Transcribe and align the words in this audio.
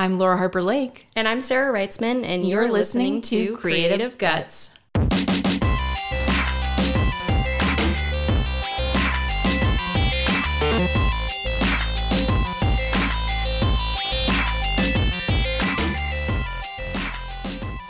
I'm 0.00 0.14
Laura 0.14 0.38
Harper 0.38 0.62
Lake. 0.62 1.08
And 1.14 1.28
I'm 1.28 1.42
Sarah 1.42 1.78
Reitzman, 1.78 2.24
and 2.24 2.48
you're, 2.48 2.62
You're 2.62 2.72
listening, 2.72 3.16
listening 3.16 3.48
to 3.48 3.52
to 3.52 3.56
Creative 3.58 4.16
Guts. 4.16 4.78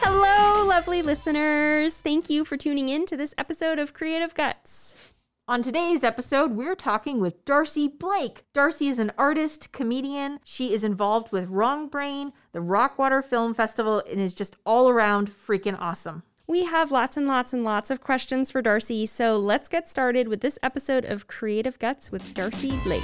Hello, 0.01 0.67
lovely 0.67 1.03
listeners. 1.03 1.99
Thank 1.99 2.29
you 2.29 2.45
for 2.45 2.57
tuning 2.57 2.89
in 2.89 3.07
to 3.07 3.17
this 3.17 3.37
episode 3.39 3.79
of 3.79 3.95
Creative 3.95 4.35
Guts. 4.35 4.97
On 5.51 5.63
today's 5.63 6.05
episode, 6.05 6.53
we're 6.53 6.77
talking 6.77 7.19
with 7.19 7.45
Darcy 7.45 7.89
Blake. 7.89 8.45
Darcy 8.53 8.87
is 8.87 9.01
an 9.01 9.11
artist, 9.19 9.73
comedian. 9.73 10.39
She 10.45 10.73
is 10.73 10.85
involved 10.85 11.33
with 11.33 11.49
Wrong 11.49 11.89
Brain, 11.89 12.33
the 12.53 12.61
Rockwater 12.61 13.21
Film 13.21 13.53
Festival, 13.53 14.01
and 14.09 14.21
is 14.21 14.33
just 14.33 14.57
all 14.65 14.89
around 14.89 15.29
freaking 15.29 15.77
awesome. 15.81 16.23
We 16.47 16.67
have 16.67 16.93
lots 16.93 17.17
and 17.17 17.27
lots 17.27 17.53
and 17.53 17.65
lots 17.65 17.91
of 17.91 18.01
questions 18.01 18.53
for 18.53 18.63
Darcy, 18.63 19.07
so 19.07 19.37
let's 19.39 19.69
get 19.69 19.89
started 19.89 20.29
with 20.29 20.41
this 20.41 20.57
episode 20.63 21.05
of 21.05 21.27
Creative 21.27 21.77
Guts 21.81 22.13
with 22.13 22.33
Darcy 22.33 22.79
Blake. 22.85 23.03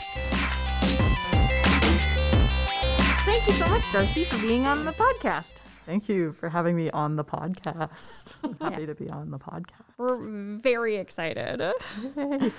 Thank 3.24 3.44
you 3.48 3.54
so 3.54 3.66
much, 3.66 3.82
Darcy, 3.92 4.22
for 4.22 4.40
being 4.40 4.66
on 4.66 4.84
the 4.84 4.92
podcast. 4.92 5.54
Thank 5.86 6.08
you 6.08 6.32
for 6.32 6.48
having 6.48 6.74
me 6.76 6.90
on 6.90 7.14
the 7.16 7.24
podcast. 7.24 8.34
Happy 8.60 8.86
to 8.86 8.94
be 8.94 9.08
on 9.08 9.30
the 9.30 9.38
podcast. 9.38 9.84
We're 9.96 10.58
very 10.58 10.96
excited. 10.96 11.62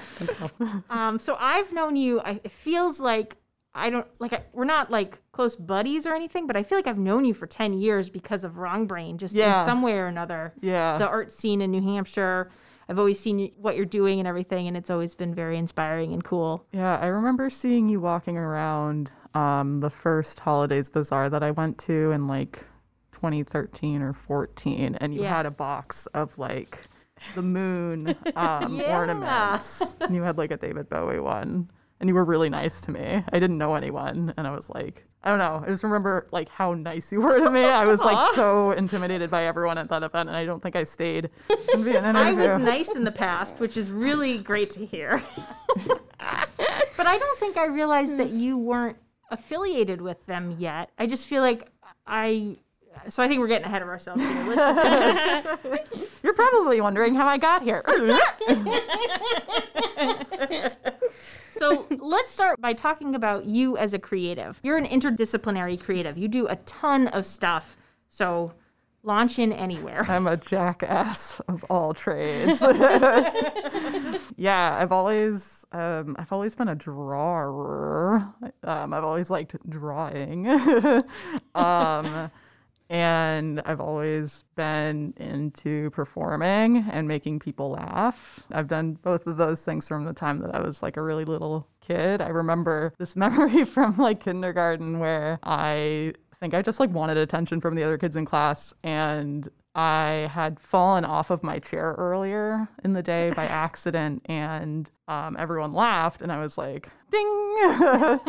Um, 0.90 1.20
so 1.20 1.35
I've 1.40 1.71
known 1.73 1.95
you. 1.95 2.20
I, 2.21 2.40
it 2.44 2.52
feels 2.52 2.99
like 2.99 3.35
I 3.76 3.90
don't 3.90 4.08
like 4.20 4.34
I, 4.34 4.44
we're 4.54 4.66
not 4.66 4.90
like 4.90 5.20
close 5.32 5.55
buddies 5.55 6.08
or 6.08 6.16
anything, 6.16 6.48
but 6.48 6.55
I 6.58 6.63
feel 6.63 6.77
like 6.77 6.88
I've 6.88 6.98
known 6.98 7.26
you 7.26 7.34
for 7.34 7.45
ten 7.48 7.73
years 7.73 8.09
because 8.09 8.44
of 8.44 8.58
Wrong 8.58 8.88
Brain, 8.88 9.18
just 9.18 9.35
Yeah. 9.35 9.62
in 9.62 9.66
some 9.68 9.82
way 9.82 9.99
or 9.99 10.07
another. 10.07 10.54
Yeah. 10.62 10.98
the 10.98 11.07
art 11.07 11.32
scene 11.32 11.62
in 11.62 11.71
New 11.71 11.82
Hampshire. 11.82 12.49
I've 12.90 12.98
always 12.98 13.20
seen 13.20 13.52
what 13.57 13.76
you're 13.76 13.85
doing 13.85 14.20
and 14.20 14.27
everything, 14.27 14.68
and 14.70 14.77
it's 14.77 14.90
always 14.90 15.13
been 15.13 15.35
very 15.35 15.57
inspiring 15.57 16.13
and 16.13 16.24
cool. 16.24 16.65
Yeah, 16.71 16.98
I 16.98 17.07
remember 17.07 17.49
seeing 17.49 17.90
you 17.90 17.99
walking 17.99 18.37
around 18.37 19.12
um, 19.34 19.82
the 19.82 19.90
first 19.90 20.40
Holidays 20.40 20.87
Bazaar 20.87 21.30
that 21.30 21.43
I 21.43 21.52
went 21.52 21.77
to 21.80 22.12
in 22.12 22.27
like 22.27 22.63
2013 23.21 24.01
or 24.01 24.13
14, 24.13 24.96
and 25.01 25.13
you 25.13 25.21
Yeah. 25.23 25.35
had 25.37 25.46
a 25.48 25.51
box 25.51 26.05
of 26.07 26.37
like 26.37 26.84
the 27.35 27.41
moon 27.41 28.15
um, 28.35 28.76
Yeah. 28.76 28.96
ornaments. 28.96 29.96
and 30.01 30.15
you 30.15 30.21
had 30.21 30.37
like 30.37 30.51
a 30.51 30.57
David 30.57 30.87
Bowie 30.90 31.20
one, 31.20 31.70
and 31.99 32.07
you 32.07 32.13
were 32.13 32.26
really 32.26 32.49
nice 32.49 32.79
to 32.82 32.91
me. 32.91 33.24
I 33.34 33.40
didn't 33.40 33.57
know 33.57 33.74
anyone, 33.76 34.34
and 34.37 34.46
I 34.48 34.51
was 34.55 34.70
like, 34.70 35.04
I 35.24 35.29
don't 35.32 35.40
know. 35.40 35.63
I 35.65 35.70
just 35.70 35.84
remember 35.84 36.27
like 36.32 36.48
how 36.48 36.76
nice 36.76 37.12
you 37.12 37.20
were 37.21 37.40
to 37.40 37.49
me. 37.49 37.63
I 37.65 37.85
was 37.85 38.01
like 38.01 38.35
so 38.35 38.71
intimidated 38.84 39.31
by 39.31 39.46
everyone 39.46 39.79
at 39.79 39.90
that 39.90 40.04
event, 40.04 40.29
and 40.29 40.37
I 40.37 40.46
don't 40.46 40.62
think 40.62 40.76
I 40.76 40.84
stayed. 40.84 41.31
I 41.49 42.34
was 42.34 42.62
nice 42.62 42.96
in 42.96 43.04
the 43.04 43.12
past, 43.12 43.59
which 43.59 43.77
is 43.77 43.91
really 43.91 44.37
great 44.37 44.70
to 44.71 44.85
hear. 44.85 45.24
but 46.20 47.07
I 47.07 47.18
don't 47.18 47.40
think 47.40 47.57
I 47.57 47.65
realized 47.65 48.18
that 48.20 48.29
you 48.29 48.57
weren't 48.59 48.98
affiliated 49.31 50.02
with 50.02 50.24
them 50.27 50.55
yet. 50.59 50.91
I 50.99 51.07
just 51.07 51.26
feel 51.26 51.41
like 51.41 51.68
I. 52.05 52.57
So 53.09 53.23
I 53.23 53.27
think 53.27 53.40
we're 53.40 53.48
getting 53.48 53.65
ahead 53.65 53.81
of 53.81 53.87
ourselves 53.87 54.21
here. 54.21 54.45
Let's 54.48 54.76
just 54.76 55.48
You're 56.23 56.34
probably 56.34 56.81
wondering 56.81 57.15
how 57.15 57.27
I 57.27 57.37
got 57.37 57.63
here. 57.63 57.84
So 61.57 61.87
let's 61.90 62.31
start 62.31 62.62
by 62.62 62.73
talking 62.73 63.15
about 63.15 63.45
you 63.45 63.77
as 63.77 63.93
a 63.93 63.99
creative. 63.99 64.59
You're 64.62 64.78
an 64.78 64.85
interdisciplinary 64.85 65.81
creative. 65.81 66.18
You 66.18 66.28
do 66.28 66.47
a 66.47 66.56
ton 66.57 67.07
of 67.07 67.25
stuff. 67.25 67.75
So 68.07 68.53
launch 69.03 69.40
in 69.40 69.51
anywhere. 69.51 70.06
I'm 70.07 70.28
a 70.28 70.38
jackass 70.38 71.40
of 71.47 71.63
all 71.69 71.94
trades. 71.94 72.62
yeah, 74.38 74.78
I've 74.80 74.91
always 74.91 75.66
um, 75.72 76.16
I've 76.19 76.31
always 76.31 76.56
been 76.56 76.68
a 76.68 76.75
drawer. 76.75 78.34
Um, 78.63 78.94
I've 78.94 79.03
always 79.03 79.30
liked 79.30 79.56
drawing. 79.68 80.47
um, 81.56 82.31
and 82.90 83.62
I've 83.66 83.81
always 83.81 84.46
been 84.56 85.14
into 85.18 85.90
performing 85.92 86.86
and 86.92 87.08
making 87.08 87.40
people 87.40 87.72
laugh. 87.72 88.46
I've 88.52 88.68
done 88.68 88.94
both 88.94 89.28
of 89.28 89.38
those 89.38 89.64
things 89.64 89.88
from 89.88 90.06
the 90.06 90.14
time 90.14 90.40
that 90.40 90.56
I 90.56 90.62
was 90.62 90.81
like 90.81 90.98
a 90.98 91.02
really 91.02 91.25
little 91.25 91.68
kid. 91.81 92.22
I 92.22 92.30
remember 92.30 92.94
this 92.98 93.16
memory 93.18 93.64
from 93.66 93.98
like 93.98 94.22
kindergarten 94.22 95.00
where 95.00 95.40
I 95.44 96.14
think 96.40 96.53
I 96.53 96.62
just 96.62 96.80
like 96.80 96.92
wanted 96.92 97.18
attention 97.18 97.62
from 97.62 97.75
the 97.75 97.84
other 97.84 97.98
kids 97.98 98.16
in 98.16 98.25
class 98.25 98.74
and 98.84 99.50
I 99.78 100.28
had 100.34 100.60
fallen 100.60 101.06
off 101.06 101.30
of 101.30 101.44
my 101.44 101.60
chair 101.60 101.94
earlier 102.00 102.68
in 102.84 102.94
the 102.94 103.04
day 103.04 103.32
by 103.36 103.46
accident 103.46 104.24
and 104.26 104.90
um, 105.08 105.38
everyone 105.38 105.72
laughed 105.72 106.24
and 106.24 106.32
I 106.32 106.42
was 106.42 106.58
like, 106.58 106.90
ding. 107.12 108.20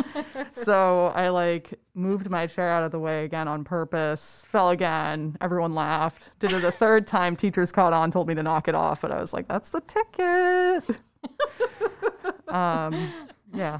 so 0.52 1.06
I 1.14 1.30
like 1.30 1.72
moved 1.94 2.28
my 2.28 2.46
chair 2.46 2.68
out 2.68 2.84
of 2.84 2.92
the 2.92 2.98
way 2.98 3.24
again 3.24 3.48
on 3.48 3.64
purpose, 3.64 4.44
fell 4.46 4.68
again, 4.68 5.38
everyone 5.40 5.74
laughed. 5.74 6.38
Did 6.38 6.52
it 6.52 6.64
a 6.64 6.70
third 6.70 7.06
time, 7.08 7.34
teachers 7.34 7.72
caught 7.72 7.94
on, 7.94 8.10
told 8.10 8.28
me 8.28 8.34
to 8.34 8.42
knock 8.42 8.68
it 8.68 8.74
off, 8.74 9.00
but 9.00 9.10
I 9.10 9.18
was 9.18 9.32
like, 9.32 9.48
that's 9.48 9.70
the 9.70 9.80
ticket. 9.80 11.00
um, 12.48 13.10
yeah. 13.54 13.78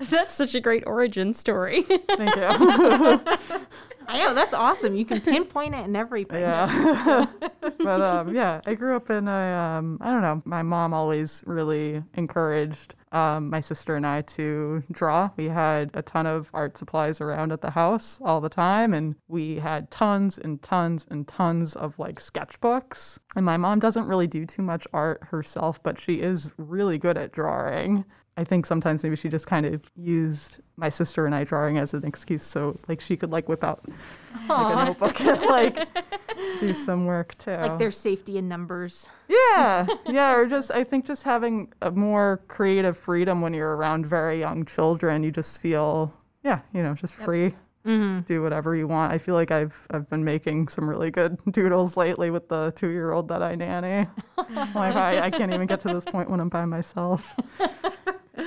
That's 0.00 0.34
such 0.34 0.56
a 0.56 0.60
great 0.60 0.84
origin 0.86 1.32
story. 1.32 1.82
Thank 1.82 2.36
you. 2.36 3.66
I 4.08 4.18
know 4.18 4.32
that's 4.32 4.54
awesome. 4.54 4.94
You 4.94 5.04
can 5.04 5.20
pinpoint 5.22 5.74
it 5.74 5.84
and 5.84 5.96
everything. 5.96 6.40
Yeah. 6.40 7.26
but 7.60 8.00
um, 8.00 8.34
yeah, 8.34 8.62
I 8.66 8.74
grew 8.74 8.96
up 8.96 9.10
in 9.10 9.28
a, 9.28 9.54
um, 9.54 9.98
I 10.00 10.10
don't 10.10 10.22
know, 10.22 10.42
my 10.46 10.62
mom 10.62 10.94
always 10.94 11.44
really 11.46 12.02
encouraged 12.14 12.94
um, 13.12 13.50
my 13.50 13.60
sister 13.60 13.96
and 13.96 14.06
I 14.06 14.22
to 14.22 14.82
draw. 14.90 15.30
We 15.36 15.46
had 15.46 15.90
a 15.94 16.02
ton 16.02 16.26
of 16.26 16.50
art 16.52 16.78
supplies 16.78 17.20
around 17.20 17.52
at 17.52 17.60
the 17.60 17.70
house 17.70 18.18
all 18.22 18.40
the 18.40 18.48
time, 18.48 18.92
and 18.92 19.14
we 19.28 19.56
had 19.56 19.90
tons 19.90 20.38
and 20.38 20.62
tons 20.62 21.06
and 21.10 21.26
tons 21.26 21.76
of 21.76 21.98
like 21.98 22.20
sketchbooks. 22.20 23.18
And 23.36 23.44
my 23.44 23.56
mom 23.56 23.78
doesn't 23.78 24.06
really 24.06 24.26
do 24.26 24.46
too 24.46 24.62
much 24.62 24.86
art 24.92 25.22
herself, 25.30 25.82
but 25.82 25.98
she 25.98 26.20
is 26.20 26.52
really 26.56 26.98
good 26.98 27.16
at 27.16 27.32
drawing. 27.32 28.04
I 28.38 28.44
think 28.44 28.66
sometimes 28.66 29.02
maybe 29.02 29.16
she 29.16 29.28
just 29.28 29.48
kind 29.48 29.66
of 29.66 29.90
used 29.96 30.58
my 30.76 30.90
sister 30.90 31.26
and 31.26 31.34
I 31.34 31.42
drawing 31.42 31.76
as 31.76 31.92
an 31.92 32.04
excuse 32.04 32.44
so 32.44 32.78
like 32.86 33.00
she 33.00 33.16
could 33.16 33.32
like 33.32 33.48
whip 33.48 33.64
out 33.64 33.84
like 34.48 34.76
a 34.76 34.84
notebook 34.84 35.20
and 35.20 35.40
like 35.50 35.76
do 36.60 36.72
some 36.72 37.04
work 37.04 37.36
too. 37.38 37.50
Like 37.50 37.78
there's 37.78 37.98
safety 37.98 38.38
in 38.38 38.46
numbers. 38.46 39.08
yeah, 39.28 39.88
yeah, 40.06 40.36
or 40.36 40.46
just 40.46 40.70
I 40.70 40.84
think 40.84 41.04
just 41.04 41.24
having 41.24 41.72
a 41.82 41.90
more 41.90 42.40
creative 42.46 42.96
freedom 42.96 43.40
when 43.40 43.54
you're 43.54 43.74
around 43.74 44.06
very 44.06 44.38
young 44.38 44.64
children, 44.64 45.24
you 45.24 45.32
just 45.32 45.60
feel 45.60 46.14
yeah, 46.44 46.60
you 46.72 46.84
know, 46.84 46.94
just 46.94 47.16
free. 47.16 47.56
Mm-hmm. 47.84 48.20
Do 48.20 48.40
whatever 48.40 48.76
you 48.76 48.86
want. 48.86 49.12
I 49.12 49.18
feel 49.18 49.34
like 49.34 49.50
I've 49.50 49.84
I've 49.90 50.08
been 50.08 50.22
making 50.22 50.68
some 50.68 50.88
really 50.88 51.10
good 51.10 51.38
doodles 51.50 51.96
lately 51.96 52.30
with 52.30 52.48
the 52.48 52.72
two 52.76 52.90
year 52.90 53.10
old 53.10 53.26
that 53.28 53.42
I 53.42 53.56
nanny. 53.56 54.06
like 54.36 54.94
I, 54.94 55.22
I 55.22 55.30
can't 55.30 55.52
even 55.52 55.66
get 55.66 55.80
to 55.80 55.88
this 55.88 56.04
point 56.04 56.30
when 56.30 56.38
I'm 56.38 56.48
by 56.48 56.66
myself. 56.66 57.34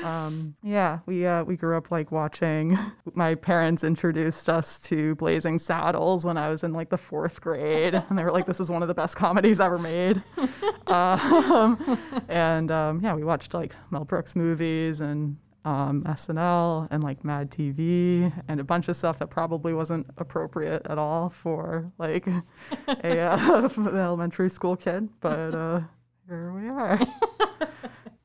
Um, 0.04 0.56
yeah, 0.64 1.00
we 1.06 1.26
uh, 1.26 1.44
we 1.44 1.56
grew 1.56 1.78
up 1.78 1.92
like 1.92 2.12
watching. 2.12 2.78
My 3.14 3.36
parents 3.36 3.84
introduced 3.84 4.50
us 4.50 4.80
to 4.82 5.16
Blazing 5.16 5.60
Saddles 5.60 6.26
when 6.26 6.38
I 6.38 6.50
was 6.50 6.64
in 6.64 6.74
like 6.74 6.90
the 6.90 6.98
fourth 6.98 7.42
grade, 7.42 7.94
and 7.94 8.18
they 8.18 8.24
were 8.24 8.32
like, 8.32 8.46
"This 8.46 8.60
is 8.60 8.70
one 8.70 8.82
of 8.82 8.88
the 8.88 8.94
best 8.94 9.16
comedies 9.16 9.60
ever 9.60 9.78
made." 9.78 10.24
um, 10.88 12.00
and 12.28 12.72
um, 12.72 13.02
yeah, 13.02 13.14
we 13.14 13.24
watched 13.24 13.54
like 13.54 13.76
Mel 13.90 14.06
Brooks 14.06 14.36
movies 14.36 15.02
and 15.02 15.38
um, 15.66 16.04
SNL 16.04 16.88
and 16.90 17.04
like 17.04 17.24
Mad 17.24 17.52
TV 17.52 18.32
and 18.48 18.60
a 18.60 18.64
bunch 18.64 18.88
of 18.88 18.96
stuff 18.96 19.20
that 19.20 19.30
probably 19.30 19.74
wasn't 19.74 20.08
appropriate 20.18 20.86
at 20.86 20.98
all 20.98 21.30
for 21.30 21.92
like 21.98 22.28
a 22.28 23.20
uh, 23.20 23.70
an 23.76 23.88
elementary 23.98 24.50
school 24.50 24.76
kid, 24.76 25.10
but 25.20 25.54
uh, 25.54 25.82
here 26.28 26.52
we 26.54 26.68
are. 26.70 27.00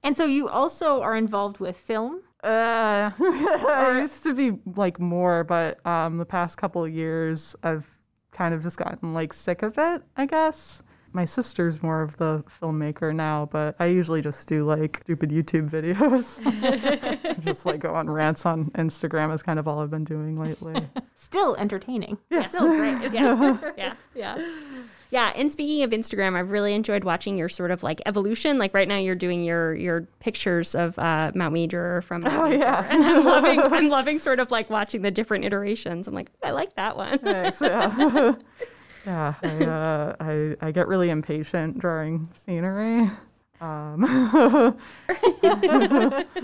And 0.06 0.17
so 0.17 0.25
you 0.25 0.49
also 0.49 1.03
are 1.03 1.17
involved 1.17 1.58
with 1.58 1.76
film. 1.76 2.20
Uh, 2.44 3.11
I 3.19 3.99
used 4.03 4.23
to 4.23 4.35
be 4.35 4.53
like 4.76 5.00
more, 5.00 5.43
but 5.43 5.85
um, 5.85 6.17
the 6.17 6.25
past 6.25 6.56
couple 6.58 6.85
of 6.85 6.94
years, 6.94 7.56
I've 7.64 7.88
kind 8.31 8.55
of 8.55 8.62
just 8.62 8.76
gotten 8.76 9.14
like 9.14 9.32
sick 9.32 9.62
of 9.62 9.76
it. 9.79 10.03
I 10.17 10.26
guess 10.26 10.85
my 11.12 11.25
sister's 11.25 11.82
more 11.82 12.03
of 12.03 12.17
the 12.19 12.44
filmmaker 12.49 13.12
now, 13.12 13.49
but 13.50 13.75
I 13.81 13.87
usually 13.87 14.20
just 14.20 14.47
do 14.47 14.64
like 14.64 15.00
stupid 15.03 15.31
YouTube 15.31 15.70
videos. 15.76 16.38
just 17.44 17.67
like 17.67 17.81
go 17.81 17.93
on 17.93 18.08
rants 18.08 18.47
on 18.47 18.67
Instagram 18.76 19.35
is 19.35 19.43
kind 19.43 19.58
of 19.58 19.67
all 19.67 19.81
I've 19.81 19.91
been 19.91 20.05
doing 20.05 20.37
lately. 20.37 20.88
Still 21.17 21.56
entertaining. 21.56 22.17
Yes. 22.31 22.50
Still 22.50 22.69
great. 22.69 23.12
Yes. 23.12 23.58
yeah. 23.76 23.94
Yeah. 24.14 24.47
Yeah, 25.11 25.32
and 25.37 25.53
speaking 25.53 25.82
of 25.85 25.91
Instagram, 25.91 26.35
I've 26.37 26.50
really 26.50 26.75
enjoyed 26.75 27.05
watching 27.05 27.38
your 27.38 27.49
sort 27.49 27.70
of 27.70 27.82
like 27.82 28.03
evolution. 28.06 28.58
Like 28.58 28.75
right 28.75 28.88
now, 28.88 28.97
you're 28.99 29.14
doing 29.14 29.44
your 29.44 29.75
your 29.75 30.03
pictures 30.20 30.75
of 30.75 30.99
uh, 30.99 31.31
Mount 31.35 31.53
Major 31.55 32.03
from 32.03 32.23
Mount 32.23 32.35
Oh, 32.35 32.44
Major, 32.49 32.58
yeah. 32.58 32.87
and 32.91 33.05
I'm 33.05 33.25
loving 33.35 33.61
I'm 33.61 33.88
loving 33.88 34.19
sort 34.19 34.41
of 34.41 34.50
like 34.50 34.69
watching 34.69 35.03
the 35.03 35.11
different 35.11 35.44
iterations. 35.44 36.08
I'm 36.08 36.14
like, 36.14 36.31
I 36.43 36.50
like 36.50 36.75
that 36.75 36.97
one. 36.97 37.19
Thanks. 37.19 37.61
Yeah. 37.61 38.35
yeah. 39.06 39.35
I, 39.43 39.64
uh, 39.64 40.17
I 40.20 40.56
I 40.61 40.70
get 40.73 40.88
really 40.88 41.11
impatient 41.11 41.79
drawing 41.79 42.29
scenery. 42.35 43.11
Um, 43.61 44.76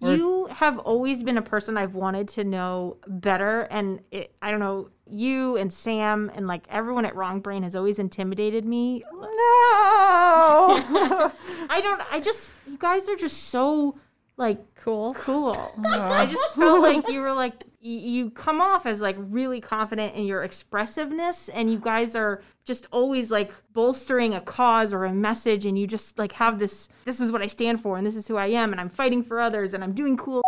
You 0.00 0.46
have 0.46 0.78
always 0.78 1.24
been 1.24 1.36
a 1.38 1.42
person 1.42 1.76
I've 1.76 1.94
wanted 1.94 2.28
to 2.28 2.44
know 2.44 2.98
better, 3.06 3.62
and 3.62 4.00
it, 4.12 4.32
I 4.40 4.50
don't 4.52 4.60
know 4.60 4.90
you 5.10 5.56
and 5.56 5.72
Sam 5.72 6.30
and 6.34 6.46
like 6.46 6.64
everyone 6.68 7.04
at 7.04 7.16
Wrong 7.16 7.40
Brain 7.40 7.64
has 7.64 7.74
always 7.74 7.98
intimidated 7.98 8.64
me. 8.64 9.02
no. 9.12 9.28
I 11.70 11.80
don't. 11.82 12.00
I 12.12 12.20
just 12.20 12.52
you 12.66 12.76
guys 12.78 13.08
are 13.08 13.16
just 13.16 13.44
so 13.44 13.98
like 14.36 14.58
Cool. 14.76 15.12
cool. 15.14 15.56
I 15.84 16.26
just 16.26 16.54
felt 16.54 16.82
like 16.82 17.08
you 17.08 17.20
were 17.20 17.32
like 17.32 17.64
you 17.90 18.30
come 18.30 18.60
off 18.60 18.86
as 18.86 19.00
like 19.00 19.16
really 19.18 19.60
confident 19.60 20.14
in 20.14 20.24
your 20.24 20.42
expressiveness 20.42 21.48
and 21.48 21.70
you 21.70 21.78
guys 21.78 22.14
are 22.14 22.42
just 22.64 22.86
always 22.90 23.30
like 23.30 23.50
bolstering 23.72 24.34
a 24.34 24.40
cause 24.40 24.92
or 24.92 25.04
a 25.04 25.12
message 25.12 25.64
and 25.66 25.78
you 25.78 25.86
just 25.86 26.18
like 26.18 26.32
have 26.32 26.58
this 26.58 26.88
this 27.04 27.20
is 27.20 27.30
what 27.32 27.40
I 27.42 27.46
stand 27.46 27.80
for 27.82 27.96
and 27.96 28.06
this 28.06 28.16
is 28.16 28.28
who 28.28 28.36
I 28.36 28.46
am 28.48 28.72
and 28.72 28.80
I'm 28.80 28.88
fighting 28.90 29.22
for 29.22 29.40
others 29.40 29.74
and 29.74 29.82
I'm 29.82 29.92
doing 29.92 30.16
cool 30.16 30.42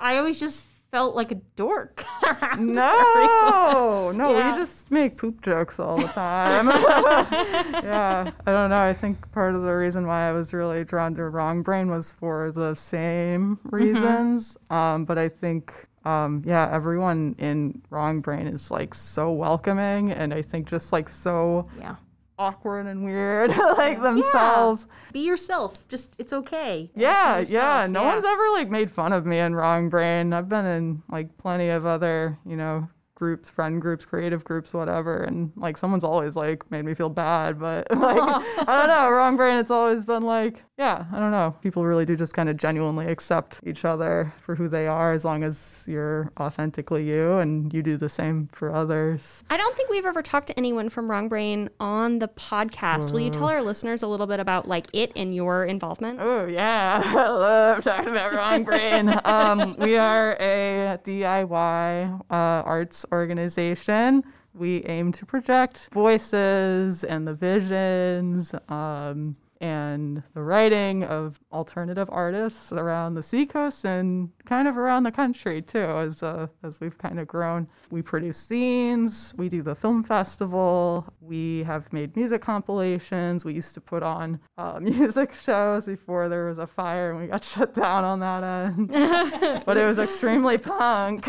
I 0.00 0.18
always 0.18 0.40
just 0.40 0.66
felt 0.90 1.14
like 1.16 1.32
a 1.32 1.36
dork. 1.56 2.04
No, 2.58 4.12
no, 4.14 4.36
Yeah. 4.38 4.52
we 4.52 4.58
just 4.58 4.90
make 4.90 5.16
poop 5.16 5.42
jokes 5.42 5.80
all 5.80 5.98
the 5.98 6.06
time. 6.08 6.68
yeah, 7.84 8.30
I 8.46 8.52
don't 8.52 8.70
know. 8.70 8.80
I 8.80 8.92
think 8.92 9.30
part 9.32 9.54
of 9.56 9.62
the 9.62 9.72
reason 9.72 10.06
why 10.06 10.28
I 10.28 10.32
was 10.32 10.52
really 10.54 10.84
drawn 10.84 11.14
to 11.16 11.24
Wrong 11.28 11.62
Brain 11.62 11.90
was 11.90 12.12
for 12.12 12.52
the 12.52 12.74
same 12.74 13.58
reasons. 13.64 14.56
Um, 14.70 15.04
but 15.04 15.18
I 15.18 15.28
think, 15.28 15.72
um, 16.04 16.42
yeah, 16.44 16.68
everyone 16.70 17.34
in 17.38 17.82
Wrong 17.90 18.20
Brain 18.20 18.46
is 18.46 18.70
like 18.70 18.94
so 18.94 19.32
welcoming, 19.32 20.10
and 20.10 20.34
I 20.34 20.42
think 20.42 20.68
just 20.68 20.92
like 20.92 21.08
so 21.08 21.68
yeah. 21.78 21.96
awkward 22.38 22.86
and 22.86 23.04
weird, 23.04 23.50
like 23.78 24.02
themselves. 24.02 24.86
Be 25.12 25.20
yourself. 25.20 25.74
Just 25.88 26.14
it's 26.18 26.32
okay. 26.32 26.90
Yeah, 26.94 27.40
yeah. 27.40 27.86
No 27.86 28.02
one's 28.04 28.24
ever 28.24 28.50
like 28.52 28.68
made 28.68 28.90
fun 28.90 29.12
of 29.12 29.24
me 29.24 29.38
in 29.38 29.54
Wrong 29.54 29.88
Brain. 29.88 30.32
I've 30.32 30.48
been 30.48 30.66
in 30.66 31.02
like 31.10 31.36
plenty 31.38 31.70
of 31.70 31.86
other, 31.86 32.38
you 32.44 32.56
know, 32.56 32.88
groups, 33.14 33.48
friend 33.48 33.80
groups, 33.80 34.04
creative 34.04 34.44
groups, 34.44 34.74
whatever, 34.74 35.22
and 35.22 35.52
like 35.56 35.78
someone's 35.78 36.04
always 36.04 36.36
like 36.36 36.70
made 36.70 36.84
me 36.84 36.92
feel 36.92 37.08
bad, 37.08 37.58
but 37.58 37.86
like 37.96 38.20
I 38.20 38.76
don't 38.76 38.88
know, 38.88 39.10
Wrong 39.10 39.36
Brain. 39.36 39.58
It's 39.58 39.70
always 39.70 40.04
been 40.04 40.24
like, 40.24 40.62
yeah, 40.76 41.04
I 41.12 41.20
don't 41.20 41.30
know. 41.30 41.54
People 41.62 41.84
really 41.84 42.04
do 42.04 42.16
just 42.16 42.34
kind 42.34 42.48
of 42.48 42.56
genuinely 42.56 43.06
accept 43.06 43.60
each 43.64 43.84
other 43.84 44.34
for 44.42 44.56
who 44.56 44.68
they 44.68 44.88
are, 44.88 45.12
as 45.12 45.24
long 45.24 45.44
as 45.44 45.84
you're 45.86 46.32
authentically 46.40 47.08
you 47.08 47.34
and 47.38 47.72
you 47.72 47.80
do 47.80 47.96
the 47.96 48.08
same 48.08 48.48
for 48.50 48.74
others. 48.74 49.44
I 49.50 49.56
don't 49.56 49.76
think 49.76 49.88
we've 49.88 50.04
ever 50.04 50.20
talked 50.20 50.48
to 50.48 50.58
anyone 50.58 50.88
from 50.88 51.08
Wrong 51.08 51.28
Brain 51.28 51.70
on 51.78 52.18
the 52.18 52.26
podcast. 52.26 53.12
Will 53.12 53.20
you 53.20 53.30
tell 53.30 53.46
our 53.46 53.62
listeners 53.62 54.02
a 54.02 54.08
little 54.08 54.26
bit 54.26 54.40
about 54.40 54.66
like 54.66 54.88
it 54.92 55.12
and 55.14 55.32
your 55.32 55.64
involvement? 55.64 56.18
Oh 56.20 56.46
yeah, 56.46 57.00
I 57.04 57.28
love 57.28 57.84
talking 57.84 58.10
about 58.10 58.32
Wrong 58.32 58.64
Brain. 58.64 59.14
um, 59.24 59.76
we 59.78 59.96
are 59.96 60.32
a 60.40 60.98
DIY 61.04 62.20
uh, 62.20 62.34
arts 62.34 63.06
organization. 63.12 64.24
We 64.52 64.84
aim 64.86 65.12
to 65.12 65.26
project 65.26 65.88
voices 65.92 67.04
and 67.04 67.28
the 67.28 67.34
visions 67.34 68.54
um, 68.68 69.36
and 69.64 70.22
the 70.34 70.42
writing 70.42 71.04
of 71.04 71.40
alternative 71.50 72.06
artists 72.12 72.70
around 72.70 73.14
the 73.14 73.22
seacoast 73.22 73.86
and 73.86 74.28
kind 74.44 74.68
of 74.68 74.76
around 74.76 75.04
the 75.04 75.10
country 75.10 75.62
too. 75.62 75.78
As 75.78 76.22
uh, 76.22 76.48
as 76.62 76.80
we've 76.80 76.98
kind 76.98 77.18
of 77.18 77.26
grown, 77.26 77.66
we 77.90 78.02
produce 78.02 78.46
zines. 78.46 79.34
We 79.38 79.48
do 79.48 79.62
the 79.62 79.74
film 79.74 80.04
festival. 80.04 81.06
We 81.18 81.62
have 81.62 81.90
made 81.94 82.14
music 82.14 82.42
compilations. 82.42 83.42
We 83.46 83.54
used 83.54 83.72
to 83.72 83.80
put 83.80 84.02
on 84.02 84.38
uh, 84.58 84.80
music 84.82 85.34
shows 85.34 85.86
before 85.86 86.28
there 86.28 86.44
was 86.44 86.58
a 86.58 86.66
fire 86.66 87.12
and 87.12 87.20
we 87.22 87.26
got 87.28 87.42
shut 87.52 87.72
down 87.72 88.04
on 88.04 88.20
that 88.20 88.44
end. 88.44 88.88
but 89.64 89.78
it 89.78 89.86
was 89.86 89.98
extremely 89.98 90.58
punk. 90.58 91.26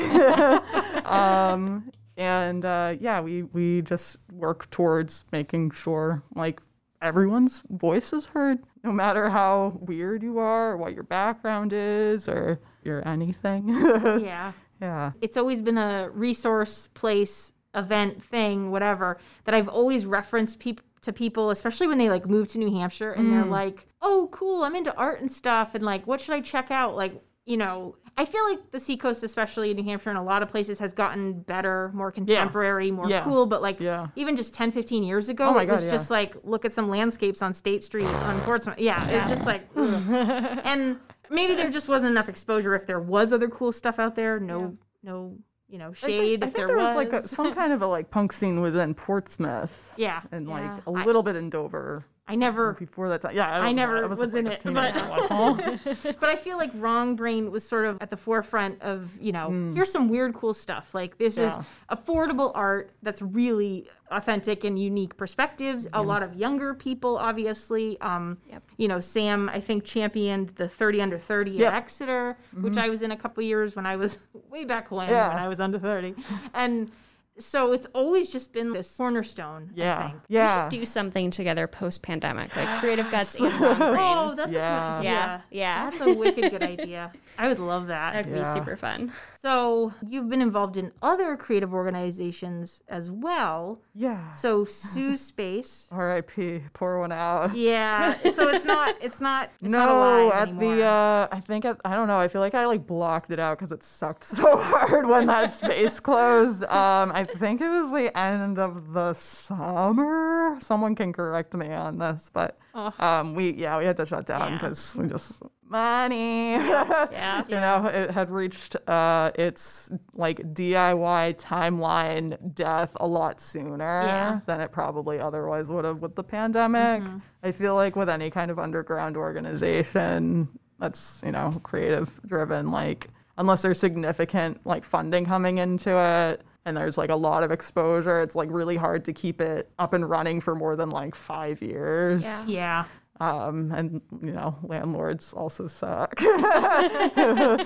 um, 1.07 1.89
and 2.17 2.65
uh, 2.65 2.95
yeah, 2.99 3.21
we 3.21 3.43
we 3.43 3.81
just 3.81 4.17
work 4.29 4.69
towards 4.71 5.23
making 5.31 5.71
sure 5.71 6.21
like 6.35 6.61
everyone's 7.01 7.63
voice 7.69 8.13
is 8.13 8.27
heard, 8.27 8.59
no 8.83 8.91
matter 8.91 9.29
how 9.29 9.77
weird 9.79 10.23
you 10.23 10.39
are, 10.39 10.71
or 10.71 10.77
what 10.77 10.93
your 10.93 11.03
background 11.03 11.73
is, 11.73 12.27
or 12.27 12.59
you're 12.83 13.07
anything. 13.07 13.69
Yeah. 14.25 14.53
yeah. 14.81 15.11
it's 15.21 15.37
always 15.37 15.61
been 15.61 15.77
a 15.77 16.09
resource 16.11 16.89
place 16.93 17.53
event 17.75 18.23
thing 18.23 18.71
whatever 18.71 19.17
that 19.43 19.53
i've 19.53 19.67
always 19.67 20.05
referenced 20.05 20.61
to 21.01 21.13
people 21.13 21.49
especially 21.49 21.87
when 21.87 21.97
they 21.97 22.09
like 22.09 22.25
move 22.25 22.47
to 22.47 22.57
new 22.57 22.71
hampshire 22.71 23.11
and 23.11 23.31
they're 23.31 23.43
mm. 23.43 23.49
like 23.49 23.85
oh 24.01 24.29
cool 24.31 24.63
i'm 24.63 24.75
into 24.75 24.95
art 24.95 25.21
and 25.21 25.31
stuff 25.31 25.75
and 25.75 25.83
like 25.83 26.07
what 26.07 26.21
should 26.21 26.33
i 26.33 26.41
check 26.41 26.71
out 26.71 26.95
like 26.95 27.21
you 27.45 27.57
know 27.57 27.95
i 28.17 28.25
feel 28.25 28.43
like 28.49 28.71
the 28.71 28.79
seacoast 28.79 29.23
especially 29.23 29.71
in 29.71 29.77
new 29.77 29.83
hampshire 29.83 30.09
and 30.09 30.17
a 30.19 30.21
lot 30.23 30.41
of 30.41 30.49
places 30.49 30.79
has 30.79 30.93
gotten 30.93 31.41
better 31.41 31.91
more 31.93 32.11
contemporary 32.11 32.91
more 32.91 33.09
Yeah. 33.09 33.23
cool 33.23 33.45
but 33.45 33.61
like 33.61 33.79
Yeah. 33.79 34.07
even 34.15 34.35
just 34.35 34.53
10 34.53 34.71
15 34.71 35.03
years 35.03 35.29
ago 35.29 35.53
Oh 35.55 35.59
it 35.59 35.67
was 35.69 35.83
God, 35.83 35.91
just 35.91 36.09
like 36.09 36.35
look 36.43 36.65
at 36.65 36.71
some 36.73 36.89
landscapes 36.89 37.41
on 37.41 37.53
state 37.53 37.83
street 37.83 38.05
on 38.05 38.39
portsmouth. 38.47 38.79
Yeah 38.79 39.05
it 39.09 39.15
was 39.21 39.29
just 39.29 39.45
like 39.45 39.67
and 39.75 40.97
maybe 41.29 41.55
there 41.55 41.69
just 41.69 41.87
wasn't 41.87 42.11
enough 42.11 42.29
exposure. 42.29 42.75
If 42.75 42.85
there 42.85 42.99
was 42.99 43.33
other 43.33 43.49
cool 43.49 43.71
stuff 43.71 43.99
out 43.99 44.15
there 44.15 44.39
no 44.39 44.77
no 45.03 45.37
you 45.67 45.77
know 45.79 45.89
I 45.89 45.93
shade 45.93 46.41
think, 46.41 46.43
I 46.43 46.45
think 46.45 46.55
there, 46.55 46.67
there 46.67 46.77
was, 46.77 46.95
like 46.95 47.11
a, 47.11 47.21
some 47.27 47.53
kind 47.55 47.73
of 47.73 47.81
a 47.81 47.87
like 47.87 48.11
punk 48.11 48.31
scene 48.33 48.61
within 48.61 48.93
Portsmouth. 48.93 49.93
yeah. 49.97 50.21
And 50.31 50.47
like 50.47 50.85
a 50.85 50.91
little 50.91 51.23
bit 51.23 51.35
in 51.35 51.49
Dover 51.49 52.05
i 52.27 52.33
never 52.35 52.73
before 52.73 53.09
that 53.09 53.21
time. 53.21 53.35
Yeah, 53.35 53.49
I, 53.49 53.67
I 53.67 53.71
never 53.71 54.03
I 54.03 54.07
was, 54.07 54.19
just, 54.19 54.35
in 54.35 54.45
like, 54.45 54.55
it, 54.55 54.65
a 54.65 54.71
but 54.71 54.91
teenager 54.91 54.99
at 54.99 55.29
one 55.29 55.57
point. 55.57 56.19
but 56.19 56.29
I 56.29 56.35
feel 56.35 56.57
like 56.57 56.71
Wrong 56.73 57.15
Brain 57.15 57.51
was 57.51 57.63
sort 57.67 57.85
of 57.85 57.97
at 58.01 58.09
the 58.09 58.17
forefront 58.17 58.81
of 58.81 59.15
you 59.21 59.31
know 59.31 59.51
here's 59.75 59.91
some 59.91 60.07
weird 60.09 60.33
cool 60.33 60.53
stuff 60.53 60.95
like 60.95 61.17
this. 61.17 61.37
Yeah. 61.37 61.59
is 61.59 61.65
affordable 61.91 62.51
art 62.55 62.91
that's 63.03 63.21
really 63.21 63.87
authentic 64.11 64.63
and 64.63 64.79
unique 64.79 65.15
perspectives. 65.17 65.87
A 65.93 66.01
lot 66.01 66.23
of 66.23 66.35
younger 66.35 66.73
people, 66.73 67.17
obviously. 67.17 67.99
Um, 68.01 68.37
Yep. 68.49 68.63
You 68.77 68.87
know, 68.87 68.99
Sam 68.99 69.49
I 69.49 69.59
think 69.59 69.83
championed 69.83 70.49
the 70.49 70.67
30 70.67 71.01
under 71.01 71.17
30 71.19 71.51
Yep. 71.51 71.71
at 71.73 71.77
Exeter, 71.77 72.37
which 72.59 72.77
I 72.77 72.89
was 72.89 73.01
in 73.03 73.11
a 73.11 73.17
couple 73.17 73.43
years 73.43 73.75
when 73.75 73.85
I 73.85 73.95
was 73.95 74.17
way 74.49 74.65
back 74.65 74.89
when 74.91 75.09
Yeah. 75.09 75.29
when 75.29 75.37
I 75.37 75.47
was 75.47 75.59
under 75.59 75.77
30, 75.79 76.15
and 76.53 76.91
so 77.37 77.73
it's 77.73 77.85
always 77.93 78.31
just 78.31 78.53
been 78.53 78.71
this 78.73 78.93
cornerstone. 78.95 79.69
I 79.71 79.79
Yeah. 79.79 80.11
We 80.13 80.19
yeah. 80.35 80.69
should 80.69 80.79
do 80.79 80.85
something 80.85 81.31
together 81.31 81.67
post 81.67 82.01
pandemic, 82.01 82.55
like 82.55 82.79
Creative 82.79 83.09
Guts 83.11 83.39
and 83.39 83.53
Wrong 83.59 83.77
Brain. 83.77 84.17
Oh, 84.17 84.33
that's 84.35 84.53
Yeah. 84.53 84.93
a 84.93 84.97
good 84.97 85.03
yeah, 85.05 85.19
idea. 85.23 85.43
yeah. 85.51 85.89
That's 85.89 86.01
a 86.01 86.13
wicked 86.13 86.51
good 86.51 86.63
idea. 86.79 87.11
I 87.37 87.47
would 87.47 87.59
love 87.59 87.87
that. 87.87 88.13
That'd 88.13 88.33
be 88.33 88.43
super 88.43 88.75
fun. 88.75 89.11
So 89.45 89.93
you've 90.09 90.27
been 90.27 90.41
involved 90.41 90.75
in 90.75 90.91
other 91.03 91.37
creative 91.37 91.71
organizations 91.71 92.81
as 92.89 93.11
well. 93.11 93.79
yeah. 93.93 94.31
So 94.33 94.65
Sue 94.65 95.15
Space. 95.31 95.87
R.I.P. 95.91 96.63
Pour 96.73 96.99
one 96.99 97.11
out. 97.11 97.55
Yeah. 97.55 98.15
So 98.33 98.49
it's 98.49 98.65
not. 98.75 98.95
It's 99.01 99.21
not. 99.21 99.51
It's 99.61 99.71
no, 99.71 99.97
alive 99.99 100.31
at 100.33 100.47
anymore. 100.49 100.75
the 100.77 100.83
uh, 100.83 101.27
I 101.31 101.39
think 101.41 101.63
at, 101.65 101.77
I 101.85 101.93
don't 101.93 102.07
know. 102.07 102.17
I 102.17 102.27
feel 102.27 102.41
like 102.41 102.55
I 102.55 102.65
like 102.65 102.87
blocked 102.87 103.29
it 103.29 103.39
out 103.39 103.59
because 103.59 103.71
it 103.71 103.83
sucked 103.83 104.23
so 104.39 104.57
hard 104.57 105.05
when 105.07 105.27
that 105.27 105.53
space 105.53 105.99
closed. 105.99 106.63
Um, 106.63 107.11
I 107.13 107.23
think 107.25 107.61
it 107.61 107.69
was 107.69 107.91
the 107.91 108.17
end 108.17 108.57
of 108.57 108.93
the 108.93 109.13
summer. 109.13 110.57
Someone 110.59 110.95
can 110.95 111.13
correct 111.13 111.53
me 111.53 111.71
on 111.71 111.99
this, 111.99 112.31
but 112.33 112.57
um, 112.73 113.35
we 113.35 113.51
yeah 113.53 113.77
we 113.77 113.85
had 113.85 113.97
to 113.97 114.07
shut 114.07 114.25
down 114.25 114.53
Yeah. 114.53 114.57
because 114.57 114.95
we 114.99 115.07
just 115.07 115.43
money. 115.69 116.51
Yeah. 116.53 117.43
you 117.47 117.55
know, 117.55 117.85
it 117.87 118.11
had 118.11 118.29
reached 118.29 118.75
uh, 118.87 119.31
its 119.35 119.91
like 120.13 120.39
DIY 120.53 121.37
timeline 121.39 122.53
death 122.55 122.91
a 122.99 123.07
lot 123.07 123.41
sooner 123.41 124.03
Yeah. 124.05 124.39
than 124.45 124.61
it 124.61 124.71
probably 124.71 125.19
otherwise 125.19 125.69
would 125.69 125.85
have 125.85 126.01
with 126.01 126.15
the 126.15 126.23
pandemic. 126.23 127.01
Mm-hmm. 127.01 127.17
I 127.43 127.51
feel 127.51 127.75
like 127.75 127.95
with 127.95 128.09
any 128.09 128.29
kind 128.29 128.51
of 128.51 128.59
underground 128.59 129.17
organization 129.17 130.47
that's, 130.79 131.21
you 131.25 131.31
know, 131.31 131.59
creative 131.63 132.19
driven, 132.25 132.71
like 132.71 133.07
unless 133.37 133.61
there's 133.61 133.79
significant 133.79 134.65
like 134.65 134.83
funding 134.83 135.25
coming 135.25 135.57
into 135.57 135.97
it, 135.97 136.41
and 136.67 136.75
there's 136.75 136.97
like 136.97 137.11
a 137.11 137.15
lot 137.15 137.43
of 137.43 137.51
exposure. 137.51 138.21
It's 138.21 138.35
like 138.35 138.49
really 138.51 138.75
hard 138.75 139.05
to 139.05 139.13
keep 139.13 139.39
it 139.39 139.69
up 139.77 139.93
and 139.93 140.09
running 140.09 140.41
for 140.41 140.55
more 140.55 140.75
than 140.75 140.89
like 140.89 141.13
five 141.13 141.61
years. 141.61 142.23
Yeah. 142.23 142.45
Yeah. 142.47 142.85
Um, 143.19 143.71
and 143.71 144.01
you 144.21 144.31
know, 144.33 144.57
landlords 144.63 145.31
also 145.33 145.67
suck. 145.67 146.15
Hashtag 146.17 147.59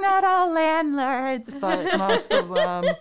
not 0.00 0.22
all 0.24 0.52
landlords, 0.52 1.56
but 1.56 1.98
most 1.98 2.32
of 2.32 2.48
them. 2.54 2.84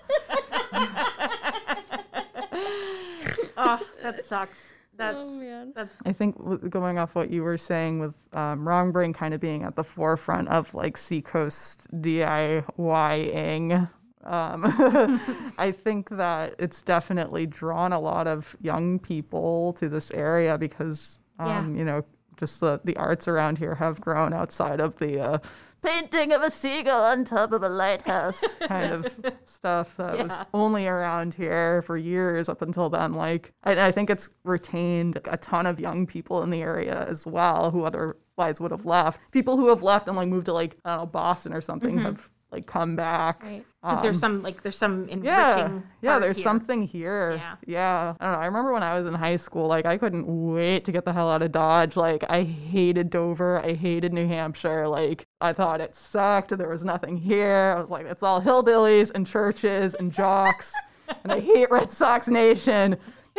Oh, 3.61 3.79
that 4.01 4.23
sucks. 4.23 4.57
That's 4.95 5.17
Oh, 5.19 5.39
man. 5.39 5.73
that's 5.75 5.95
I 6.05 6.13
think 6.13 6.37
going 6.69 6.97
off 6.97 7.13
what 7.15 7.29
you 7.29 7.43
were 7.43 7.57
saying 7.57 7.99
with 7.99 8.17
um, 8.33 8.67
Wrong 8.67 8.91
Brain 8.91 9.11
kind 9.13 9.33
of 9.33 9.41
being 9.41 9.63
at 9.63 9.75
the 9.75 9.83
forefront 9.83 10.47
of 10.47 10.73
like 10.73 10.97
Seacoast 10.97 11.85
DIYing, 12.01 13.89
um, 14.23 15.53
I 15.57 15.71
think 15.71 16.09
that 16.09 16.55
it's 16.59 16.81
definitely 16.81 17.45
drawn 17.45 17.91
a 17.93 17.99
lot 17.99 18.27
of 18.27 18.55
young 18.61 18.99
people 18.99 19.73
to 19.73 19.87
this 19.89 20.11
area 20.11 20.57
because, 20.57 21.19
um, 21.39 21.75
you 21.75 21.83
know, 21.83 22.03
just 22.37 22.59
the, 22.59 22.79
the 22.83 22.95
arts 22.97 23.27
around 23.27 23.57
here 23.57 23.75
have 23.75 23.99
grown 23.99 24.33
outside 24.33 24.79
of 24.79 24.97
the 24.97 25.19
uh, 25.19 25.37
painting 25.81 26.31
of 26.31 26.41
a 26.41 26.49
seagull 26.49 27.03
on 27.03 27.25
top 27.25 27.51
of 27.51 27.63
a 27.63 27.69
lighthouse 27.69 28.43
kind 28.67 28.91
of 28.91 29.33
stuff 29.45 29.95
that 29.97 30.17
was 30.17 30.41
only 30.53 30.87
around 30.87 31.33
here 31.33 31.81
for 31.81 31.97
years 31.97 32.49
up 32.49 32.61
until 32.61 32.89
then. 32.89 33.13
Like, 33.13 33.53
I, 33.63 33.87
I 33.87 33.91
think 33.91 34.09
it's 34.09 34.29
retained 34.43 35.19
a 35.25 35.37
ton 35.37 35.65
of 35.65 35.79
young 35.79 36.05
people 36.07 36.43
in 36.43 36.49
the 36.49 36.61
area 36.61 37.05
as 37.07 37.25
well 37.25 37.71
who 37.71 37.83
otherwise 37.83 38.59
would 38.61 38.71
have 38.71 38.85
left. 38.85 39.19
People 39.31 39.57
who 39.57 39.67
have 39.69 39.83
left 39.83 40.07
and 40.07 40.15
like 40.15 40.29
moved 40.29 40.45
to 40.45 40.53
like 40.53 40.77
I 40.85 40.91
don't 40.91 40.99
know 40.99 41.05
Boston 41.07 41.53
or 41.53 41.61
something 41.61 41.97
have 41.99 42.29
like 42.51 42.65
come 42.65 42.95
back. 42.95 43.43
Right. 43.43 43.63
because 43.81 44.01
there's 44.01 44.19
some 44.19 44.41
like 44.41 44.63
there's 44.63 44.77
some 44.77 45.07
enriching. 45.09 45.23
Um, 45.65 45.83
Yeah, 46.01 46.13
yeah. 46.13 46.19
There's 46.19 46.37
here. 46.37 46.43
something 46.43 46.81
here. 46.83 47.35
Yeah. 47.37 47.55
yeah. 47.67 48.13
I 48.19 48.25
don't 48.25 48.33
know. 48.33 48.39
I 48.39 48.45
remember 48.47 48.73
when 48.73 48.81
I 48.83 48.97
was 48.97 49.05
in 49.07 49.13
high 49.13 49.35
school, 49.35 49.67
like 49.67 49.85
I 49.85 49.97
couldn't 49.97 50.25
wait 50.27 50.83
to 50.85 50.91
get 50.91 51.05
the 51.05 51.13
hell 51.13 51.29
out 51.29 51.41
of 51.43 51.51
Dodge. 51.51 51.95
Like 51.95 52.23
I 52.29 52.43
hated 52.43 53.09
Dover. 53.09 53.59
I 53.59 53.73
hated 53.73 54.13
New 54.13 54.27
Hampshire. 54.27 54.87
Like 54.87 55.27
I 55.41 55.53
thought 55.53 55.79
it 55.79 55.95
sucked. 55.95 56.57
There 56.57 56.69
was 56.69 56.83
nothing 56.83 57.17
here. 57.17 57.73
I 57.77 57.79
was 57.79 57.89
like, 57.91 58.05
it's 58.07 58.23
all 58.23 58.41
hillbillies 58.41 59.11
and 59.13 59.27
churches 59.27 59.93
and 59.93 60.11
jocks, 60.11 60.73
and 61.23 61.31
I 61.31 61.39
hate 61.39 61.69
Red 61.69 61.91
Sox 61.91 62.27
Nation. 62.27 62.97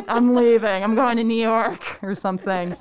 I'm 0.09 0.35
leaving. 0.35 0.83
I'm 0.83 0.95
going 0.95 1.17
to 1.19 1.25
New 1.25 1.41
York 1.41 1.99
or 2.03 2.15
something. 2.15 2.77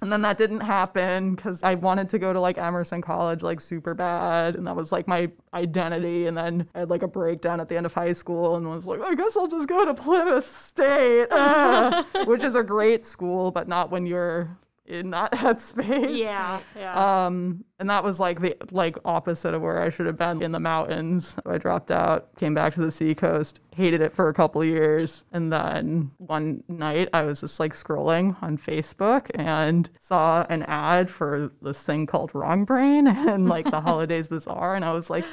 And 0.00 0.12
then 0.12 0.22
that 0.22 0.36
didn't 0.36 0.60
happen 0.60 1.34
because 1.34 1.62
I 1.62 1.74
wanted 1.74 2.08
to 2.10 2.18
go 2.18 2.32
to 2.32 2.40
like 2.40 2.58
Emerson 2.58 3.02
College 3.02 3.42
like 3.42 3.60
super 3.60 3.94
bad. 3.94 4.56
And 4.56 4.66
that 4.66 4.76
was 4.76 4.92
like 4.92 5.06
my 5.06 5.30
identity. 5.54 6.26
And 6.26 6.36
then 6.36 6.68
I 6.74 6.80
had 6.80 6.90
like 6.90 7.02
a 7.02 7.08
breakdown 7.08 7.60
at 7.60 7.68
the 7.68 7.76
end 7.76 7.86
of 7.86 7.94
high 7.94 8.12
school 8.12 8.56
and 8.56 8.66
I 8.66 8.74
was 8.74 8.86
like, 8.86 9.00
I 9.00 9.14
guess 9.14 9.36
I'll 9.36 9.48
just 9.48 9.68
go 9.68 9.84
to 9.84 9.94
Plymouth 9.94 10.46
State, 10.46 11.26
Ah, 11.30 12.06
which 12.26 12.42
is 12.44 12.54
a 12.56 12.62
great 12.62 13.04
school, 13.04 13.50
but 13.50 13.68
not 13.68 13.90
when 13.90 14.06
you're 14.06 14.56
in 14.86 15.10
that 15.10 15.32
headspace. 15.32 16.16
Yeah, 16.16 16.60
yeah. 16.76 17.26
Um, 17.26 17.64
and 17.78 17.90
that 17.90 18.02
was 18.04 18.18
like 18.18 18.40
the 18.40 18.56
like 18.70 18.96
opposite 19.04 19.54
of 19.54 19.62
where 19.62 19.82
I 19.82 19.90
should 19.90 20.06
have 20.06 20.16
been 20.16 20.42
in 20.42 20.52
the 20.52 20.60
mountains. 20.60 21.28
So 21.28 21.42
I 21.46 21.58
dropped 21.58 21.90
out, 21.90 22.34
came 22.36 22.54
back 22.54 22.74
to 22.74 22.80
the 22.80 22.90
seacoast, 22.90 23.60
hated 23.74 24.00
it 24.00 24.14
for 24.14 24.28
a 24.28 24.34
couple 24.34 24.62
of 24.62 24.68
years, 24.68 25.24
and 25.32 25.52
then 25.52 26.10
one 26.18 26.62
night 26.68 27.08
I 27.12 27.22
was 27.22 27.40
just 27.40 27.60
like 27.60 27.74
scrolling 27.74 28.36
on 28.42 28.56
Facebook 28.58 29.30
and 29.34 29.90
saw 29.98 30.46
an 30.48 30.62
ad 30.64 31.10
for 31.10 31.50
this 31.60 31.82
thing 31.82 32.06
called 32.06 32.34
Wrong 32.34 32.64
Brain 32.64 33.06
and 33.08 33.48
like 33.48 33.70
the 33.70 33.80
Holidays 33.86 34.28
Bazaar, 34.28 34.74
and 34.74 34.84
I 34.84 34.92
was 34.92 35.10
like. 35.10 35.24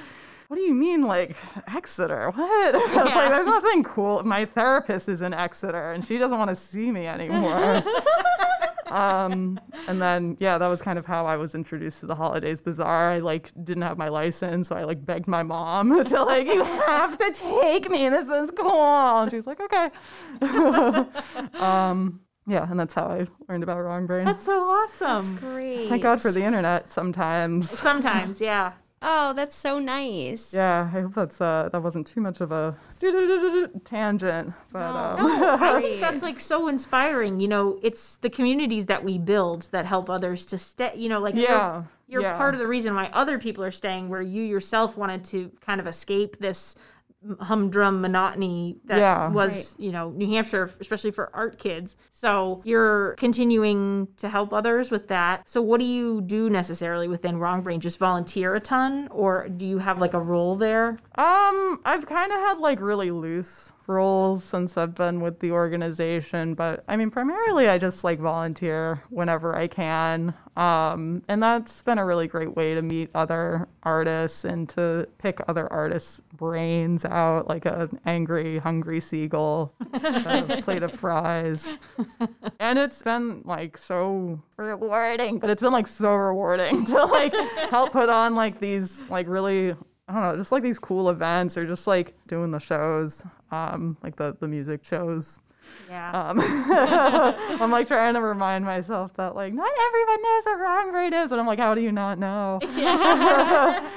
What 0.49 0.57
do 0.57 0.63
you 0.63 0.75
mean, 0.75 1.01
like 1.01 1.35
Exeter? 1.73 2.29
What? 2.29 2.75
I 2.75 3.03
was 3.03 3.15
like, 3.15 3.29
there's 3.29 3.47
nothing 3.47 3.81
cool. 3.83 4.21
My 4.23 4.45
therapist 4.45 5.09
is 5.09 5.23
in 5.23 5.33
Exeter, 5.33 5.93
and 5.93 6.05
she 6.05 6.19
doesn't 6.19 6.37
want 6.37 6.49
to 6.51 6.55
see 6.55 6.91
me 6.91 7.07
anymore 7.07 7.81
um 8.93 9.59
and 9.87 10.01
then 10.01 10.37
yeah 10.39 10.57
that 10.57 10.67
was 10.67 10.81
kind 10.81 10.99
of 10.99 11.05
how 11.05 11.25
i 11.25 11.35
was 11.35 11.55
introduced 11.55 11.99
to 11.99 12.05
the 12.05 12.15
holidays 12.15 12.61
bazaar 12.61 13.11
i 13.11 13.19
like 13.19 13.51
didn't 13.63 13.81
have 13.83 13.97
my 13.97 14.07
license 14.09 14.67
so 14.67 14.75
i 14.75 14.83
like 14.83 15.03
begged 15.05 15.27
my 15.27 15.41
mom 15.41 15.89
to 16.05 16.23
like 16.23 16.45
you 16.47 16.63
have 16.63 17.17
to 17.17 17.31
take 17.31 17.89
me 17.89 18.07
this 18.09 18.29
is 18.29 18.51
cool 18.51 19.21
and 19.21 19.31
she 19.31 19.37
was 19.37 19.47
like 19.47 19.59
okay 19.59 19.89
um 21.59 22.19
yeah 22.45 22.69
and 22.69 22.79
that's 22.79 22.93
how 22.93 23.05
i 23.07 23.25
learned 23.49 23.63
about 23.63 23.79
wrong 23.79 24.05
brain 24.05 24.25
That's 24.25 24.45
so 24.45 24.59
awesome. 24.61 25.35
Great. 25.37 25.87
thank 25.89 26.03
god 26.03 26.21
for 26.21 26.31
the 26.31 26.43
internet 26.43 26.89
sometimes 26.89 27.69
Sometimes, 27.69 28.39
yeah. 28.41 28.73
Oh, 29.05 29.33
that's 29.33 29.55
so 29.55 29.79
nice. 29.79 30.53
yeah 30.53 30.89
i 30.93 31.01
hope 31.01 31.13
that's 31.13 31.41
uh 31.41 31.69
that 31.71 31.83
wasn't 31.83 32.07
too 32.07 32.21
much 32.21 32.39
of 32.41 32.51
a 32.51 32.75
tangent 33.83 34.53
but 34.71 34.81
um 34.81 35.25
I 35.61 35.81
think 35.81 35.99
that's 36.01 36.23
like 36.23 36.39
so 36.39 36.67
inspiring. 36.67 37.39
You 37.39 37.47
know, 37.47 37.79
it's 37.81 38.17
the 38.17 38.29
communities 38.29 38.85
that 38.87 39.03
we 39.03 39.17
build 39.17 39.63
that 39.71 39.85
help 39.85 40.09
others 40.09 40.45
to 40.47 40.57
stay. 40.57 40.93
You 40.95 41.09
know, 41.09 41.19
like 41.19 41.35
you're- 41.35 41.47
yeah 41.47 41.83
you're, 42.07 42.21
yeah. 42.21 42.37
part 42.37 42.53
of 42.53 42.59
the 42.59 42.67
reason 42.67 42.93
why 42.95 43.09
other 43.13 43.39
people 43.39 43.63
are 43.63 43.71
staying, 43.71 44.09
where 44.09 44.21
you 44.21 44.43
yourself 44.43 44.97
wanted 44.97 45.23
to 45.25 45.49
kind 45.61 45.79
of 45.79 45.87
escape 45.87 46.37
this 46.37 46.75
humdrum 47.39 48.01
monotony 48.01 48.77
that 48.85 48.97
Yeah. 48.99 49.29
was, 49.29 49.75
you 49.77 49.91
know, 49.91 50.09
New 50.11 50.27
Hampshire, 50.27 50.69
especially 50.79 51.11
for 51.11 51.29
art 51.33 51.57
kids. 51.59 51.95
So 52.11 52.61
you're 52.63 53.15
continuing 53.17 54.07
to 54.17 54.29
help 54.29 54.53
others 54.53 54.91
with 54.91 55.07
that. 55.07 55.49
So 55.49 55.61
what 55.61 55.79
do 55.79 55.85
you 55.85 56.21
do 56.21 56.49
necessarily 56.49 57.07
within 57.07 57.37
Wrong 57.37 57.61
Brain? 57.61 57.79
Just 57.79 57.99
volunteer 57.99 58.55
a 58.55 58.59
ton, 58.59 59.07
or 59.11 59.47
do 59.49 59.65
you 59.65 59.77
have 59.79 59.99
like 60.01 60.13
a 60.13 60.19
role 60.19 60.55
there? 60.55 60.97
Um, 61.15 61.79
I've 61.85 62.05
kind 62.05 62.31
of 62.31 62.39
had 62.39 62.57
like 62.59 62.79
really 62.81 63.11
loose 63.11 63.71
roles 63.87 64.43
since 64.43 64.77
I've 64.77 64.95
been 64.95 65.21
with 65.21 65.39
the 65.39 65.51
organization, 65.51 66.53
but 66.53 66.83
I 66.87 66.95
mean, 66.95 67.11
primarily 67.11 67.67
I 67.67 67.77
just 67.77 68.03
like 68.03 68.19
volunteer 68.19 69.03
whenever 69.09 69.55
I 69.55 69.67
can. 69.67 70.33
Um, 70.55 71.23
and 71.27 71.41
that's 71.41 71.81
been 71.81 71.97
a 71.97 72.05
really 72.05 72.27
great 72.27 72.55
way 72.55 72.75
to 72.75 72.81
meet 72.81 73.09
other 73.15 73.67
artists 73.81 74.45
and 74.45 74.69
to 74.69 75.07
pick 75.17 75.39
other 75.47 75.71
artists' 75.71 76.21
brains 76.37 77.05
out, 77.05 77.47
like 77.47 77.65
an 77.65 77.99
angry, 78.05 78.59
hungry 78.59 78.99
seagull, 78.99 79.73
a 79.93 80.61
plate 80.61 80.83
of 80.83 80.91
fries. 80.91 81.75
And 82.59 82.77
it's 82.77 83.01
been 83.01 83.41
like 83.45 83.77
so 83.77 84.41
rewarding, 84.57 85.39
but 85.39 85.49
it's 85.49 85.61
been 85.61 85.73
like 85.73 85.87
so 85.87 86.13
rewarding 86.13 86.85
to 86.87 87.05
like 87.05 87.33
help 87.69 87.91
put 87.91 88.09
on 88.09 88.35
like 88.35 88.59
these 88.59 89.03
like 89.09 89.27
really 89.27 89.75
I 90.07 90.13
don't 90.13 90.21
know, 90.21 90.35
just 90.37 90.51
like 90.51 90.63
these 90.63 90.79
cool 90.79 91.09
events 91.09 91.57
or 91.57 91.65
just 91.65 91.87
like 91.87 92.13
doing 92.27 92.51
the 92.51 92.59
shows, 92.59 93.23
um, 93.51 93.97
like 94.03 94.17
the 94.17 94.35
the 94.39 94.47
music 94.47 94.83
shows. 94.83 95.39
Yeah. 95.89 96.11
Um, 96.29 96.39
I'm 97.61 97.71
like 97.71 97.87
trying 97.87 98.13
to 98.15 98.21
remind 98.21 98.65
myself 98.65 99.13
that 99.15 99.35
like 99.35 99.53
not 99.53 99.69
everyone 99.87 100.23
knows 100.23 100.45
what 100.45 100.59
wrong 100.59 100.91
brain 100.91 101.13
is, 101.13 101.31
and 101.31 101.39
I'm 101.39 101.47
like, 101.47 101.59
how 101.59 101.75
do 101.75 101.81
you 101.81 101.91
not 101.91 102.19
know? 102.19 102.59
Yeah. 102.73 103.89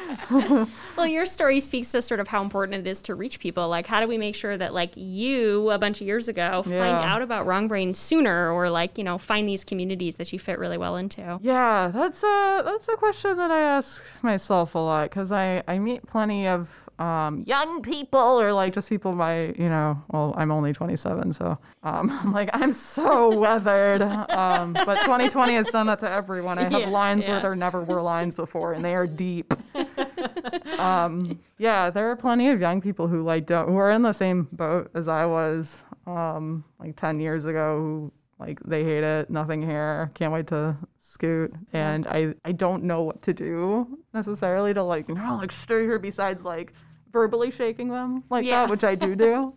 Well, 0.96 1.06
your 1.06 1.24
story 1.26 1.60
speaks 1.60 1.92
to 1.92 2.00
sort 2.02 2.20
of 2.20 2.28
how 2.28 2.42
important 2.42 2.86
it 2.86 2.88
is 2.90 3.02
to 3.02 3.14
reach 3.14 3.38
people. 3.38 3.68
Like, 3.68 3.86
how 3.86 4.00
do 4.00 4.08
we 4.08 4.16
make 4.16 4.34
sure 4.34 4.56
that, 4.56 4.72
like, 4.72 4.92
you 4.94 5.70
a 5.70 5.78
bunch 5.78 6.00
of 6.00 6.06
years 6.06 6.28
ago 6.28 6.62
find 6.62 7.02
out 7.02 7.20
about 7.22 7.46
wrong 7.46 7.68
brain 7.68 7.94
sooner, 7.94 8.50
or 8.50 8.70
like, 8.70 8.96
you 8.96 9.04
know, 9.04 9.18
find 9.18 9.48
these 9.48 9.64
communities 9.64 10.16
that 10.16 10.32
you 10.32 10.38
fit 10.38 10.58
really 10.58 10.78
well 10.78 10.96
into? 10.96 11.38
Yeah, 11.42 11.90
that's 11.92 12.22
a 12.22 12.62
that's 12.64 12.88
a 12.88 12.96
question 12.96 13.36
that 13.36 13.50
I 13.50 13.60
ask 13.60 14.02
myself 14.22 14.74
a 14.74 14.78
lot 14.78 15.10
because 15.10 15.32
I 15.32 15.62
I 15.68 15.78
meet 15.78 16.06
plenty 16.06 16.46
of 16.46 16.85
um, 16.98 17.42
young 17.46 17.82
people 17.82 18.40
or 18.40 18.52
like 18.52 18.72
just 18.72 18.88
people 18.88 19.12
my 19.12 19.46
you 19.58 19.68
know 19.68 20.02
well 20.10 20.34
I'm 20.36 20.50
only 20.50 20.72
27 20.72 21.32
so 21.34 21.58
um, 21.82 22.10
I'm 22.22 22.32
like 22.32 22.50
I'm 22.52 22.72
so 22.72 23.38
weathered 23.38 24.02
um, 24.02 24.72
but 24.72 25.00
2020 25.00 25.54
has 25.54 25.70
done 25.70 25.86
that 25.88 25.98
to 26.00 26.10
everyone. 26.10 26.58
I 26.58 26.64
have 26.64 26.72
Yeah, 26.72 26.88
lines 26.88 27.28
where 27.28 27.40
there 27.40 27.54
never 27.54 27.82
were 27.82 28.02
lines 28.02 28.34
before 28.34 28.72
and 28.72 28.84
they 28.84 28.94
are 28.94 29.06
deep. 29.06 29.52
um, 30.78 31.38
yeah, 31.58 31.90
there 31.90 32.10
are 32.10 32.16
plenty 32.16 32.48
of 32.48 32.60
young 32.60 32.80
people 32.80 33.08
who 33.08 33.22
like 33.22 33.46
don't 33.46 33.68
who 33.68 33.76
are 33.76 33.90
in 33.90 34.02
the 34.02 34.12
same 34.12 34.48
boat 34.52 34.90
as 34.94 35.08
I 35.08 35.26
was 35.26 35.82
um, 36.06 36.64
like 36.78 36.96
10 36.96 37.20
years 37.20 37.44
ago 37.44 37.78
who 37.78 38.12
like 38.38 38.60
they 38.64 38.84
hate 38.84 39.02
it 39.02 39.30
nothing 39.30 39.62
here 39.62 40.10
can't 40.14 40.30
wait 40.30 40.46
to 40.46 40.76
scoot 40.98 41.50
and 41.72 42.06
i 42.06 42.34
i 42.44 42.52
don't 42.52 42.84
know 42.84 43.02
what 43.02 43.22
to 43.22 43.32
do 43.32 43.98
necessarily 44.12 44.74
to 44.74 44.82
like 44.82 45.08
no 45.08 45.36
like 45.36 45.50
stay 45.50 45.84
here 45.84 45.98
besides 45.98 46.42
like 46.42 46.74
verbally 47.16 47.50
shaking 47.50 47.88
them 47.88 48.22
like 48.28 48.44
Yeah. 48.44 48.62
that 48.62 48.70
which 48.70 48.84
i 48.84 48.94
do 48.94 49.16
do 49.16 49.54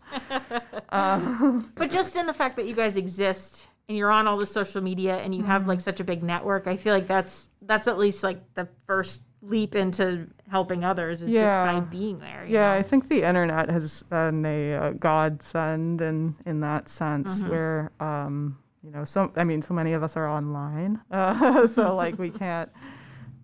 um, 0.90 1.72
But 1.76 1.92
just 1.92 2.16
in 2.16 2.26
the 2.26 2.34
fact 2.34 2.56
that 2.56 2.66
you 2.68 2.74
guys 2.74 2.96
exist 2.96 3.68
and 3.88 3.98
you're 3.98 4.12
on 4.12 4.28
all 4.28 4.38
the 4.38 4.46
social 4.46 4.82
media 4.82 5.18
and 5.18 5.34
you 5.36 5.44
have 5.44 5.68
like 5.68 5.80
such 5.82 6.00
a 6.00 6.04
big 6.04 6.22
network, 6.24 6.68
I 6.68 6.78
feel 6.78 6.94
like 6.94 7.08
that's 7.08 7.50
that's 7.64 7.88
at 7.88 7.98
least 7.98 8.24
like 8.24 8.40
the 8.54 8.68
first 8.86 9.24
leap 9.42 9.74
into 9.76 10.28
helping 10.50 10.84
others 10.84 11.22
is 11.24 11.32
just 11.32 11.56
by 11.56 11.80
being 11.80 12.20
there. 12.20 12.46
yeah 12.48 12.72
know? 12.74 12.80
i 12.80 12.82
think 12.84 13.08
the 13.08 13.24
internet 13.24 13.70
has 13.70 14.04
been 14.04 14.46
a, 14.46 14.74
uh 14.76 14.92
godsend 14.92 16.02
in 16.02 16.36
in 16.46 16.60
that 16.60 16.90
sense 16.90 17.42
where 17.44 17.90
um 18.02 18.58
you 18.84 18.92
know 18.92 19.06
so 19.06 19.32
i 19.38 19.44
mean 19.46 19.62
so 19.62 19.74
many 19.74 19.94
of 19.94 20.04
us 20.04 20.18
are 20.18 20.28
online 20.28 21.00
uh, 21.12 21.66
so 21.68 21.96
like 21.96 22.20
we 22.20 22.30
can't 22.30 22.70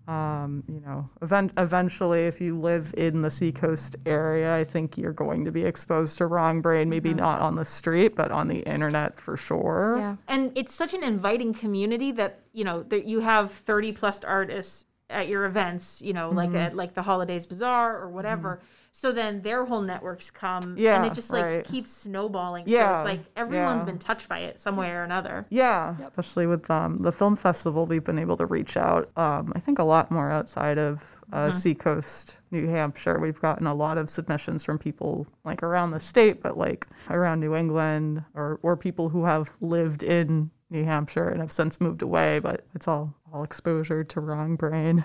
um, 0.07 0.63
you 0.67 0.79
know, 0.81 1.09
event- 1.21 1.53
eventually, 1.57 2.25
if 2.25 2.39
you 2.39 2.59
live 2.59 2.93
in 2.95 3.21
the 3.21 3.29
Seacoast 3.29 3.95
area, 4.05 4.55
I 4.55 4.63
think 4.63 4.97
you're 4.97 5.13
going 5.13 5.45
to 5.45 5.51
be 5.51 5.63
exposed 5.63 6.17
to 6.19 6.27
wrong 6.27 6.62
brain. 6.62 6.89
Maybe 6.89 7.09
mm-hmm. 7.09 7.19
not 7.19 7.41
on 7.41 7.55
the 7.55 7.65
street, 7.65 8.15
but 8.15 8.31
on 8.31 8.47
the 8.47 8.59
internet 8.59 9.19
for 9.19 9.35
sure. 9.38 9.95
Yeah. 9.97 10.15
and 10.27 10.51
it's 10.55 10.74
such 10.74 10.93
an 10.93 11.03
inviting 11.03 11.53
community 11.53 12.12
that 12.13 12.41
you 12.53 12.63
know 12.63 12.83
that 12.83 13.05
you 13.05 13.19
have 13.19 13.51
30 13.51 13.91
plus 13.93 14.24
artists 14.24 14.85
at 15.09 15.27
your 15.27 15.45
events 15.45 16.01
you 16.01 16.13
know 16.13 16.29
like 16.29 16.50
mm-hmm. 16.50 16.57
at 16.57 16.75
like 16.75 16.95
the 16.95 17.03
holidays 17.03 17.45
bazaar 17.45 17.97
or 17.97 18.09
whatever 18.09 18.55
mm-hmm. 18.55 18.75
So 18.97 19.11
then 19.11 19.41
their 19.41 19.65
whole 19.65 19.81
networks 19.81 20.31
come 20.31 20.77
and 20.77 21.05
it 21.05 21.13
just 21.13 21.29
like 21.29 21.43
right. 21.43 21.65
keeps 21.65 21.91
snowballing 21.91 22.65
so 22.65 22.73
Yeah, 22.73 22.95
it's 22.95 23.05
like 23.05 23.19
everyone's 23.35 23.81
yeah. 23.81 23.83
been 23.83 23.99
touched 23.99 24.29
by 24.29 24.39
it 24.39 24.61
some 24.61 24.77
way 24.77 24.89
or 24.89 25.03
another 25.03 25.45
Yeah, 25.49 25.97
especially 26.07 26.47
with 26.47 26.71
um, 26.71 27.01
the 27.01 27.11
film 27.11 27.35
festival, 27.35 27.85
we've 27.85 28.05
been 28.05 28.17
able 28.17 28.37
to 28.37 28.45
reach 28.45 28.77
out. 28.77 29.11
Um, 29.17 29.51
I 29.53 29.59
think 29.59 29.79
a 29.79 29.83
lot 29.83 30.11
more 30.11 30.31
outside 30.31 30.77
of 30.77 31.03
uh, 31.33 31.51
Seacoast, 31.51 32.37
New 32.51 32.67
Hampshire. 32.67 33.19
We've 33.19 33.41
gotten 33.41 33.67
a 33.67 33.73
lot 33.73 33.97
of 33.97 34.09
submissions 34.09 34.63
from 34.63 34.77
people 34.77 35.27
like 35.43 35.61
around 35.61 35.91
the 35.91 35.99
state, 35.99 36.41
but 36.41 36.57
like 36.57 36.87
around 37.09 37.41
New 37.41 37.53
England, 37.53 38.23
or 38.33 38.59
or 38.61 38.77
people 38.77 39.09
who 39.09 39.25
have 39.25 39.49
lived 39.59 40.03
in 40.03 40.49
New 40.75 40.86
Hampshire 40.86 41.29
and 41.29 41.39
have 41.41 41.51
since 41.51 41.79
moved 41.82 42.01
away. 42.01 42.39
But 42.39 42.65
it's 42.75 42.88
all 42.88 43.13
all 43.34 43.44
exposure 43.44 44.03
to 44.03 44.20
wrong 44.22 44.55
brain. 44.55 45.03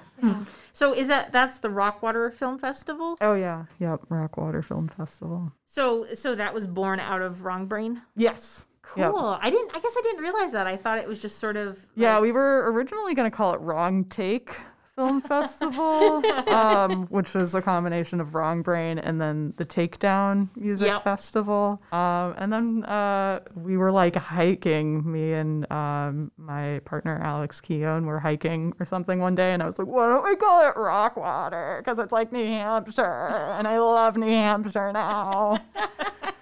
so 0.73 0.93
is 0.93 1.09
that 1.09 1.33
that's 1.33 1.59
the 1.59 1.71
rockwater 1.71 2.31
film 2.31 2.59
festival 2.59 3.17
Oh 3.21 3.35
yeah, 3.35 3.65
yep, 3.79 4.01
Rockwater 4.09 4.63
Film 4.63 4.87
Festival. 4.89 5.53
so 5.67 6.07
so 6.15 6.35
that 6.35 6.53
was 6.55 6.67
born 6.67 7.01
out 7.01 7.23
of 7.23 7.45
wrong 7.45 7.67
brain 7.67 8.03
Yes. 8.17 8.67
cool 8.83 9.03
Yep. 9.03 9.39
i 9.43 9.51
didn't 9.51 9.71
i 9.77 9.81
guess 9.81 9.95
i 9.99 10.03
didn't 10.03 10.23
realize 10.23 10.53
that 10.53 10.67
i 10.69 10.77
thought 10.77 10.99
it 10.99 11.09
was 11.09 11.21
just 11.21 11.39
sort 11.39 11.57
of 11.57 11.85
Yeah, 11.97 12.21
we 12.21 12.31
were 12.33 12.71
originally 12.73 13.15
going 13.15 13.29
to 13.31 13.37
call 13.37 13.53
it 13.55 13.61
Wrong 13.61 14.05
Take 14.05 14.55
Film 15.01 15.21
Festival, 15.23 16.23
um, 16.49 17.07
which 17.07 17.33
was 17.33 17.55
a 17.55 17.63
combination 17.63 18.21
of 18.21 18.35
Wrong 18.35 18.61
Brain 18.61 18.99
and 18.99 19.19
then 19.19 19.55
the 19.57 19.65
Takedown 19.65 20.49
Music 20.57 20.89
Yep. 20.89 21.05
Festival. 21.05 21.81
Um, 21.91 22.35
and 22.37 22.53
then 22.53 22.85
uh, 22.85 23.41
we 23.55 23.79
were 23.79 23.91
like 23.91 24.15
hiking, 24.15 25.11
me 25.11 25.33
and 25.33 25.71
um, 25.73 26.31
my 26.37 26.81
partner 26.85 27.19
Alex 27.23 27.61
Keown 27.63 28.05
were 28.05 28.21
hiking 28.21 28.75
or 28.79 28.85
something 28.85 29.21
one 29.21 29.35
day, 29.35 29.55
and 29.55 29.63
I 29.63 29.67
was 29.67 29.79
like, 29.79 29.89
why 29.89 30.09
don't 30.09 30.23
we 30.25 30.37
call 30.37 30.69
it 30.69 30.77
Rockwater? 30.77 31.81
Because 31.83 31.99
it's 31.99 32.13
like 32.13 32.31
New 32.31 32.45
Hampshire, 32.45 33.55
and 33.59 33.67
I 33.67 33.79
love 33.79 34.17
New 34.17 34.29
Hampshire 34.29 34.93
now. 34.93 35.59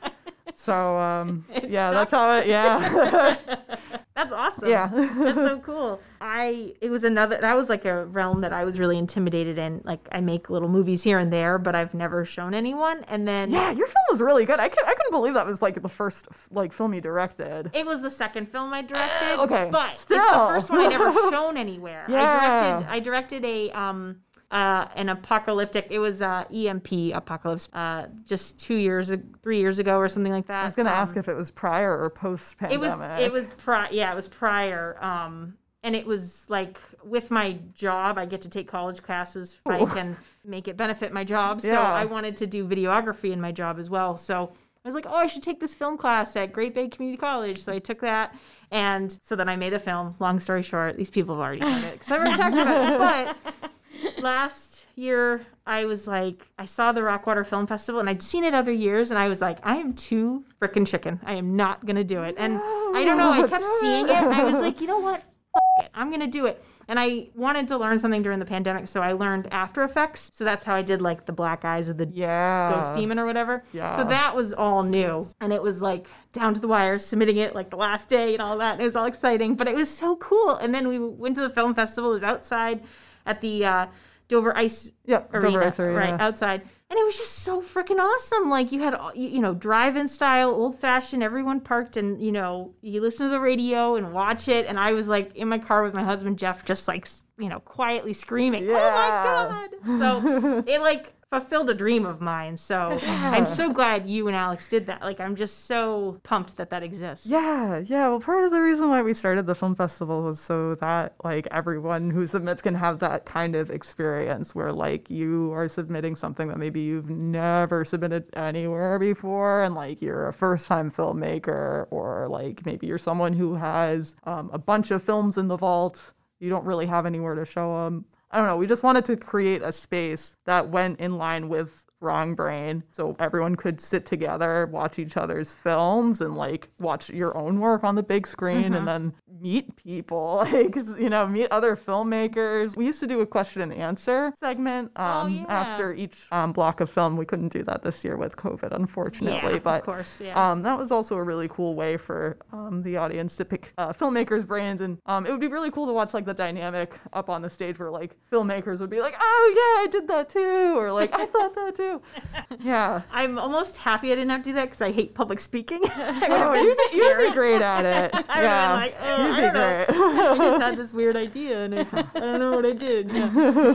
So 0.61 0.99
um, 0.99 1.45
yeah, 1.69 1.91
that's 1.91 2.11
how 2.11 2.37
it. 2.39 2.49
Yeah, 2.49 3.37
that's 4.17 4.33
awesome 4.33 4.69
yeah. 4.69 4.89
That's 4.93 5.37
so 5.37 5.61
cool. 5.65 6.01
I 6.21 6.75
it 6.81 6.91
was 6.91 7.05
another 7.05 7.39
that 7.41 7.57
was 7.57 7.69
like 7.69 7.85
a 7.85 8.07
realm 8.07 8.41
that 8.41 8.53
I 8.53 8.65
was 8.65 8.81
really 8.81 8.99
intimidated 8.99 9.57
in. 9.57 9.83
Like 9.85 10.01
I 10.11 10.21
make 10.21 10.51
little 10.51 10.69
movies 10.69 11.05
here 11.05 11.21
and 11.21 11.33
there, 11.33 11.59
but 11.59 11.77
I've 11.77 11.95
never 11.95 12.25
shown 12.25 12.55
anyone. 12.55 13.05
And 13.07 13.27
then 13.29 13.51
Yeah, 13.51 13.71
your 13.71 13.87
film 13.87 14.03
was 14.11 14.21
really 14.21 14.45
good. 14.45 14.59
I 14.59 14.69
could 14.69 14.85
I 14.85 14.95
couldn't 14.95 15.13
believe 15.13 15.35
that 15.35 15.47
was 15.47 15.63
like 15.63 15.81
the 15.81 15.89
first 15.89 16.27
like 16.51 16.73
film 16.73 16.93
you 16.93 17.01
directed. 17.01 17.71
it 17.73 17.87
was 17.87 18.03
the 18.03 18.11
second 18.11 18.47
film 18.51 18.73
I 18.75 18.83
directed. 18.83 19.39
Okay, 19.43 19.69
but 19.71 19.91
it's 19.91 20.01
still. 20.01 20.19
the 20.19 20.49
first 20.53 20.71
one 20.71 20.81
I 20.81 20.89
never 20.89 21.13
shown 21.31 21.57
anywhere. 21.57 22.05
I 22.09 22.11
Yeah. 22.11 22.33
directed 22.33 22.91
I 22.91 22.99
directed 22.99 23.45
a 23.45 23.71
um 23.71 24.17
uh 24.51 24.87
an 24.95 25.09
apocalyptic. 25.11 25.89
It 25.91 25.99
was 25.99 26.23
uh 26.23 26.45
EMP 26.53 27.13
apocalypse 27.15 27.69
uh 27.75 28.07
just 28.25 28.59
two 28.59 28.77
years 28.77 29.13
three 29.43 29.59
years 29.59 29.79
ago 29.79 29.99
or 29.99 30.09
something 30.09 30.33
like 30.33 30.47
that. 30.47 30.63
I 30.63 30.65
was 30.65 30.75
gonna 30.75 30.91
ask 30.91 31.17
if 31.17 31.29
it 31.29 31.35
was 31.35 31.51
prior 31.51 31.99
or 31.99 32.09
post 32.11 32.57
Um, 32.63 32.71
it 32.71 32.81
was 32.81 32.93
it 33.21 33.33
was 33.33 33.51
prior. 33.59 33.89
yeah 33.93 34.11
it 34.13 34.17
was 34.17 34.29
prior 34.29 34.97
um 35.05 35.55
and 35.83 35.95
it 35.95 36.07
was 36.07 36.45
like 36.49 36.79
with 37.05 37.31
my 37.31 37.57
job 37.73 38.19
i 38.19 38.27
get 38.27 38.41
to 38.43 38.49
take 38.51 38.67
college 38.67 39.01
classes 39.03 39.55
if 39.55 39.71
i 39.71 39.85
can 39.95 40.17
make 40.45 40.67
it 40.67 40.77
benefit 40.77 41.13
my 41.13 41.23
job 41.23 41.61
so 41.61 41.69
Yeah. 41.69 41.81
i 41.93 42.05
wanted 42.05 42.37
to 42.39 42.47
do 42.49 42.67
videography 42.67 43.31
in 43.33 43.41
my 43.41 43.53
job 43.53 43.79
as 43.79 43.89
well 43.89 44.17
so 44.17 44.51
i 44.85 44.89
was 44.89 44.95
like 44.97 45.07
oh 45.07 45.15
i 45.15 45.29
should 45.29 45.45
take 45.45 45.61
this 45.61 45.77
film 45.77 45.97
class 45.97 46.35
at 46.35 46.53
great 46.53 46.75
bay 46.75 46.89
community 46.89 47.17
college 47.21 47.63
so 47.63 47.73
i 47.73 47.79
took 47.79 48.01
that 48.01 48.35
and 48.73 49.13
so 49.25 49.37
then 49.37 49.49
i 49.49 49.55
made 49.55 49.73
a 49.73 49.79
film 49.79 50.17
long 50.19 50.41
story 50.41 50.63
short 50.65 50.97
these 50.97 51.11
people 51.13 51.37
have 51.37 51.41
already 51.43 51.61
heard 51.61 51.85
it 51.85 51.93
because 51.93 52.11
i've 52.11 52.21
already 52.21 52.37
talked 52.37 52.57
about 52.57 52.93
it 53.31 53.37
but 53.63 53.71
last 54.19 54.85
year 54.95 55.41
I 55.67 55.85
was 55.85 56.07
like 56.07 56.47
I 56.59 56.65
saw 56.67 56.93
the 56.93 57.03
Rockwater 57.03 57.45
Film 57.45 57.67
Festival 57.67 58.01
and 58.01 58.11
I'd 58.11 58.23
seen 58.23 58.45
it 58.45 58.55
other 58.55 58.73
years 58.73 59.11
and 59.11 59.19
I 59.19 59.29
was 59.29 59.41
like 59.41 59.59
I 59.63 59.77
am 59.77 59.95
too 59.95 60.45
frickin' 60.61 60.87
chicken. 60.87 61.21
I 61.25 61.35
am 61.35 61.57
not 61.57 61.87
gonna 61.87 62.05
do 62.05 62.23
it. 62.23 62.35
And 62.39 62.59
I 62.59 63.05
don't 63.05 63.19
know, 63.19 63.31
I 63.31 63.47
kept 63.47 63.65
seeing 63.81 64.07
it. 64.07 64.11
it 64.11 64.17
and 64.17 64.35
I 64.35 64.45
was 64.45 64.57
like, 64.57 64.81
you 64.81 64.87
know 64.87 64.99
what? 64.99 65.21
F- 65.21 65.85
it. 65.85 65.91
I'm 65.95 66.11
gonna 66.11 66.27
do 66.27 66.47
it. 66.47 66.63
And 66.89 66.99
I 66.99 67.29
wanted 67.35 67.69
to 67.69 67.77
learn 67.77 67.99
something 67.99 68.23
during 68.23 68.39
the 68.39 68.47
pandemic, 68.47 68.89
so 68.89 69.03
I 69.03 69.13
learned 69.13 69.49
After 69.53 69.85
Effects. 69.85 70.31
So 70.33 70.43
that's 70.43 70.65
how 70.65 70.75
I 70.75 70.81
did 70.81 71.03
like 71.03 71.27
the 71.27 71.33
black 71.33 71.63
eyes 71.67 71.91
of 71.91 71.99
the 71.99 72.09
yeah. 72.11 72.73
Ghost 72.73 72.95
Demon 72.95 73.19
or 73.19 73.27
whatever. 73.27 73.63
yeah. 73.73 73.95
So 73.95 74.05
that 74.05 74.35
was 74.35 74.55
all 74.55 74.83
new. 74.83 75.29
And 75.41 75.53
it 75.53 75.63
was 75.63 75.83
like 75.83 76.07
down 76.33 76.55
to 76.55 76.61
the 76.61 76.69
wire, 76.69 76.99
submitting 76.99 77.37
it 77.37 77.55
like 77.55 77.69
the 77.69 77.77
last 77.77 78.09
day 78.09 78.33
and 78.33 78.41
all 78.41 78.57
that. 78.57 78.73
And 78.73 78.81
it 78.81 78.85
was 78.85 78.97
all 78.97 79.05
exciting, 79.05 79.55
but 79.55 79.69
it 79.69 79.75
was 79.75 79.91
so 79.91 80.17
cool. 80.17 80.57
And 80.57 80.75
then 80.75 80.89
we 80.89 80.99
went 80.99 81.35
to 81.35 81.43
the 81.43 81.51
film 81.51 81.75
festival. 81.75 82.11
It 82.11 82.15
was 82.15 82.23
outside 82.23 82.83
at 83.29 83.41
the 83.41 83.65
uh, 83.65 83.87
Dover 84.29 84.57
Ice 84.57 84.93
Yep, 85.07 85.33
Dover 85.33 85.47
Arena, 85.47 85.67
Ice 85.67 85.79
Arena. 85.81 85.95
right 85.99 86.21
outside. 86.21 86.63
And 86.91 86.99
it 86.99 87.05
was 87.05 87.19
just 87.19 87.41
so 87.41 87.61
freaking 87.61 87.99
awesome. 88.01 88.49
Like 88.49 88.73
you 88.73 88.81
had, 88.83 88.97
you, 89.15 89.29
you 89.29 89.41
know, 89.41 89.53
drive-in 89.55 90.09
style, 90.09 90.49
old-fashioned. 90.51 91.23
Everyone 91.23 91.61
parked, 91.61 91.99
and 91.99 92.19
you 92.23 92.33
know, 92.33 92.73
you 92.81 93.03
listen 93.03 93.27
to 93.27 93.31
the 93.31 93.41
radio 93.41 93.97
and 93.97 94.13
watch 94.15 94.49
it. 94.49 94.65
And 94.67 94.79
I 94.81 94.93
was 94.93 95.07
like 95.07 95.37
in 95.37 95.49
my 95.49 95.59
car 95.59 95.83
with 95.83 95.93
my 95.93 96.03
husband 96.03 96.39
Jeff, 96.39 96.65
just 96.65 96.89
like 96.89 97.07
you 97.39 97.49
know, 97.51 97.61
quietly 97.61 98.15
screaming, 98.15 98.65
Yeah. 98.65 98.73
"Oh 98.75 99.51
my 99.51 99.69
god!" 99.85 99.99
So 99.99 100.65
it 100.67 100.81
like 100.81 101.13
fulfilled 101.31 101.69
a 101.69 101.75
dream 101.75 102.07
of 102.07 102.21
mine. 102.21 102.57
So 102.57 102.99
I'm 103.03 103.45
so 103.45 103.73
glad 103.73 104.09
you 104.09 104.29
and 104.29 104.37
Alex 104.37 104.69
did 104.69 104.87
that. 104.87 105.03
Like 105.03 105.21
I'm 105.21 105.37
just 105.37 105.67
so 105.67 106.19
pumped 106.23 106.57
that 106.57 106.71
that 106.71 106.83
exists. 106.83 107.27
Yeah, 107.27 107.81
yeah. 107.85 108.09
Well, 108.09 108.21
part 108.21 108.45
of 108.45 108.51
the 108.51 108.61
reason 108.61 108.89
why 108.89 109.03
we 109.03 109.13
started 109.13 109.47
the 109.47 109.55
film 109.55 109.75
festival 109.75 110.23
was 110.23 110.41
so 110.41 110.75
that 110.77 111.15
like 111.25 111.47
everyone 111.51 112.11
who 112.11 112.27
submits 112.27 112.63
can 112.63 112.75
have 112.75 113.01
that 113.01 113.27
kind 113.27 113.55
of 113.55 113.71
experience 113.71 114.55
where 114.55 114.73
like 114.73 115.11
you 115.11 115.53
are 115.53 115.69
submitting 115.69 116.17
something 116.17 116.49
that 116.49 116.59
maybe 116.59 116.81
you've 116.81 117.11
never 117.11 117.85
submitted 117.85 118.25
anywhere 118.35 118.99
before, 118.99 119.63
and 119.63 119.75
like 119.75 120.01
you're 120.01 120.29
a 120.29 120.33
first-time 120.33 120.91
filmmaker, 120.91 121.87
or 121.91 122.29
like 122.29 122.65
maybe 122.65 122.87
you're 122.87 122.99
someone 122.99 123.35
who 123.35 123.55
has 123.55 124.17
um, 124.25 124.49
a 124.53 124.59
bunch 124.59 124.91
of 124.91 125.03
films 125.03 125.37
in 125.37 125.49
the 125.49 125.57
vault. 125.57 126.13
You 126.41 126.49
don't 126.49 126.65
really 126.65 126.87
have 126.87 127.05
anywhere 127.05 127.35
to 127.35 127.45
show 127.45 127.85
them. 127.85 128.07
I 128.31 128.39
don't 128.39 128.47
know. 128.47 128.57
We 128.57 128.67
just 128.67 128.83
wanted 128.83 129.05
to 129.07 129.17
create 129.17 129.63
a 129.63 129.73
space 129.73 130.37
that 130.45 130.69
went 130.69 131.01
in 131.01 131.17
line 131.17 131.49
with 131.49 131.85
Wrong 132.01 132.35
Brain 132.35 132.85
so 132.93 133.17
everyone 133.19 133.57
could 133.57 133.81
sit 133.81 134.07
together, 134.07 134.69
watch 134.71 134.99
each 134.99 135.17
other's 135.17 135.55
films, 135.55 136.21
and 136.21 136.37
like 136.37 136.69
watch 136.79 137.11
your 137.11 137.37
own 137.37 137.59
work 137.59 137.83
on 137.85 137.95
the 137.95 138.03
big 138.03 138.27
screen 138.27 138.75
and 138.75 138.87
then 138.87 139.13
meet 139.41 139.75
people, 139.77 140.37
like, 140.53 140.77
you 140.99 141.09
know, 141.09 141.27
meet 141.27 141.49
other 141.51 141.77
filmmakers. 141.77 142.77
We 142.77 142.87
used 142.87 143.01
to 143.01 143.07
do 143.07 143.21
a 143.21 143.27
question 143.27 143.63
and 143.63 143.73
answer 143.73 144.33
segment 144.37 144.97
um, 144.97 145.35
yeah. 145.35 145.45
after 145.49 145.93
each 145.93 146.27
um, 146.31 146.53
block 146.53 146.81
of 146.81 146.91
film. 146.91 147.17
We 147.17 147.25
couldn't 147.25 147.53
do 147.53 147.63
that 147.65 147.83
this 147.83 148.05
year 148.05 148.17
with 148.17 148.37
COVID, 148.37 148.73
unfortunately. 148.73 149.55
Yeah, 149.55 149.59
but 149.59 149.81
of 149.81 149.85
course, 149.85 150.21
yeah. 150.21 150.51
um, 150.51 150.63
that 150.63 150.79
was 150.79 150.93
also 150.93 151.17
a 151.17 151.23
really 151.23 151.49
cool 151.49 151.75
way 151.75 151.97
for 151.97 152.39
um, 152.53 152.83
the 152.83 152.97
audience 152.97 153.37
to 153.37 153.45
pick 153.45 153.73
uh, 153.79 153.93
filmmakers' 153.93 154.47
brains, 154.47 154.81
and 154.81 154.99
um, 155.07 155.27
it 155.27 155.31
would 155.31 155.41
be 155.41 155.49
really 155.49 155.71
cool 155.71 155.87
to 155.87 155.93
watch 155.93 156.15
like 156.15 156.25
the 156.25 156.35
dynamic 156.35 156.95
up 157.13 157.29
on 157.29 157.43
the 157.43 157.51
stage 157.51 157.79
where 157.79 157.91
like 157.91 158.15
filmmakers 158.31 158.81
would 158.81 158.91
be 158.91 159.01
like, 159.01 159.15
"Oh 159.19 159.55
yeah, 159.55 159.85
I 159.85 159.87
did 159.91 160.09
that 160.09 160.29
too," 160.29 160.75
or 160.77 160.93
like, 160.93 161.13
"I 161.15 161.27
thought 161.27 161.55
that 161.55 161.75
too." 161.75 161.88
Yeah. 162.61 163.03
I'm 163.13 163.39
almost 163.39 163.77
happy 163.77 164.11
I 164.11 164.15
didn't 164.17 164.31
have 164.31 164.43
to 164.43 164.51
do 164.51 164.55
that 164.55 164.65
because 164.67 164.81
I 164.83 164.91
hate 164.93 165.15
public 165.15 165.39
speaking. 165.41 165.81
Oh, 166.31 166.53
you'd, 166.55 166.77
be- 166.91 166.97
you'd 166.97 167.29
be 167.29 167.33
great 167.33 167.61
at 167.63 167.85
it. 168.15 168.25
I 168.29 168.43
yeah. 168.43 168.73
like, 168.75 168.95
oh, 169.01 169.27
you'd 169.27 169.35
I 169.35 169.47
be 169.47 169.53
great. 169.53 170.01
I 170.01 170.37
just 170.37 170.63
had 170.63 170.77
this 170.77 170.93
weird 170.93 171.17
idea 171.17 171.65
and 171.65 171.75
I, 171.75 171.83
just, 171.85 171.95
I 172.15 172.21
don't 172.21 172.41
know 172.41 172.53
what 172.53 172.67
I 172.67 172.73
did. 172.73 173.11
Yeah. 173.13 173.75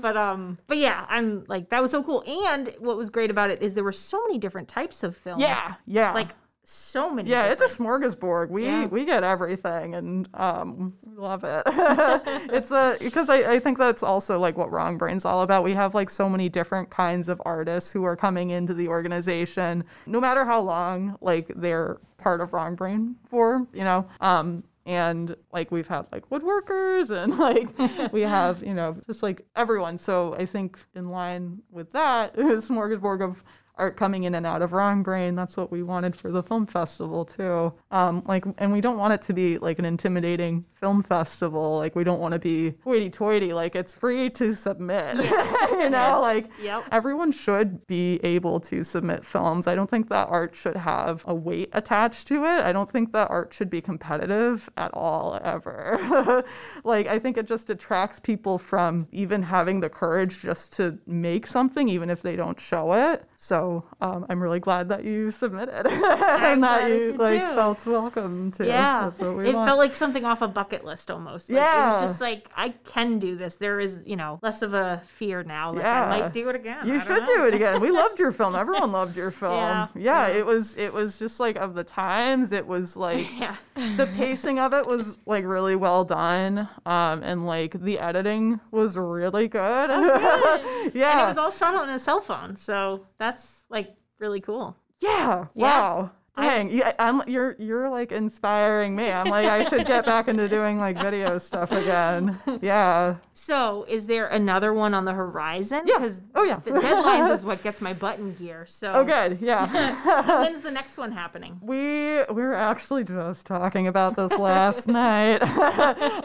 but 0.00 0.16
um, 0.16 0.58
but 0.66 0.78
yeah, 0.78 1.06
I'm 1.08 1.44
like 1.48 1.68
that 1.70 1.80
was 1.82 1.90
so 1.90 2.02
cool. 2.02 2.22
And 2.26 2.74
what 2.78 2.96
was 2.96 3.10
great 3.10 3.30
about 3.30 3.50
it 3.50 3.62
is 3.62 3.74
there 3.74 3.84
were 3.84 3.92
so 3.92 4.22
many 4.26 4.38
different 4.38 4.68
types 4.68 5.02
of 5.02 5.16
film. 5.16 5.40
yeah. 5.40 5.74
Yeah. 5.86 6.12
like 6.14 6.28
so 6.62 7.10
many. 7.10 7.30
Yeah, 7.30 7.46
it's 7.46 7.62
a 7.62 7.66
smorgasbord. 7.66 8.50
We 8.50 8.66
Yeah. 8.66 8.86
we 8.86 9.04
get 9.04 9.24
everything, 9.24 9.94
and 9.94 10.28
um, 10.34 10.94
we 11.04 11.16
love 11.16 11.44
it. 11.44 11.62
it's 12.52 12.70
a 12.70 12.96
because 13.00 13.28
I, 13.28 13.52
I 13.52 13.58
think 13.58 13.78
that's 13.78 14.02
also 14.02 14.38
like 14.38 14.56
what 14.56 14.70
Wrong 14.70 14.98
Brain's 14.98 15.24
all 15.24 15.42
about. 15.42 15.64
We 15.64 15.74
have 15.74 15.94
like 15.94 16.10
so 16.10 16.28
many 16.28 16.48
different 16.48 16.90
kinds 16.90 17.28
of 17.28 17.40
artists 17.44 17.92
who 17.92 18.04
are 18.04 18.16
coming 18.16 18.50
into 18.50 18.74
the 18.74 18.88
organization, 18.88 19.84
no 20.06 20.20
matter 20.20 20.44
how 20.44 20.60
long 20.60 21.16
like 21.20 21.50
they're 21.56 21.98
part 22.18 22.40
of 22.40 22.52
Wrong 22.52 22.74
Brain 22.74 23.16
for, 23.28 23.66
you 23.72 23.84
know. 23.84 24.06
Um, 24.20 24.64
and 24.86 25.36
like 25.52 25.70
we've 25.70 25.88
had 25.88 26.06
like 26.10 26.28
woodworkers 26.30 27.10
and 27.22 27.38
like 27.38 28.12
we 28.12 28.22
have 28.22 28.62
you 28.62 28.72
know 28.72 28.96
just 29.06 29.22
like 29.22 29.42
everyone 29.54 29.98
so 29.98 30.34
i 30.36 30.46
think 30.46 30.78
in 30.94 31.10
line 31.10 31.58
with 31.70 31.92
that 31.92 32.36
is 32.38 32.66
smorgasbord 32.68 33.22
of 33.22 33.44
art 33.76 33.96
coming 33.96 34.24
in 34.24 34.34
and 34.34 34.44
out 34.46 34.62
of 34.62 34.72
Wrong 34.72 35.02
Brain. 35.02 35.34
That's 35.34 35.56
what 35.56 35.72
we 35.72 35.82
wanted 35.82 36.14
for 36.14 36.30
the 36.30 36.42
film 36.42 36.66
festival 36.66 37.24
too. 37.24 37.72
Um, 37.90 38.22
like, 38.26 38.44
and 38.58 38.72
we 38.72 38.80
don't 38.80 38.98
want 38.98 39.14
it 39.14 39.22
to 39.22 39.32
be 39.32 39.58
like 39.58 39.78
an 39.78 39.84
intimidating 39.84 40.64
film 40.74 41.02
festival. 41.02 41.78
Like, 41.78 41.94
we 41.96 42.04
don't 42.04 42.20
want 42.20 42.32
to 42.34 42.38
be 42.40 42.74
hoity-toity. 42.84 43.52
Like, 43.52 43.74
it's 43.74 43.94
free 43.94 44.28
to 44.30 44.54
submit. 44.54 45.16
you 45.70 45.90
know, 45.90 46.18
like 46.20 46.48
Yep. 46.62 46.84
everyone 46.92 47.32
should 47.32 47.86
be 47.86 48.20
able 48.22 48.60
to 48.60 48.84
submit 48.84 49.24
films. 49.24 49.66
I 49.66 49.74
don't 49.74 49.88
think 49.88 50.08
that 50.10 50.28
art 50.28 50.54
should 50.54 50.76
have 50.76 51.24
a 51.26 51.34
weight 51.34 51.70
attached 51.72 52.26
to 52.28 52.44
it. 52.44 52.60
I 52.64 52.72
don't 52.72 52.90
think 52.90 53.12
that 53.12 53.30
art 53.30 53.52
should 53.54 53.70
be 53.70 53.80
competitive 53.80 54.68
at 54.76 54.92
all, 54.94 55.40
ever. 55.42 56.44
like, 56.84 57.06
I 57.06 57.18
think 57.18 57.36
it 57.38 57.46
just 57.46 57.70
attracts 57.70 58.20
people 58.20 58.58
from 58.58 59.06
even 59.12 59.42
having 59.42 59.80
the 59.80 59.88
courage 59.88 60.40
just 60.40 60.72
to 60.74 60.98
make 61.06 61.46
something, 61.46 61.88
even 61.88 62.10
if 62.10 62.22
they 62.22 62.36
don't 62.36 62.58
show 62.60 62.92
it. 62.92 63.24
So 63.36 63.59
um, 64.00 64.26
I'm 64.28 64.42
really 64.42 64.60
glad 64.60 64.88
that 64.88 65.04
you 65.04 65.30
submitted 65.30 65.86
and 65.86 66.62
that 66.62 66.88
you 66.88 67.12
like 67.14 67.40
too. 67.40 67.54
felt 67.54 67.86
welcome 67.86 68.50
to. 68.52 68.66
Yeah, 68.66 69.04
That's 69.10 69.20
what 69.20 69.36
we 69.36 69.48
it 69.48 69.54
want. 69.54 69.68
felt 69.68 69.78
like 69.78 69.96
something 69.96 70.24
off 70.24 70.42
a 70.42 70.48
bucket 70.48 70.84
list 70.84 71.10
almost. 71.10 71.48
Like, 71.50 71.56
it 71.58 71.60
Yeah. 71.62 72.00
was 72.00 72.10
just 72.10 72.20
like 72.20 72.48
I 72.56 72.70
can 72.84 73.18
do 73.18 73.36
this. 73.36 73.56
There 73.56 73.80
is, 73.80 74.02
you 74.06 74.16
know, 74.16 74.38
less 74.42 74.62
of 74.62 74.74
a 74.74 75.02
fear 75.06 75.42
now. 75.42 75.72
Like 75.72 75.82
Yeah. 75.82 76.02
I 76.04 76.20
might 76.20 76.32
do 76.32 76.48
it 76.48 76.56
again. 76.56 76.86
You 76.86 76.98
should 76.98 77.20
know. 77.26 77.34
do 77.36 77.44
it 77.46 77.54
again. 77.54 77.80
We 77.80 77.90
loved 78.02 78.18
your 78.18 78.32
film. 78.32 78.54
Everyone 78.54 78.92
loved 78.92 79.16
your 79.16 79.30
film. 79.42 79.54
Yeah, 79.54 79.86
Yeah, 79.94 80.28
yeah. 80.28 80.38
it 80.38 80.46
was 80.46 80.76
it 80.76 80.92
was 80.92 81.18
just 81.18 81.40
like 81.40 81.56
of 81.56 81.74
the 81.74 81.84
times. 81.84 82.52
It 82.52 82.66
was 82.66 82.96
like 82.96 83.26
Yeah, 83.38 83.56
the 83.96 84.06
pacing 84.16 84.58
of 84.58 84.72
it 84.72 84.86
was 84.86 85.18
like 85.26 85.44
really 85.44 85.76
well 85.76 86.04
done. 86.04 86.68
Um 86.86 87.22
and 87.22 87.46
like 87.46 87.72
the 87.80 87.98
editing 87.98 88.60
was 88.70 88.96
really 88.96 89.48
good. 89.48 89.88
yeah. 89.90 91.12
and 91.12 91.20
it 91.20 91.26
was 91.28 91.38
all 91.38 91.50
shot 91.50 91.74
on 91.74 91.88
a 91.90 91.98
cell 91.98 92.20
phone, 92.20 92.56
so 92.56 93.06
that's 93.18 93.49
like 93.68 93.94
really 94.18 94.40
cool. 94.40 94.76
yeah. 95.00 95.46
Wow. 95.54 96.10
Dang, 96.36 96.70
yeah, 96.70 96.92
I'm, 96.98 97.22
you're 97.26 97.54
you're 97.58 97.90
like 97.90 98.12
inspiring 98.12 98.96
me. 98.96 99.10
I'm 99.10 99.26
like 99.28 99.46
I 99.46 99.64
should 99.68 99.86
get 99.86 100.06
back 100.06 100.26
into 100.28 100.48
doing 100.48 100.78
like 100.78 100.98
video 101.00 101.36
stuff 101.38 101.70
again. 101.72 102.38
Yeah. 102.62 103.16
So, 103.34 103.84
is 103.88 104.06
there 104.06 104.26
another 104.26 104.72
one 104.74 104.92
on 104.94 105.04
the 105.06 105.12
horizon? 105.12 105.82
Yeah. 105.86 105.98
'Cause 105.98 106.20
Oh, 106.34 106.44
yeah. 106.44 106.60
The 106.64 106.72
deadlines 106.72 107.34
is 107.34 107.44
what 107.44 107.62
gets 107.62 107.80
my 107.80 107.92
button 107.92 108.34
gear. 108.38 108.64
So, 108.66 108.92
Oh, 108.92 109.04
good. 109.04 109.38
Yeah. 109.40 110.22
so 110.26 110.40
when's 110.40 110.60
the 110.62 110.70
next 110.70 110.96
one 110.98 111.12
happening? 111.12 111.58
We 111.62 112.22
we 112.32 112.42
were 112.42 112.54
actually 112.54 113.04
just 113.04 113.46
talking 113.46 113.86
about 113.86 114.16
this 114.16 114.32
last 114.38 114.88
night. 114.88 115.42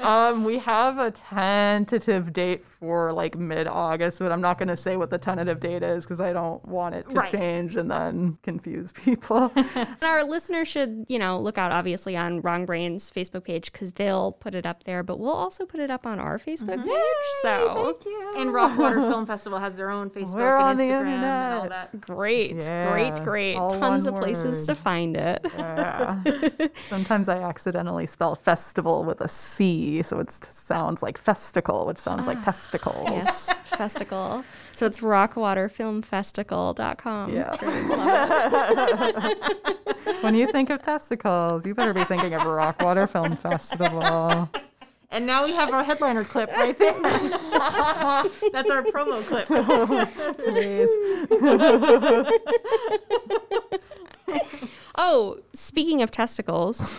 um, 0.04 0.44
we 0.44 0.58
have 0.60 0.98
a 0.98 1.12
tentative 1.12 2.32
date 2.34 2.63
for 2.65 3.12
like 3.12 3.38
mid 3.38 3.68
August, 3.68 4.20
but 4.20 4.32
I'm 4.32 4.41
not 4.41 4.58
going 4.58 4.70
to 4.70 4.76
say 4.78 4.96
what 4.98 5.10
the 5.10 5.18
tentative 5.18 5.60
date 5.60 5.84
is 5.84 6.06
because 6.06 6.22
I 6.22 6.32
don't 6.34 6.63
want 6.65 6.96
it 6.96 7.10
to 7.10 7.15
Right. 7.15 7.32
change 7.32 7.76
and 7.76 7.89
then 7.91 8.38
confuse 8.44 8.91
people. 8.91 9.52
And 10.01 10.10
our 10.10 10.23
listeners 10.23 10.67
should, 10.67 11.05
you 11.08 11.17
know, 11.19 11.39
look 11.39 11.58
out 11.58 11.71
obviously 11.71 12.15
on 12.17 12.41
Wrong 12.41 12.65
Brains 12.65 13.12
Facebook 13.12 13.43
page 13.45 13.71
because 13.71 13.93
they'll 13.93 14.31
put 14.31 14.55
it 14.55 14.65
up 14.65 14.84
there, 14.84 15.03
but 15.03 15.19
we'll 15.19 15.31
also 15.36 15.65
put 15.65 15.79
it 15.79 15.89
up 15.91 16.05
on 16.05 16.19
our 16.19 16.38
Facebook 16.38 16.75
Mm-hmm. 16.75 16.88
page. 16.89 17.25
So 17.41 17.97
And 18.38 18.53
Rockwater 18.53 19.01
Film 19.01 19.25
Festival 19.25 19.60
has 19.60 19.75
their 19.75 19.89
own 19.89 20.10
Facebook 20.10 20.36
We're 20.36 20.55
and 20.58 20.63
on 20.65 20.77
the 20.77 20.84
Instagram 20.86 21.05
and 21.08 21.25
all 21.53 21.63
internet. 21.63 21.91
that. 21.91 22.01
great, 22.01 22.55
Yeah, 22.63 22.91
great, 22.91 23.15
great. 23.23 23.55
all 23.55 23.69
Tons 23.69 24.05
one 24.05 24.13
of 24.13 24.19
places 24.19 24.65
to 24.67 24.75
find 24.75 25.15
it. 25.15 25.45
Yeah. 25.55 26.21
Sometimes 26.75 27.29
I 27.29 27.41
accidentally 27.41 28.08
spell 28.08 28.36
festival 28.36 29.03
with 29.03 29.21
a 29.21 29.27
C, 29.27 30.01
so 30.03 30.19
it 30.19 30.29
sounds 30.29 31.01
like 31.03 31.17
festicle, 31.23 31.86
which 31.88 31.97
sounds 31.97 32.27
like 32.27 32.43
testicles. 32.43 33.08
Yes, 33.10 33.53
festival. 33.65 34.43
So 34.76 34.86
it's 34.86 35.00
rockwaterfilmfestival.com. 35.00 37.34
Yeah. 37.34 39.34
when 40.22 40.36
you 40.36 40.52
think 40.52 40.70
of 40.70 40.82
testicles, 40.82 41.66
you 41.66 41.74
better 41.74 41.94
be 41.94 42.04
thinking 42.04 42.34
of 42.34 42.44
Rockwater 42.46 43.08
Film 43.08 43.38
Festival. 43.38 44.50
And 45.12 45.26
now 45.26 45.46
we 45.46 45.54
have 45.54 45.72
our 45.72 45.84
headliner 45.84 46.26
clip 46.26 46.50
right 46.52 46.78
there. 46.78 47.02
That's 47.02 48.70
our 48.70 48.84
promo 48.84 49.24
clip. 49.26 49.48
Please. 50.38 50.90
Oh, 54.98 55.38
speaking 55.54 56.02
of 56.02 56.10
testicles, 56.12 56.96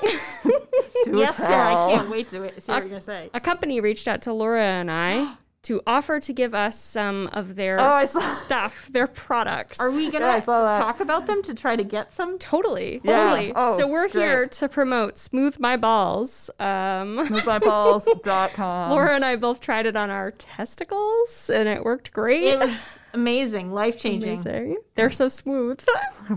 Do 0.02 1.18
yes, 1.18 1.36
sir. 1.36 1.44
I 1.46 1.94
can't 1.94 2.10
wait 2.10 2.28
to 2.30 2.60
see 2.60 2.72
what 2.72 2.82
you're 2.82 2.88
gonna 2.88 3.00
say. 3.00 3.30
a 3.32 3.40
company 3.40 3.80
reached 3.80 4.08
out 4.08 4.22
to 4.22 4.32
Laura 4.32 4.60
and 4.62 4.90
I 4.90 5.34
to 5.64 5.82
offer 5.86 6.20
to 6.20 6.32
give 6.32 6.54
us 6.54 6.78
some 6.78 7.28
of 7.32 7.56
their 7.56 7.78
Oh, 7.80 8.04
stuff, 8.06 8.86
their 8.92 9.06
products. 9.08 9.80
Are 9.80 9.90
we 9.90 10.10
gonna 10.10 10.24
Yeah, 10.26 10.32
I 10.34 10.40
saw 10.40 10.62
that. 10.70 10.78
talk 10.78 11.00
about 11.00 11.26
them 11.26 11.42
to 11.42 11.52
try 11.54 11.74
to 11.76 11.82
get 11.84 12.14
some? 12.14 12.38
Totally, 12.38 13.00
Yeah. 13.02 13.24
totally. 13.24 13.52
Oh, 13.56 13.76
so 13.76 13.86
we're 13.88 14.08
great. 14.08 14.22
here 14.24 14.46
to 14.46 14.68
promote 14.68 15.18
Smooth 15.18 15.58
My 15.58 15.76
Balls. 15.76 16.48
Um, 16.60 17.18
SmoothMyBalls.com. 17.18 18.90
Laura 18.92 19.14
and 19.14 19.24
I 19.24 19.36
both 19.36 19.60
tried 19.60 19.86
it 19.86 19.96
on 19.96 20.10
our 20.10 20.30
testicles, 20.30 21.50
and 21.52 21.68
it 21.68 21.82
worked 21.84 22.12
great. 22.12 22.44
It 22.44 22.58
was 22.60 22.98
amazing, 23.12 23.72
life 23.72 23.98
changing. 23.98 24.34
Amazing. 24.34 24.78
They're 24.94 25.10
so 25.10 25.28
smooth. 25.28 25.84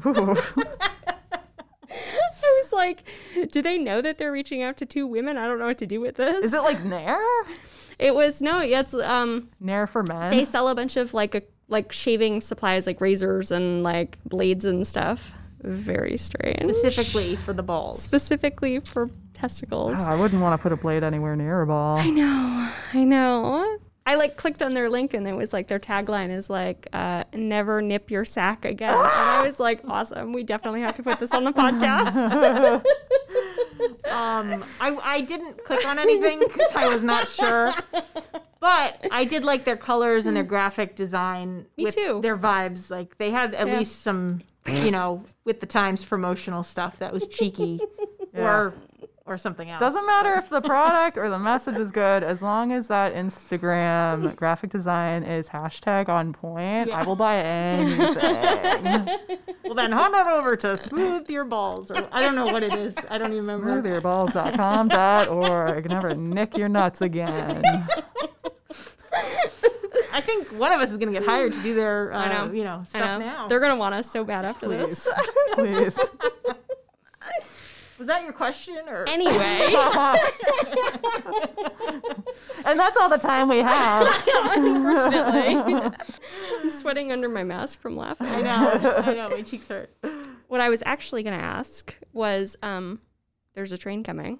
I 1.93 2.61
was 2.63 2.73
like, 2.73 3.03
do 3.51 3.61
they 3.61 3.77
know 3.77 4.01
that 4.01 4.17
they're 4.17 4.31
reaching 4.31 4.63
out 4.63 4.77
to 4.77 4.85
two 4.85 5.05
women? 5.05 5.37
I 5.37 5.45
don't 5.45 5.59
know 5.59 5.67
what 5.67 5.77
to 5.79 5.85
do 5.87 6.01
with 6.01 6.15
this. 6.15 6.45
Is 6.45 6.53
it 6.53 6.61
like 6.63 6.83
Nair? 6.83 7.19
It 8.01 8.15
was 8.15 8.41
no. 8.41 8.61
Yeah, 8.61 8.81
it's 8.81 8.93
um. 8.95 9.49
Nair 9.59 9.85
for 9.87 10.03
men? 10.03 10.31
They 10.31 10.43
sell 10.43 10.67
a 10.67 10.75
bunch 10.75 10.97
of 10.97 11.13
like 11.13 11.35
a 11.35 11.43
like 11.67 11.91
shaving 11.91 12.41
supplies, 12.41 12.87
like 12.87 12.99
razors 12.99 13.51
and 13.51 13.83
like 13.83 14.17
blades 14.25 14.65
and 14.65 14.85
stuff. 14.85 15.33
Very 15.61 16.17
strange. 16.17 16.73
Specifically 16.73 17.35
for 17.35 17.53
the 17.53 17.61
balls. 17.63 18.01
Specifically 18.01 18.79
for 18.79 19.11
testicles. 19.33 19.99
I 20.07 20.15
wouldn't 20.15 20.41
want 20.41 20.59
to 20.59 20.61
put 20.61 20.71
a 20.71 20.75
blade 20.75 21.03
anywhere 21.03 21.35
near 21.35 21.61
a 21.61 21.67
ball. 21.67 21.99
I 21.99 22.09
know. 22.09 22.69
I 22.93 23.03
know. 23.03 23.77
I 24.03 24.15
like 24.15 24.35
clicked 24.35 24.63
on 24.63 24.73
their 24.73 24.89
link 24.89 25.13
and 25.13 25.27
it 25.27 25.35
was 25.35 25.53
like 25.53 25.67
their 25.67 25.79
tagline 25.79 26.31
is 26.31 26.49
like 26.49 26.87
uh, 26.91 27.23
"Never 27.35 27.83
nip 27.83 28.09
your 28.09 28.25
sack 28.25 28.65
again," 28.65 28.95
and 28.95 28.99
I 29.07 29.43
was 29.45 29.59
like, 29.59 29.81
"Awesome! 29.87 30.33
We 30.33 30.41
definitely 30.41 30.81
have 30.81 30.95
to 30.95 31.03
put 31.03 31.19
this 31.19 31.31
on 31.33 31.43
the 31.43 31.51
podcast." 31.53 32.83
Um, 34.05 34.63
I, 34.79 34.97
I 35.03 35.21
didn't 35.21 35.63
click 35.65 35.85
on 35.87 35.97
anything 36.05 36.39
because 36.39 36.67
I 36.75 36.89
was 36.89 37.01
not 37.03 37.27
sure. 37.27 37.71
But 38.59 39.07
I 39.11 39.25
did 39.25 39.43
like 39.43 39.63
their 39.63 39.77
colors 39.77 40.25
and 40.27 40.35
their 40.35 40.43
graphic 40.43 40.95
design. 40.95 41.65
Me 41.77 41.85
with 41.85 41.95
too. 41.95 42.19
Their 42.21 42.37
vibes. 42.37 42.91
Like 42.91 43.17
they 43.17 43.31
had 43.31 43.55
at 43.55 43.67
Yeah. 43.67 43.79
least 43.79 44.01
some, 44.01 44.41
you 44.67 44.91
know, 44.91 45.23
with 45.45 45.59
the 45.61 45.65
Times 45.65 46.03
promotional 46.05 46.63
stuff 46.63 46.99
that 46.99 47.11
was 47.11 47.27
cheeky 47.27 47.79
Yeah. 48.33 48.41
or 48.43 48.73
or 49.31 49.37
something 49.37 49.69
else. 49.69 49.79
Doesn't 49.79 50.05
matter 50.05 50.33
if 50.33 50.49
the 50.49 50.61
product 50.65 51.17
or 51.17 51.29
the 51.29 51.39
message 51.39 51.77
is 51.77 51.91
good, 51.91 52.23
as 52.23 52.41
long 52.41 52.71
as 52.71 52.87
that 52.87 53.13
Instagram 53.13 54.35
graphic 54.35 54.69
design 54.69 55.23
is 55.23 55.47
hashtag 55.49 56.09
on 56.09 56.33
point, 56.33 56.91
I 56.91 57.03
will 57.03 57.15
buy 57.15 57.37
anything. 57.37 59.07
Well, 59.63 59.75
then 59.75 59.93
head 59.93 60.13
on 60.13 60.27
over 60.27 60.57
to 60.57 60.75
Smooth 60.75 61.29
Your 61.29 61.45
Balls. 61.45 61.91
Or 61.91 62.05
I 62.11 62.21
don't 62.21 62.35
know 62.35 62.43
what 62.43 62.61
it 62.61 62.73
is. 62.73 62.93
I 63.09 63.17
don't 63.17 63.31
even 63.31 63.45
remember. 63.45 64.01
Smoothyourballs.com.org. 64.01 65.89
Never 65.89 66.13
nick 66.13 66.57
your 66.57 66.67
nuts 66.67 67.01
again. 67.01 67.63
I 70.13 70.19
think 70.19 70.47
one 70.49 70.73
of 70.73 70.81
us 70.81 70.91
is 70.91 70.97
going 70.97 71.13
to 71.13 71.19
get 71.19 71.25
hired 71.25 71.53
to 71.53 71.63
do 71.63 71.73
their, 71.73 72.11
uh, 72.11 72.45
know. 72.45 72.53
you 72.53 72.63
know, 72.63 72.83
stuff 72.85 73.19
know. 73.19 73.25
now. 73.25 73.47
They're 73.47 73.59
gonna 73.59 73.77
want 73.77 73.95
us 73.95 74.11
so 74.11 74.23
bad 74.23 74.45
after 74.45 74.67
Please. 74.67 75.03
this. 75.03 75.09
Please. 75.53 75.99
Was 78.01 78.07
that 78.07 78.23
your 78.23 78.33
question 78.33 78.79
or? 78.89 79.07
Anyway, 79.07 79.75
And 82.65 82.79
that's 82.79 82.97
all 82.97 83.09
the 83.09 83.19
time 83.21 83.47
we 83.47 83.59
have. 83.59 84.07
unfortunately, 84.55 85.91
I'm 86.63 86.71
sweating 86.71 87.11
under 87.11 87.29
my 87.29 87.43
mask 87.43 87.79
from 87.79 87.95
laughing. 87.95 88.25
I 88.25 88.41
know. 88.41 88.71
I 89.05 89.13
know. 89.13 89.29
My 89.29 89.43
cheeks 89.43 89.67
hurt. 89.67 89.95
What 90.47 90.61
I 90.61 90.69
was 90.69 90.81
actually 90.83 91.21
gonna 91.21 91.35
ask 91.35 91.95
was, 92.11 92.57
um, 92.63 93.01
there's 93.53 93.71
a 93.71 93.77
train 93.77 94.03
coming. 94.03 94.39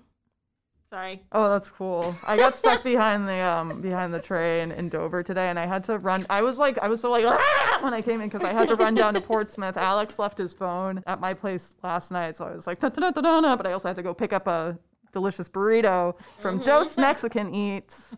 Sorry. 0.92 1.24
Oh, 1.32 1.50
that's 1.50 1.70
cool. 1.70 2.14
I 2.28 2.36
got 2.36 2.58
stuck 2.58 2.84
behind 2.92 3.26
the 3.26 3.40
um 3.40 3.80
behind 3.80 4.14
the 4.14 4.20
train 4.20 4.74
in 4.74 4.90
Dover 4.90 5.24
today, 5.24 5.48
and 5.48 5.58
I 5.58 5.66
had 5.66 5.86
to 5.86 5.98
run. 5.98 6.26
I 6.30 6.42
was 6.42 6.58
like, 6.60 6.78
I 6.80 6.90
was 6.90 7.00
so 7.00 7.10
like 7.10 7.24
"Ah!" 7.26 7.80
when 7.82 7.94
I 7.94 8.02
came 8.02 8.20
in 8.20 8.28
because 8.28 8.46
I 8.46 8.52
had 8.52 8.68
to 8.68 8.76
run 8.76 8.94
down 8.94 9.14
to 9.14 9.22
Portsmouth. 9.22 9.78
Alex 9.78 10.20
left 10.20 10.38
his 10.38 10.54
phone 10.54 11.02
at 11.08 11.22
my 11.22 11.34
place 11.34 11.78
last 11.82 12.12
night, 12.12 12.36
so 12.36 12.44
I 12.44 12.52
was 12.56 12.68
like, 12.68 12.82
but 12.82 12.98
I 13.02 13.72
also 13.72 13.88
had 13.88 13.96
to 13.96 14.04
go 14.04 14.14
pick 14.14 14.34
up 14.34 14.48
a 14.48 14.78
delicious 15.12 15.50
burrito 15.50 16.15
from 16.41 16.60
Dos 16.60 16.97
Mexican 16.97 17.54
Eats, 17.54 18.15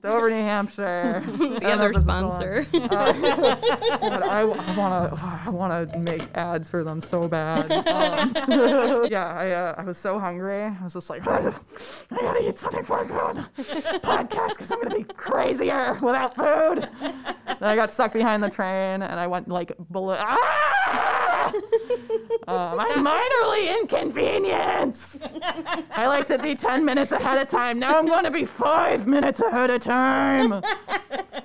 Dover, 0.00 0.30
New 0.30 0.36
Hampshire. 0.36 1.22
The 1.64 1.70
other 1.70 1.92
sponsor. 1.92 2.66
God, 2.72 2.92
I, 2.92 4.40
I 4.40 4.76
want 4.76 5.16
to 5.16 5.24
I 5.24 5.48
want 5.48 5.90
to 5.90 5.98
make 6.00 6.22
ads 6.34 6.68
for 6.68 6.84
them 6.84 7.00
so 7.00 7.28
bad. 7.28 7.70
Um, 7.70 9.06
yeah, 9.10 9.26
I 9.26 9.50
uh, 9.50 9.74
I 9.78 9.84
was 9.84 9.98
so 9.98 10.18
hungry. 10.18 10.62
I 10.64 10.76
was 10.82 10.94
just 10.94 11.10
like, 11.10 11.26
I 11.26 11.52
gotta 12.10 12.48
eat 12.48 12.58
something 12.58 12.82
for 12.82 13.02
a 13.02 13.06
good 13.06 13.44
podcast 14.02 14.50
because 14.50 14.70
I'm 14.70 14.82
gonna 14.82 14.96
be 14.96 15.04
crazier 15.04 15.98
without 16.02 16.34
food. 16.34 16.88
Then 17.00 17.56
I 17.62 17.76
got 17.76 17.92
stuck 17.92 18.12
behind 18.12 18.42
the 18.42 18.50
train 18.50 19.02
and 19.02 19.18
I 19.18 19.26
went 19.26 19.48
like 19.48 19.72
below. 19.90 20.16
Ah! 20.18 21.13
Um, 22.46 22.78
I'm 22.78 23.04
minorly 23.04 23.80
inconvenienced. 23.80 25.28
I 25.90 26.06
like 26.06 26.26
to 26.26 26.38
be 26.38 26.54
10 26.54 26.84
minutes 26.84 27.12
ahead 27.12 27.38
of 27.38 27.48
time. 27.48 27.78
Now 27.78 27.98
I'm 27.98 28.06
going 28.06 28.24
to 28.24 28.30
be 28.30 28.44
five 28.44 29.06
minutes 29.06 29.40
ahead 29.40 29.70
of 29.70 29.80
time. 29.80 30.62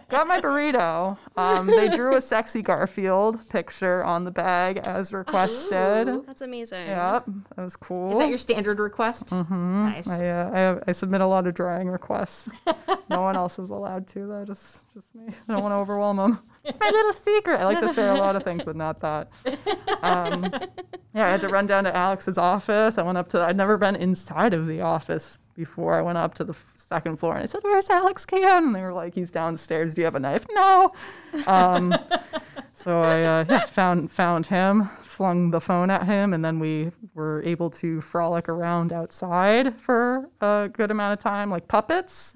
Got 0.09 0.27
my 0.27 0.41
burrito. 0.41 1.17
Um, 1.37 1.67
they 1.67 1.87
drew 1.87 2.17
a 2.17 2.21
sexy 2.21 2.61
Garfield 2.61 3.47
picture 3.49 4.03
on 4.03 4.25
the 4.25 4.31
bag 4.31 4.79
as 4.87 5.13
requested. 5.13 6.25
That's 6.25 6.41
amazing. 6.41 6.87
Yep, 6.87 7.25
that 7.55 7.61
was 7.61 7.75
cool. 7.75 8.13
Is 8.13 8.19
that 8.19 8.29
your 8.29 8.37
standard 8.37 8.79
request? 8.79 9.27
Mm-hmm. 9.27 9.85
Nice. 9.85 10.07
I, 10.07 10.27
uh, 10.27 10.79
I, 10.85 10.89
I 10.89 10.91
submit 10.91 11.21
a 11.21 11.27
lot 11.27 11.47
of 11.47 11.53
drawing 11.53 11.87
requests. 11.89 12.49
no 13.09 13.21
one 13.21 13.35
else 13.35 13.59
is 13.59 13.69
allowed 13.69 14.07
to, 14.09 14.27
though. 14.27 14.45
Just, 14.45 14.81
just 14.93 15.13
me. 15.15 15.33
I 15.47 15.53
don't 15.53 15.61
want 15.61 15.71
to 15.73 15.77
overwhelm 15.77 16.17
them. 16.17 16.39
It's 16.69 16.79
my 16.79 16.89
little 16.89 17.13
secret. 17.13 17.59
I 17.59 17.65
like 17.65 17.79
to 17.79 17.93
share 17.93 18.11
a 18.11 18.17
lot 18.17 18.35
of 18.35 18.43
things, 18.43 18.63
but 18.63 18.75
not 18.75 18.99
that. 19.01 19.29
Um, 20.01 20.43
yeah, 21.13 21.25
I 21.25 21.31
had 21.31 21.41
to 21.41 21.49
run 21.49 21.65
down 21.65 21.83
to 21.85 21.95
Alex's 21.95 22.37
office. 22.37 22.97
I 22.97 23.01
went 23.01 23.17
up 23.17 23.29
to. 23.29 23.41
I'd 23.41 23.57
never 23.57 23.77
been 23.77 23.95
inside 23.95 24.53
of 24.53 24.67
the 24.67 24.81
office 24.81 25.37
before. 25.55 25.95
I 25.95 26.01
went 26.01 26.17
up 26.17 26.35
to 26.35 26.43
the 26.43 26.55
second 26.75 27.17
floor 27.17 27.33
and 27.33 27.43
I 27.43 27.45
said, 27.47 27.61
"Where's 27.63 27.89
Alex 27.89 28.25
Can?" 28.25 28.65
And 28.65 28.75
they 28.75 28.81
were 28.81 28.93
like, 28.93 29.15
"He's 29.15 29.31
downstairs. 29.31 29.95
Do 29.95 30.01
you 30.01 30.05
have 30.05 30.15
a 30.15 30.19
knife?" 30.19 30.45
No. 30.51 30.93
Um, 31.47 31.95
so 32.73 33.01
I 33.01 33.23
uh, 33.23 33.45
yeah, 33.49 33.65
found 33.65 34.11
found 34.11 34.45
him, 34.45 34.89
flung 35.01 35.51
the 35.51 35.59
phone 35.59 35.89
at 35.89 36.05
him, 36.05 36.33
and 36.33 36.45
then 36.45 36.59
we 36.59 36.91
were 37.13 37.41
able 37.43 37.69
to 37.71 37.99
frolic 37.99 38.47
around 38.47 38.93
outside 38.93 39.79
for 39.81 40.29
a 40.39 40.69
good 40.71 40.91
amount 40.91 41.13
of 41.13 41.19
time, 41.19 41.49
like 41.49 41.67
puppets. 41.67 42.35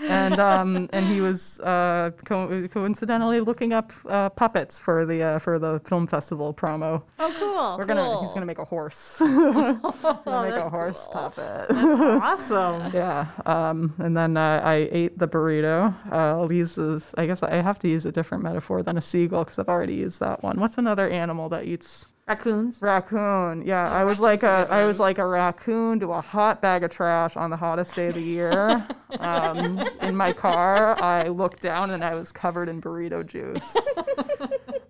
And 0.00 0.38
um, 0.38 0.88
and 0.92 1.06
he 1.06 1.20
was 1.20 1.60
uh, 1.60 2.10
co- 2.24 2.68
coincidentally 2.68 3.40
looking 3.40 3.72
up 3.72 3.92
uh, 4.06 4.28
puppets 4.30 4.78
for 4.78 5.06
the 5.06 5.22
uh, 5.22 5.38
for 5.38 5.58
the 5.58 5.80
film 5.84 6.06
festival 6.06 6.52
promo. 6.52 7.02
Oh, 7.18 7.34
cool. 7.38 7.78
We're 7.78 7.86
gonna 7.86 8.20
he's 8.20 8.32
gonna 8.32 8.46
make 8.46 8.58
a 8.58 8.64
horse. 8.64 9.18
he's 9.18 9.28
gonna 9.28 9.72
make 9.82 9.84
a 9.84 10.56
that's 10.56 10.68
horse 10.68 11.08
puppet. 11.12 11.70
awesome. 11.70 12.90
yeah. 12.94 13.26
Um, 13.46 13.94
and 13.98 14.16
then 14.16 14.36
uh, 14.36 14.60
I 14.64 14.88
ate 14.90 15.18
the 15.18 15.28
burrito. 15.28 15.94
Uh, 16.10 16.16
I'll 16.40 16.52
use 16.52 16.74
this, 16.74 17.12
I 17.16 17.26
guess 17.26 17.42
I 17.42 17.62
have 17.62 17.78
to 17.80 17.88
use 17.88 18.04
a 18.04 18.12
different 18.12 18.42
metaphor 18.42 18.82
than 18.82 18.96
a 18.98 19.00
seagull 19.02 19.44
because 19.44 19.58
I've 19.58 19.68
already 19.68 19.94
used 19.94 20.20
that 20.20 20.42
one. 20.42 20.58
What's 20.60 20.78
another 20.78 21.08
animal 21.08 21.48
that 21.50 21.64
eats 21.64 22.06
Raccoons. 22.26 22.80
Raccoon. 22.80 23.66
Yeah, 23.66 23.90
I 23.90 24.04
was 24.04 24.18
like 24.18 24.42
a 24.42 24.66
I 24.70 24.86
was 24.86 24.98
like 24.98 25.18
a 25.18 25.26
raccoon 25.26 26.00
to 26.00 26.12
a 26.12 26.22
hot 26.22 26.62
bag 26.62 26.82
of 26.82 26.90
trash 26.90 27.36
on 27.36 27.50
the 27.50 27.56
hottest 27.56 27.94
day 27.94 28.06
of 28.08 28.14
the 28.14 28.22
year. 28.22 28.86
Um, 29.20 29.80
in 30.02 30.16
my 30.16 30.32
car, 30.32 31.00
I 31.00 31.28
looked 31.28 31.62
down 31.62 31.92
and 31.92 32.02
I 32.02 32.16
was 32.16 32.32
covered 32.32 32.68
in 32.68 32.82
burrito 32.82 33.24
juice. 33.24 33.76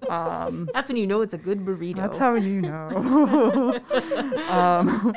That's 0.09 0.89
when 0.89 0.97
you 0.97 1.07
know 1.07 1.21
it's 1.21 1.35
a 1.35 1.39
good 1.39 1.61
burrito. 1.65 1.97
That's 1.97 2.17
how 2.17 2.35
you 2.35 2.63
know. 2.63 3.81
um, 4.49 5.13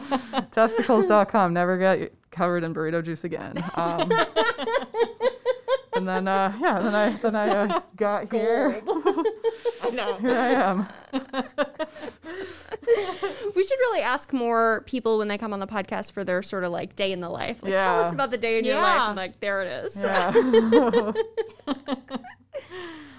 testicles.com. 0.52 1.52
Never 1.52 1.76
get 1.76 2.14
covered 2.30 2.62
in 2.62 2.72
burrito 2.72 3.04
juice 3.04 3.24
again. 3.24 3.62
Um, 3.74 4.10
and 5.94 6.06
then 6.08 6.28
uh, 6.28 6.56
yeah, 6.60 6.80
then 6.80 6.94
I 6.94 7.10
then 7.10 7.34
I 7.36 7.48
uh, 7.48 7.80
got 7.96 8.32
here. 8.32 8.80
I 9.82 9.90
know. 9.90 10.16
Here 10.20 10.36
I 10.36 10.50
am. 10.52 10.86
We 13.54 13.62
should 13.62 13.78
really 13.78 14.02
ask 14.02 14.32
more 14.32 14.82
people 14.86 15.18
when 15.18 15.28
they 15.28 15.36
come 15.38 15.52
on 15.52 15.60
the 15.60 15.66
podcast 15.66 16.12
for 16.12 16.24
their 16.24 16.42
sort 16.42 16.64
of 16.64 16.72
like 16.72 16.96
day 16.96 17.12
in 17.12 17.20
the 17.20 17.28
life. 17.28 17.62
Like, 17.62 17.78
tell 17.78 18.00
us 18.00 18.12
about 18.12 18.30
the 18.30 18.38
day 18.38 18.58
in 18.58 18.64
your 18.64 18.80
life. 18.80 19.08
And 19.08 19.16
like, 19.16 19.40
there 19.40 19.62
it 19.62 19.84
is. 19.84 20.02
Yeah. 20.02 21.12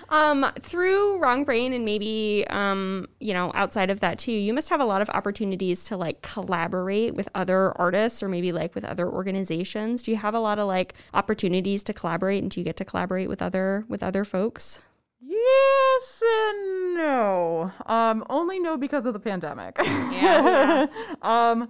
Um, 0.09 0.45
through 0.59 1.17
Wrong 1.19 1.43
Brain 1.43 1.73
and 1.73 1.85
maybe 1.85 2.45
um, 2.51 3.07
you 3.19 3.33
know, 3.33 3.51
outside 3.55 3.89
of 3.89 3.99
that 4.01 4.19
too, 4.19 4.31
you 4.31 4.53
must 4.53 4.69
have 4.69 4.79
a 4.79 4.85
lot 4.85 5.01
of 5.01 5.09
opportunities 5.09 5.85
to 5.85 5.97
like 5.97 6.21
collaborate 6.21 7.15
with 7.15 7.27
other 7.33 7.75
artists 7.79 8.21
or 8.21 8.29
maybe 8.29 8.51
like 8.51 8.75
with 8.75 8.83
other 8.85 9.09
organizations. 9.09 10.03
Do 10.03 10.11
you 10.11 10.17
have 10.17 10.35
a 10.35 10.39
lot 10.39 10.59
of 10.59 10.67
like 10.67 10.93
opportunities 11.15 11.81
to 11.83 11.93
collaborate 11.93 12.43
and 12.43 12.51
do 12.51 12.59
you 12.59 12.63
get 12.63 12.77
to 12.77 12.85
collaborate 12.85 13.27
with 13.27 13.41
other 13.41 13.85
with 13.87 14.03
other 14.03 14.23
folks? 14.23 14.83
Yes 15.25 16.23
and 16.25 16.95
no. 16.95 17.71
Um, 17.85 18.25
only 18.29 18.59
no 18.59 18.77
because 18.77 19.05
of 19.05 19.13
the 19.13 19.19
pandemic. 19.19 19.77
Yeah. 19.79 20.87
um, 21.21 21.69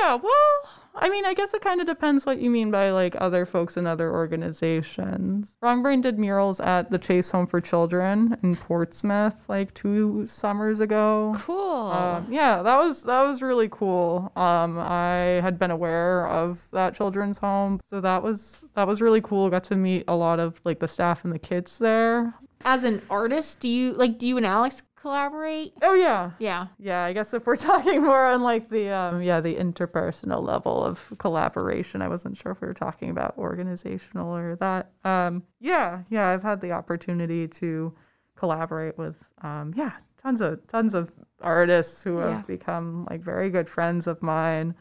yeah, 0.00 0.14
well, 0.14 0.68
I 0.96 1.08
mean, 1.08 1.24
I 1.24 1.34
guess 1.34 1.54
it 1.54 1.62
kind 1.62 1.80
of 1.80 1.86
depends 1.86 2.26
what 2.26 2.40
you 2.40 2.50
mean 2.50 2.70
by 2.70 2.90
like 2.90 3.14
other 3.18 3.46
folks 3.46 3.76
in 3.76 3.86
other 3.86 4.10
organizations. 4.10 5.56
Wrong 5.60 5.82
Brain 5.82 6.00
did 6.00 6.18
murals 6.18 6.58
at 6.58 6.90
the 6.90 6.98
Chase 6.98 7.30
Home 7.30 7.46
for 7.46 7.60
Children 7.60 8.36
in 8.42 8.56
Portsmouth 8.56 9.48
like 9.48 9.74
two 9.74 10.26
summers 10.26 10.80
ago. 10.80 11.34
cool. 11.38 11.92
Um, 11.92 12.26
yeah, 12.28 12.62
that 12.62 12.76
was 12.78 13.04
that 13.04 13.22
was 13.22 13.42
really 13.42 13.68
cool. 13.70 14.32
Um, 14.34 14.78
I 14.78 15.40
had 15.42 15.58
been 15.58 15.70
aware 15.70 16.26
of 16.26 16.66
that 16.72 16.94
children's 16.94 17.38
home, 17.38 17.80
so 17.86 18.00
that 18.00 18.22
was 18.22 18.64
that 18.74 18.88
was 18.88 19.00
really 19.00 19.20
cool. 19.20 19.50
Got 19.50 19.64
to 19.64 19.76
meet 19.76 20.04
a 20.08 20.16
lot 20.16 20.40
of 20.40 20.60
like 20.64 20.80
the 20.80 20.88
staff 20.88 21.24
and 21.24 21.32
the 21.32 21.38
kids 21.38 21.78
there. 21.78 22.34
As 22.66 22.84
an 22.84 23.00
artist, 23.08 23.60
do 23.60 23.68
you 23.68 23.92
like? 23.94 24.18
Do 24.18 24.26
you 24.28 24.36
and 24.36 24.44
Alex 24.44 24.82
collaborate? 25.00 25.72
Oh 25.82 25.94
yeah, 25.94 26.32
Yeah. 26.40 26.66
yeah. 26.80 27.04
I 27.04 27.12
guess 27.12 27.32
if 27.32 27.46
we're 27.46 27.54
talking 27.70 28.02
more 28.02 28.26
on 28.26 28.42
like 28.42 28.68
the 28.70 28.90
um, 28.90 29.22
yeah 29.22 29.40
the 29.40 29.54
interpersonal 29.54 30.42
level 30.44 30.82
of 30.84 31.12
collaboration, 31.18 32.02
I 32.02 32.08
wasn't 32.08 32.36
sure 32.36 32.50
if 32.52 32.60
we 32.60 32.66
were 32.66 32.74
talking 32.74 33.08
about 33.10 33.38
organizational 33.38 34.36
or 34.36 34.56
that. 34.56 34.90
Um, 35.04 35.44
yeah, 35.60 36.02
yeah. 36.10 36.28
I've 36.28 36.42
had 36.42 36.60
the 36.60 36.72
opportunity 36.72 37.46
to 37.48 37.94
collaborate 38.34 38.98
with 38.98 39.16
um, 39.42 39.72
yeah 39.76 39.92
tons 40.20 40.40
of 40.40 40.66
tons 40.66 40.92
of 40.94 41.12
artists 41.40 42.02
who 42.02 42.18
have 42.18 42.30
Yeah. 42.30 42.42
become 42.48 43.06
like 43.08 43.20
very 43.22 43.48
good 43.48 43.68
friends 43.68 44.08
of 44.08 44.20
mine. 44.22 44.74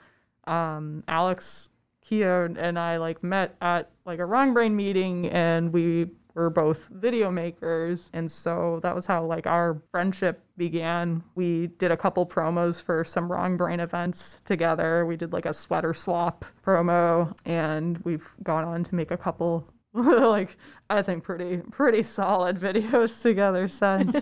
Um, 0.47 1.03
Alex 1.07 1.69
Kia 2.01 2.45
and 2.45 2.79
I 2.79 2.97
like 2.97 3.23
met 3.23 3.55
at 3.61 3.91
like 4.05 4.17
a 4.19 4.25
Wrong 4.25 4.53
Brain 4.55 4.75
meeting, 4.75 5.27
and 5.29 5.71
we 5.71 6.09
were 6.35 6.49
both 6.49 6.89
video 6.91 7.31
makers, 7.31 8.09
and 8.13 8.29
so 8.29 8.79
that 8.83 8.93
was 8.93 9.05
how 9.05 9.25
like 9.25 9.47
our 9.47 9.81
friendship 9.91 10.43
began. 10.57 11.23
We 11.33 11.67
did 11.67 11.91
a 11.91 11.97
couple 11.97 12.25
promos 12.25 12.83
for 12.83 13.03
some 13.03 13.31
Wrong 13.31 13.57
Brain 13.57 13.79
events 13.79 14.41
together. 14.45 15.05
We 15.05 15.17
did 15.17 15.33
like 15.33 15.45
a 15.45 15.53
sweater 15.53 15.93
swap 15.93 16.45
promo, 16.63 17.35
and 17.45 17.97
we've 17.99 18.35
gone 18.43 18.65
on 18.65 18.83
to 18.83 18.95
make 18.95 19.11
a 19.11 19.17
couple 19.17 19.67
like 20.03 20.57
I 20.89 21.01
think 21.01 21.23
pretty 21.23 21.61
pretty 21.71 22.03
solid 22.03 22.59
videos 22.59 23.21
together 23.23 23.69
since. 23.69 24.13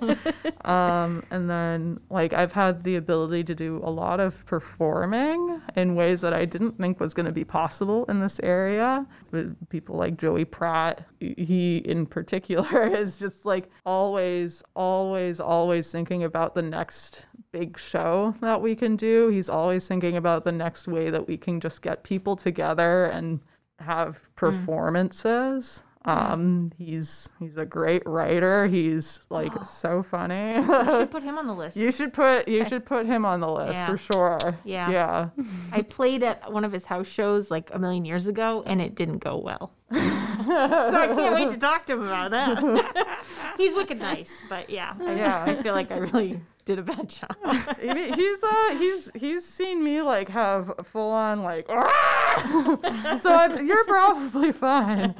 um, 0.66 1.24
and 1.32 1.50
then 1.50 2.00
like 2.12 2.32
I've 2.32 2.54
had 2.54 2.84
the 2.84 2.98
ability 2.98 3.44
to 3.46 3.56
do 3.56 3.82
a 3.84 3.90
lot 3.90 4.20
of 4.20 4.46
performing 4.46 5.62
in 5.76 5.96
ways 5.96 6.22
that 6.22 6.32
I 6.32 6.46
didn't 6.46 6.78
think 6.78 7.00
was 7.00 7.16
going 7.16 7.26
to 7.26 7.32
be 7.32 7.44
possible 7.44 8.06
in 8.06 8.20
this 8.20 8.40
area. 8.44 9.08
With 9.32 9.58
people 9.70 9.96
like 9.96 10.16
Joey 10.16 10.46
Pratt, 10.46 11.08
he 11.20 11.78
in 11.78 12.06
particular 12.06 12.86
is 12.96 13.18
just 13.18 13.44
like 13.44 13.68
always, 13.84 14.62
always, 14.76 15.40
always 15.40 15.92
thinking 15.92 16.24
about 16.24 16.54
the 16.54 16.62
next 16.62 17.26
big 17.52 17.80
show 17.80 18.36
that 18.42 18.62
we 18.62 18.76
can 18.76 18.96
do. 18.96 19.30
He's 19.30 19.50
always 19.50 19.88
thinking 19.88 20.18
about 20.18 20.44
the 20.44 20.52
next 20.52 20.88
way 20.88 21.10
that 21.10 21.28
we 21.28 21.36
can 21.36 21.60
just 21.60 21.82
get 21.82 22.04
people 22.04 22.36
together 22.36 23.06
and 23.06 23.40
have 23.80 24.20
performances. 24.36 25.84
Um, 26.06 26.74
he's 26.78 27.30
he's 27.40 27.56
a 27.56 27.66
great 27.66 28.04
writer. 28.06 28.68
He's 28.68 29.22
like 29.30 29.54
so 29.64 30.04
funny. 30.04 30.56
You 30.56 30.66
should 30.90 31.12
put 31.12 31.24
him 31.24 31.38
on 31.38 31.48
the 31.48 31.54
list. 31.56 31.78
you 31.78 31.94
should 31.94 32.12
put 32.12 32.46
you 32.46 32.66
should 32.66 32.86
put 32.86 33.06
him 33.06 33.24
on 33.26 33.40
the 33.40 33.48
list 33.50 33.76
Yeah. 33.76 33.86
for 33.88 33.98
sure. 33.98 34.60
Yeah. 34.66 34.90
Yeah. 34.92 35.30
I 35.72 35.82
played 35.82 36.22
at 36.22 36.52
one 36.52 36.66
of 36.66 36.74
his 36.74 36.86
house 36.86 37.08
shows 37.08 37.50
like 37.50 37.70
a 37.74 37.80
million 37.80 38.04
years 38.04 38.28
ago, 38.28 38.64
and 38.66 38.82
it 38.82 38.96
didn't 38.96 39.20
go 39.20 39.38
well. 39.38 39.72
so 39.94 40.00
I 40.00 41.08
can't 41.16 41.36
wait 41.36 41.50
to 41.50 41.58
talk 41.58 41.86
to 41.86 41.94
him 41.94 42.02
about 42.04 42.32
that. 42.32 43.24
He's 43.58 43.74
wicked 43.74 44.00
nice, 44.00 44.36
but 44.50 44.70
yeah, 44.70 44.96
I, 45.00 45.16
Yeah. 45.16 45.44
I 45.48 45.62
feel 45.64 45.74
like 45.74 45.90
I 45.90 45.98
really 46.00 46.42
did 46.66 46.80
a 46.80 46.84
bad 46.84 47.10
job. 47.10 47.36
He's 47.82 48.44
uh 48.44 48.76
he's 48.78 49.12
he's 49.16 49.46
seen 49.46 49.84
me 49.84 50.02
like 50.02 50.30
have 50.30 50.72
full 50.84 51.12
on 51.12 51.44
like 51.44 51.68
so 51.68 51.76
I, 51.76 53.60
you're 53.62 53.86
probably 53.86 54.52
fine. 54.52 55.14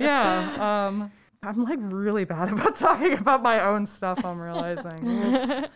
Yeah. 0.00 0.86
Um 0.88 1.12
I'm 1.42 1.62
like 1.62 1.78
really 1.80 2.24
bad 2.24 2.52
about 2.52 2.76
talking 2.76 3.12
about 3.12 3.42
my 3.42 3.64
own 3.64 3.86
stuff, 3.86 4.24
I'm 4.24 4.40
realizing. 4.40 5.66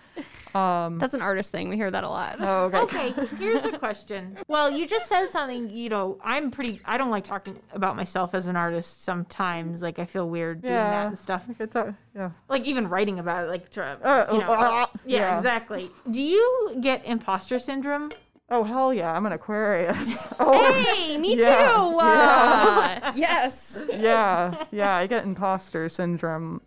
Um, 0.55 0.99
That's 0.99 1.15
an 1.15 1.23
artist 1.23 1.51
thing. 1.53 1.69
We 1.69 1.77
hear 1.77 1.91
that 1.91 2.05
a 2.05 2.09
lot. 2.09 2.37
oh, 2.41 2.65
okay. 2.75 3.13
Okay, 3.13 3.27
here's 3.37 3.65
a 3.65 3.79
question. 3.79 4.37
Well, 4.49 4.71
you 4.71 4.87
just 4.87 5.09
said 5.09 5.29
something, 5.29 5.71
you 5.71 5.89
know, 5.89 6.19
I'm 6.23 6.51
pretty, 6.51 6.81
I 6.85 6.99
don't 6.99 7.11
like 7.11 7.25
talking 7.25 7.59
about 7.73 7.97
myself 7.97 8.35
as 8.35 8.47
an 8.47 8.57
artist 8.57 9.03
sometimes. 9.03 9.83
Like, 9.83 9.99
I 9.99 10.05
feel 10.05 10.29
weird 10.29 10.63
doing 10.63 10.75
that 10.75 10.91
Yeah. 11.03 11.07
and 11.09 11.19
stuff. 11.19 11.45
I 11.49 11.53
could 11.55 11.71
talk- 11.73 11.95
yeah. 12.15 12.31
Like, 12.49 12.65
even 12.65 12.89
writing 12.89 13.19
about 13.19 13.45
it, 13.45 13.49
like, 13.49 13.71
try- 13.71 13.93
Uh, 13.95 14.33
you 14.33 14.39
know. 14.41 14.53
uh, 14.53 14.87
yeah, 15.07 15.19
yeah. 15.19 15.37
exactly. 15.37 15.91
Do 16.11 16.23
you 16.23 16.77
get 16.81 17.05
imposter 17.07 17.59
syndrome? 17.59 18.11
Oh 18.51 18.65
hell 18.65 18.93
yeah! 18.93 19.15
I'm 19.17 19.25
an 19.25 19.33
Aquarius. 19.33 20.29
Oh 20.39 20.75
Hey, 20.85 21.17
me 21.17 21.37
Yeah, 21.41 21.73
too. 21.75 21.99
Uh, 21.99 23.13
yes. 23.17 23.87
yeah, 23.95 24.55
yeah. 24.71 24.95
I 24.95 25.07
get 25.07 25.25
imposter 25.25 25.89
syndrome 25.89 26.61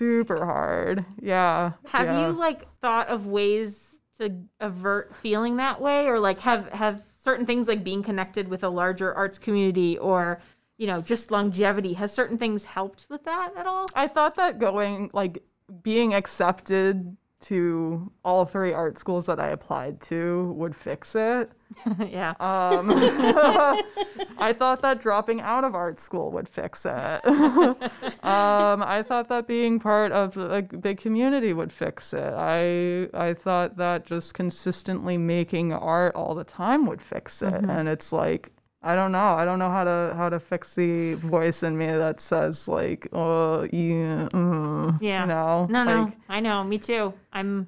super 0.00 0.46
hard. 0.46 1.04
Yeah. 1.20 1.72
Have 1.88 2.06
yeah. 2.06 2.26
you 2.26 2.32
like 2.32 2.66
thought 2.80 3.08
of 3.08 3.26
ways 3.26 3.90
to 4.18 4.34
avert 4.58 5.14
feeling 5.14 5.58
that 5.58 5.78
way, 5.78 6.06
or 6.06 6.18
like 6.18 6.40
have 6.40 6.70
have 6.70 7.02
certain 7.18 7.44
things 7.44 7.68
like 7.68 7.84
being 7.84 8.02
connected 8.02 8.48
with 8.48 8.64
a 8.64 8.68
larger 8.70 9.12
arts 9.12 9.38
community, 9.38 9.98
or 9.98 10.40
you 10.78 10.86
know, 10.86 11.00
just 11.00 11.30
longevity? 11.30 11.92
Has 11.92 12.14
certain 12.14 12.38
things 12.38 12.64
helped 12.64 13.04
with 13.10 13.24
that 13.24 13.52
at 13.58 13.66
all? 13.66 13.86
I 13.94 14.08
thought 14.08 14.36
that 14.36 14.58
going 14.58 15.10
like 15.12 15.42
being 15.82 16.14
accepted 16.14 17.14
to 17.42 18.10
all 18.24 18.46
three 18.46 18.72
art 18.72 18.96
schools 18.96 19.26
that 19.26 19.38
I 19.38 19.48
applied 19.48 20.00
to 20.02 20.52
would 20.56 20.74
fix 20.74 21.14
it. 21.14 21.52
yeah. 22.08 22.34
Um, 22.40 22.90
I 24.38 24.52
thought 24.56 24.82
that 24.82 25.00
dropping 25.00 25.40
out 25.40 25.64
of 25.64 25.74
art 25.74 26.00
school 26.00 26.30
would 26.32 26.48
fix 26.48 26.84
it. 26.86 26.92
um, 27.26 28.82
I 28.82 29.02
thought 29.06 29.28
that 29.28 29.46
being 29.46 29.80
part 29.80 30.12
of 30.12 30.36
a 30.36 30.62
big 30.62 30.98
community 30.98 31.52
would 31.52 31.72
fix 31.72 32.12
it. 32.12 32.32
I 32.36 33.08
I 33.14 33.34
thought 33.34 33.76
that 33.76 34.06
just 34.06 34.34
consistently 34.34 35.16
making 35.18 35.72
art 35.72 36.14
all 36.14 36.34
the 36.34 36.44
time 36.44 36.86
would 36.86 37.02
fix 37.02 37.42
it. 37.42 37.52
And 37.68 37.88
it's 37.88 38.12
like 38.12 38.50
I 38.82 38.94
don't 38.94 39.12
know. 39.12 39.18
I 39.18 39.44
don't 39.44 39.58
know 39.58 39.70
how 39.70 39.84
to 39.84 40.14
how 40.16 40.28
to 40.30 40.40
fix 40.40 40.74
the 40.74 41.14
voice 41.14 41.62
in 41.62 41.76
me 41.76 41.86
that 41.86 42.18
says 42.20 42.66
like, 42.66 43.08
oh 43.12 43.68
yeah, 43.72 44.28
uh, 44.32 44.92
Yeah. 45.00 45.20
you 45.22 45.26
know, 45.26 45.66
No, 45.70 45.84
no, 45.84 46.02
like, 46.04 46.14
I 46.28 46.40
know. 46.40 46.64
Me 46.64 46.78
too. 46.78 47.12
I'm, 47.32 47.66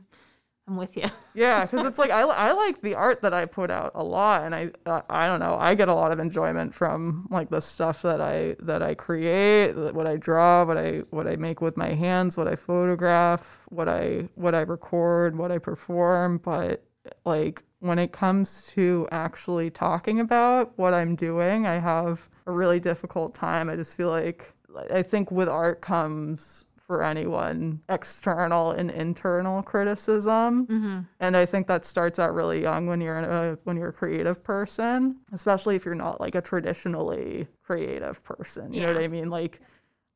I'm 0.73 0.79
with 0.79 0.97
you. 0.97 1.11
yeah, 1.35 1.67
because 1.67 1.85
it's 1.85 1.99
like 1.99 2.11
I, 2.11 2.23
I 2.23 2.53
like 2.53 2.81
the 2.81 2.95
art 2.95 3.21
that 3.23 3.35
I 3.35 3.45
put 3.45 3.71
out 3.71 3.93
a 3.95 4.03
lot, 4.03 4.43
and 4.43 4.55
I 4.55 4.71
uh, 4.87 5.03
I 5.09 5.27
don't 5.27 5.41
know 5.41 5.57
I 5.57 5.75
get 5.75 5.89
a 5.89 5.95
lot 5.95 6.13
of 6.13 6.19
enjoyment 6.19 6.75
from 6.75 7.29
like 7.31 7.51
the 7.51 7.61
stuff 7.61 8.03
that 8.03 8.21
I 8.21 8.57
that 8.61 8.83
I 8.83 8.95
create, 8.95 9.75
what 9.75 10.07
I 10.07 10.17
draw, 10.17 10.65
what 10.65 10.79
I 10.79 11.03
what 11.11 11.27
I 11.27 11.37
make 11.37 11.61
with 11.61 11.77
my 11.77 11.91
hands, 11.91 12.37
what 12.37 12.49
I 12.49 12.57
photograph, 12.57 13.61
what 13.69 13.89
I 13.89 14.29
what 14.35 14.55
I 14.55 14.61
record, 14.61 15.37
what 15.37 15.53
I 15.53 15.59
perform. 15.59 16.39
But 16.39 16.83
like 17.25 17.63
when 17.81 17.99
it 17.99 18.13
comes 18.13 18.67
to 18.69 19.07
actually 19.13 19.71
talking 19.71 20.21
about 20.21 20.73
what 20.79 20.95
I'm 20.95 21.17
doing, 21.17 21.67
I 21.67 21.79
have 21.79 22.29
a 22.47 22.53
really 22.53 22.81
difficult 22.81 23.35
time. 23.35 23.69
I 23.69 23.77
just 23.77 23.97
feel 23.97 24.09
like 24.09 24.55
I 24.91 25.03
think 25.03 25.31
with 25.31 25.49
art 25.51 25.83
comes 25.83 26.65
for 26.93 27.03
anyone 27.03 27.81
external 27.89 28.73
and 28.73 28.91
internal 28.91 29.63
criticism. 29.63 30.67
Mm-hmm. 30.67 31.01
And 31.21 31.37
i 31.39 31.47
think 31.47 31.67
that 31.69 31.87
starts 31.87 32.19
out 32.19 32.35
really 32.35 32.61
young 32.61 32.87
when 32.87 33.01
you're 33.01 33.19
a 33.19 33.59
when 33.65 33.79
you're 33.79 33.89
a 33.89 33.93
creative 33.95 34.45
person 34.45 35.17
especially 35.33 35.75
if 35.75 35.87
you're 35.87 35.95
not 35.95 36.21
like 36.21 36.35
a 36.35 36.43
traditionally 36.43 37.47
creative 37.63 38.23
person 38.25 38.75
you 38.75 38.83
know 38.83 38.93
what 38.93 39.03
i 39.03 39.09
mean? 39.09 39.31
Like 39.31 39.63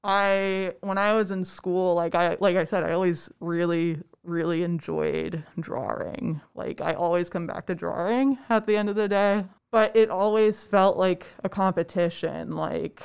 i 0.05 0.75
when 0.83 0.99
i 0.99 1.15
was 1.15 1.31
in 1.31 1.45
school 1.45 1.95
like 1.95 2.15
i 2.15 2.37
like 2.41 2.57
i 2.57 2.65
said 2.65 2.85
i 2.85 2.93
always 2.93 3.31
really 3.41 3.99
really 4.23 4.63
enjoyed 4.63 5.43
drawing. 5.59 6.43
Like 6.55 6.83
i 6.83 6.93
always 6.93 7.31
come 7.31 7.47
back 7.47 7.67
to 7.69 7.75
drawing 7.75 8.37
at 8.51 8.67
the 8.67 8.77
end 8.77 8.91
of 8.91 8.97
the 8.97 9.09
day. 9.09 9.47
But 9.71 9.97
it 9.97 10.11
always 10.11 10.63
felt 10.63 10.99
like 10.99 11.27
a 11.43 11.49
competition. 11.49 12.55
Like 12.55 13.03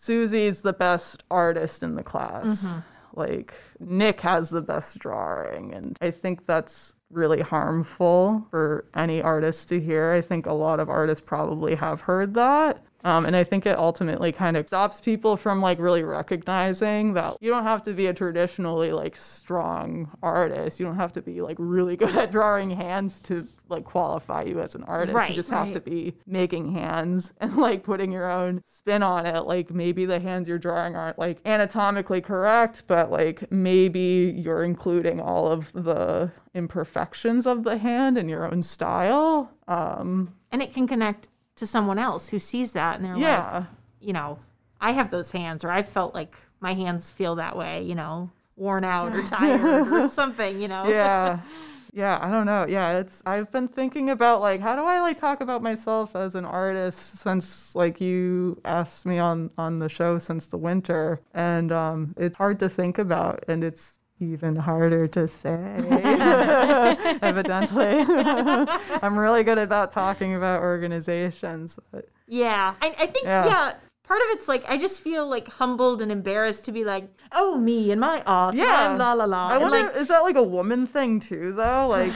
Susie's 0.00 0.62
the 0.62 0.72
best 0.72 1.24
artist 1.30 1.82
in 1.82 1.94
the 1.94 2.02
class. 2.02 2.64
Mm-hmm. 2.64 2.78
Like 3.14 3.54
Nick 3.78 4.20
has 4.20 4.50
the 4.50 4.62
best 4.62 4.98
drawing 4.98 5.74
and 5.74 5.96
I 6.00 6.10
think 6.10 6.46
that's 6.46 6.94
really 7.10 7.40
harmful 7.40 8.46
for 8.50 8.86
any 8.94 9.20
artist 9.20 9.68
to 9.70 9.80
hear. 9.80 10.12
I 10.12 10.20
think 10.20 10.46
a 10.46 10.52
lot 10.52 10.80
of 10.80 10.88
artists 10.88 11.24
probably 11.24 11.74
have 11.74 12.02
heard 12.02 12.34
that. 12.34 12.84
Um, 13.04 13.24
and 13.24 13.34
I 13.34 13.44
think 13.44 13.66
it 13.66 13.78
ultimately 13.78 14.32
kind 14.32 14.56
of 14.56 14.66
stops 14.66 15.00
people 15.00 15.36
from 15.36 15.60
like 15.60 15.78
really 15.78 16.02
recognizing 16.02 17.14
that 17.14 17.36
you 17.40 17.50
don't 17.50 17.64
have 17.64 17.82
to 17.84 17.92
be 17.92 18.06
a 18.06 18.14
traditionally 18.14 18.92
like 18.92 19.16
strong 19.16 20.10
artist. 20.22 20.78
You 20.78 20.86
don't 20.86 20.96
have 20.96 21.12
to 21.14 21.22
be 21.22 21.40
like 21.40 21.56
really 21.58 21.96
good 21.96 22.14
at 22.16 22.30
drawing 22.30 22.70
hands 22.70 23.20
to 23.20 23.46
like 23.68 23.84
qualify 23.84 24.42
you 24.42 24.60
as 24.60 24.74
an 24.74 24.82
artist. 24.84 25.14
Right, 25.14 25.30
you 25.30 25.36
just 25.36 25.50
have 25.50 25.72
to 25.72 25.80
be 25.80 26.14
making 26.26 26.72
hands 26.72 27.32
and 27.40 27.56
like 27.56 27.82
putting 27.82 28.12
your 28.12 28.30
own 28.30 28.62
spin 28.66 29.02
on 29.02 29.26
it. 29.26 29.40
Like 29.46 29.70
maybe 29.70 30.04
the 30.04 30.20
hands 30.20 30.48
you're 30.48 30.58
drawing 30.58 30.96
aren't 30.96 31.18
like 31.18 31.38
anatomically 31.46 32.20
correct, 32.20 32.82
but 32.86 33.10
like 33.10 33.50
maybe 33.50 34.34
you're 34.36 34.64
including 34.64 35.20
all 35.20 35.50
of 35.50 35.72
the 35.72 36.32
imperfections 36.54 37.46
of 37.46 37.64
the 37.64 37.78
hand 37.78 38.18
in 38.18 38.28
your 38.28 38.50
own 38.50 38.62
style. 38.62 39.50
Um, 39.68 40.34
And 40.52 40.62
it 40.62 40.74
can 40.74 40.86
connect 40.88 41.28
to 41.60 41.66
someone 41.66 41.98
else 41.98 42.28
who 42.28 42.38
sees 42.38 42.72
that 42.72 42.96
and 42.96 43.04
they're 43.04 43.16
like, 43.16 43.64
you 44.00 44.12
know, 44.12 44.38
I 44.80 44.92
have 44.92 45.10
those 45.10 45.30
hands, 45.30 45.64
or 45.64 45.70
I 45.70 45.82
felt 45.82 46.14
like 46.14 46.34
my 46.60 46.74
hands 46.74 47.12
feel 47.12 47.36
that 47.36 47.56
way, 47.56 47.82
you 47.84 47.94
know, 47.94 48.30
worn 48.56 48.82
out 48.84 49.14
or 49.14 49.22
tired 49.26 49.88
or 49.92 50.08
something, 50.08 50.60
you 50.60 50.68
know. 50.68 50.88
yeah. 50.88 51.40
Yeah 51.92 52.18
i 52.22 52.30
don't 52.30 52.46
know. 52.46 52.66
Yeah 52.68 52.98
it's 52.98 53.20
i've 53.26 53.50
been 53.50 53.66
thinking 53.66 54.10
about 54.10 54.40
like 54.40 54.60
how 54.60 54.76
do 54.76 54.82
i 54.82 55.00
like 55.00 55.16
talk 55.16 55.40
about 55.40 55.60
myself 55.60 56.14
as 56.14 56.36
an 56.36 56.44
artist 56.44 57.18
since 57.18 57.74
like 57.74 58.00
you 58.00 58.60
asked 58.64 59.06
me 59.06 59.18
on 59.18 59.50
on 59.58 59.80
the 59.80 59.88
show 59.88 60.18
since 60.18 60.46
the 60.46 60.56
winter? 60.56 61.20
And 61.34 61.72
um 61.72 62.14
it's 62.16 62.36
hard 62.36 62.60
to 62.60 62.68
think 62.68 62.98
about 62.98 63.44
and 63.48 63.64
it's 63.64 63.99
even 64.20 64.54
harder 64.54 65.06
to 65.08 65.26
say 65.26 65.54
evidently 67.22 68.04
i'm 69.02 69.16
really 69.18 69.42
good 69.42 69.58
about 69.58 69.90
talking 69.90 70.34
about 70.34 70.60
organizations 70.60 71.78
but 71.90 72.08
Yeah. 72.28 72.74
I, 72.82 72.94
I 72.98 73.06
think, 73.06 73.24
yeah. 73.24 73.46
Yeah. 73.46 73.74
part 74.06 74.20
of 74.22 74.26
it's 74.38 74.46
like, 74.48 74.64
I 74.68 74.76
just 74.76 75.00
feel 75.00 75.26
like 75.26 75.48
humbled 75.48 76.02
and 76.02 76.10
embarrassed 76.12 76.64
to 76.66 76.72
be 76.72 76.84
like, 76.84 77.08
oh, 77.32 77.56
me 77.56 77.90
and 77.92 78.00
my 78.00 78.22
art. 78.26 78.54
yeah 78.56 78.90
And 78.90 78.98
la 78.98 79.12
la 79.14 79.24
la. 79.24 79.48
i 79.48 79.58
wonder 79.58 79.82
like, 79.86 79.96
is 79.96 80.08
that 80.08 80.20
like 80.20 80.36
a 80.36 80.42
woman 80.42 80.86
thing 80.86 81.18
too 81.20 81.52
though 81.52 81.88
like 81.96 82.12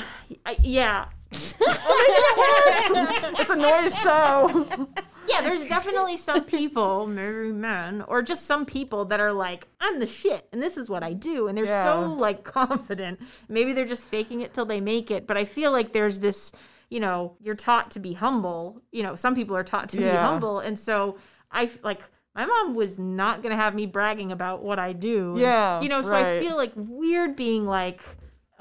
I, 0.47 0.57
yeah. 0.63 1.07
Oh 1.67 3.33
it's 3.39 3.51
a 3.51 3.57
noise 3.57 3.95
show 3.99 4.89
Yeah, 5.29 5.41
there's 5.41 5.65
definitely 5.65 6.17
some 6.17 6.45
people, 6.45 7.07
maybe 7.07 7.53
men, 7.53 8.03
or 8.09 8.23
just 8.23 8.47
some 8.47 8.65
people 8.67 9.05
that 9.07 9.21
are 9.21 9.33
like, 9.33 9.67
I'm 9.81 10.01
the 10.01 10.07
shit 10.07 10.49
and 10.53 10.63
this 10.63 10.77
is 10.77 10.89
what 10.89 11.03
I 11.03 11.13
do. 11.13 11.49
And 11.49 11.57
they're 11.57 11.67
so 11.85 12.13
like 12.13 12.45
confident. 12.61 13.21
Maybe 13.49 13.73
they're 13.73 13.85
just 13.87 14.05
faking 14.09 14.41
it 14.43 14.55
till 14.55 14.65
they 14.67 14.81
make 14.81 15.11
it. 15.11 15.27
But 15.27 15.37
I 15.37 15.45
feel 15.45 15.73
like 15.73 15.93
there's 15.93 16.21
this, 16.21 16.53
you 16.91 17.01
know, 17.01 17.37
you're 17.41 17.55
taught 17.55 17.91
to 17.93 18.01
be 18.01 18.13
humble. 18.13 18.83
You 18.93 19.03
know, 19.03 19.15
some 19.15 19.35
people 19.35 19.57
are 19.57 19.65
taught 19.65 19.89
to 19.91 19.97
be 19.97 20.05
humble. 20.17 20.59
And 20.61 20.79
so 20.79 21.17
I 21.51 21.71
like, 21.83 22.01
my 22.35 22.47
mom 22.47 22.75
was 22.75 22.99
not 22.99 23.43
going 23.43 23.51
to 23.51 23.57
have 23.57 23.75
me 23.75 23.87
bragging 23.87 24.33
about 24.33 24.63
what 24.63 24.79
I 24.79 24.93
do. 24.93 25.37
Yeah, 25.39 25.81
You 25.81 25.89
know, 25.89 26.03
so 26.03 26.17
I 26.17 26.41
feel 26.41 26.57
like 26.57 26.73
weird 26.75 27.37
being 27.37 27.65
like, 27.65 28.01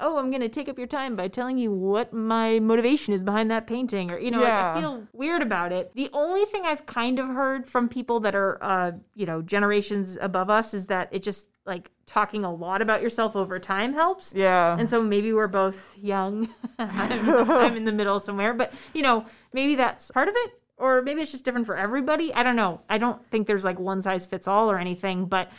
oh, 0.00 0.18
I'm 0.18 0.30
going 0.30 0.42
to 0.42 0.48
take 0.48 0.68
up 0.68 0.78
your 0.78 0.86
time 0.86 1.16
by 1.16 1.28
telling 1.28 1.56
you 1.58 1.72
what 1.72 2.12
my 2.12 2.58
motivation 2.58 3.14
is 3.14 3.22
behind 3.22 3.50
that 3.50 3.66
painting. 3.66 4.10
Or, 4.10 4.18
you 4.18 4.30
know, 4.30 4.40
like, 4.40 4.52
I 4.76 4.80
feel 4.80 5.06
weird 5.12 5.42
about 5.42 5.72
it. 5.72 5.92
The 5.94 6.10
only 6.12 6.44
thing 6.46 6.64
I've 6.64 6.84
kind 6.86 7.18
of 7.18 7.26
heard 7.28 7.66
from 7.66 7.88
people 7.88 8.20
that 8.20 8.34
are, 8.34 8.62
uh, 8.62 8.92
you 9.14 9.26
know, 9.26 9.42
generations 9.42 10.18
above 10.20 10.50
us 10.50 10.74
is 10.74 10.86
that 10.86 11.08
it 11.12 11.22
just 11.22 11.48
like 11.66 11.90
talking 12.06 12.44
a 12.44 12.52
lot 12.52 12.82
about 12.82 13.00
yourself 13.02 13.34
over 13.36 13.58
time 13.58 13.94
helps. 13.94 14.34
yeah 14.34 14.76
And 14.78 14.88
so 14.90 15.02
maybe 15.02 15.32
we're 15.32 15.46
both 15.48 15.96
young. 15.96 16.48
I'm, 16.78 17.50
I'm 17.50 17.76
in 17.76 17.84
the 17.84 17.92
middle 17.92 18.20
somewhere, 18.20 18.52
but 18.52 18.72
you 18.92 19.02
know, 19.02 19.24
maybe 19.52 19.74
that's 19.76 20.10
part 20.10 20.28
of 20.28 20.34
it. 20.36 20.60
Or 20.76 21.02
maybe 21.02 21.22
it's 21.22 21.30
just 21.30 21.44
different 21.44 21.66
for 21.66 21.76
everybody. 21.76 22.34
I 22.34 22.42
don't 22.42 22.56
know. 22.56 22.80
I 22.90 22.98
don't 22.98 23.24
think 23.30 23.46
there's 23.46 23.64
like 23.64 23.78
one 23.78 24.02
size 24.02 24.26
fits 24.26 24.48
all 24.48 24.68
or 24.70 24.76
anything, 24.78 25.26
but 25.26 25.50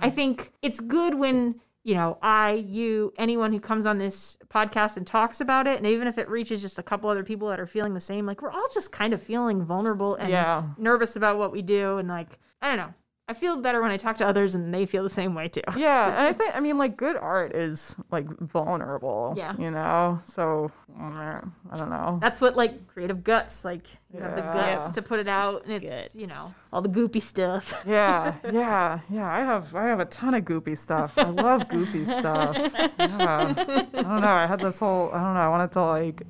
I 0.00 0.10
think 0.10 0.52
it's 0.62 0.80
good 0.80 1.14
when, 1.14 1.60
you 1.84 1.94
know, 1.94 2.16
I, 2.22 2.52
you, 2.66 3.12
anyone 3.18 3.52
who 3.52 3.60
comes 3.60 3.84
on 3.86 3.98
this 3.98 4.38
podcast 4.48 4.96
and 4.96 5.06
talks 5.06 5.40
about 5.40 5.66
it, 5.66 5.76
and 5.76 5.86
even 5.86 6.08
if 6.08 6.16
it 6.18 6.28
reaches 6.30 6.62
just 6.62 6.78
a 6.78 6.82
couple 6.82 7.10
other 7.10 7.22
people 7.22 7.48
that 7.48 7.60
are 7.60 7.66
feeling 7.66 7.92
the 7.94 8.00
same, 8.00 8.24
like 8.26 8.40
we're 8.42 8.50
all 8.50 8.66
just 8.72 8.90
kind 8.90 9.12
of 9.12 9.22
feeling 9.22 9.62
vulnerable 9.64 10.14
and 10.16 10.30
Yeah. 10.30 10.62
nervous 10.78 11.14
about 11.14 11.36
what 11.38 11.52
we 11.52 11.60
do. 11.62 11.98
And 11.98 12.08
like, 12.08 12.38
I 12.62 12.68
don't 12.68 12.78
know. 12.78 12.94
I 13.26 13.32
feel 13.32 13.56
better 13.56 13.80
when 13.80 13.90
I 13.90 13.96
talk 13.96 14.18
to 14.18 14.26
others 14.26 14.54
and 14.54 14.72
they 14.72 14.84
feel 14.84 15.02
the 15.02 15.08
same 15.08 15.34
way 15.34 15.48
too. 15.48 15.62
yeah 15.78 16.08
and 16.18 16.26
i 16.28 16.32
think 16.34 16.54
i 16.54 16.60
mean 16.60 16.76
like 16.76 16.96
good 16.96 17.16
art 17.16 17.54
is 17.56 17.96
like 18.10 18.26
vulnerable 18.40 19.32
Yeah. 19.36 19.54
you 19.58 19.70
know 19.70 20.20
so 20.22 20.70
i 21.00 21.40
don't 21.76 21.88
know 21.90 22.18
That's 22.20 22.40
what 22.42 22.54
like 22.56 22.86
creative 22.86 23.24
guts, 23.24 23.64
like 23.64 23.86
you 24.12 24.20
have 24.20 24.36
the 24.36 24.42
Yeah. 24.42 24.74
guts 24.76 24.92
to 24.92 25.02
put 25.02 25.20
it 25.20 25.28
out 25.28 25.64
and 25.66 25.82
it's 25.82 26.14
you 26.14 26.26
know, 26.26 26.54
all 26.72 26.82
the 26.82 26.88
goopy 26.88 27.22
stuff. 27.22 27.72
yeah 27.86 28.34
yeah 28.52 29.00
yeah 29.08 29.26
i 29.30 29.40
have 29.40 29.74
i 29.74 29.84
have 29.84 30.00
a 30.00 30.04
ton 30.06 30.34
of 30.34 30.44
goopy 30.44 30.76
stuff 30.76 31.16
i 31.16 31.28
love 31.28 31.62
goopy 31.68 32.06
stuff 32.06 32.54
yeah 32.98 33.54
i 33.58 34.02
don't 34.02 34.20
know 34.20 34.28
i 34.28 34.46
had 34.46 34.60
this 34.60 34.78
whole 34.78 35.08
i 35.12 35.20
don't 35.20 35.34
know 35.34 35.40
i 35.40 35.48
wanted 35.48 35.72
to 35.72 35.82
like 35.84 36.22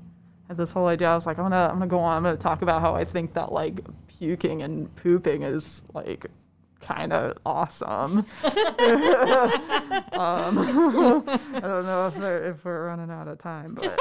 had 0.49 0.57
this 0.57 0.71
whole 0.71 0.87
idea 0.87 1.09
i 1.11 1.15
was 1.15 1.27
like 1.27 1.39
i'm 1.39 1.45
gonna 1.47 1.67
i'm 1.71 1.75
gonna 1.79 1.87
go 1.89 1.99
on 1.99 2.17
i'm 2.17 2.23
gonna 2.23 2.37
talk 2.37 2.63
about 2.63 2.81
how 2.81 2.95
i 2.95 3.05
think 3.05 3.35
that 3.35 3.51
like 3.53 3.81
puking 4.07 4.63
and 4.63 4.95
pooping 4.97 5.43
is 5.43 5.83
like 5.93 6.27
kind 6.85 7.12
of 7.12 7.37
awesome. 7.44 8.25
Um 10.14 10.59
i 11.55 11.61
don't 11.61 11.87
know 11.87 12.07
if, 12.14 12.16
if 12.57 12.64
we're 12.64 12.87
running 12.87 13.11
out 13.11 13.27
of 13.27 13.38
time 13.38 13.75
but 13.75 13.99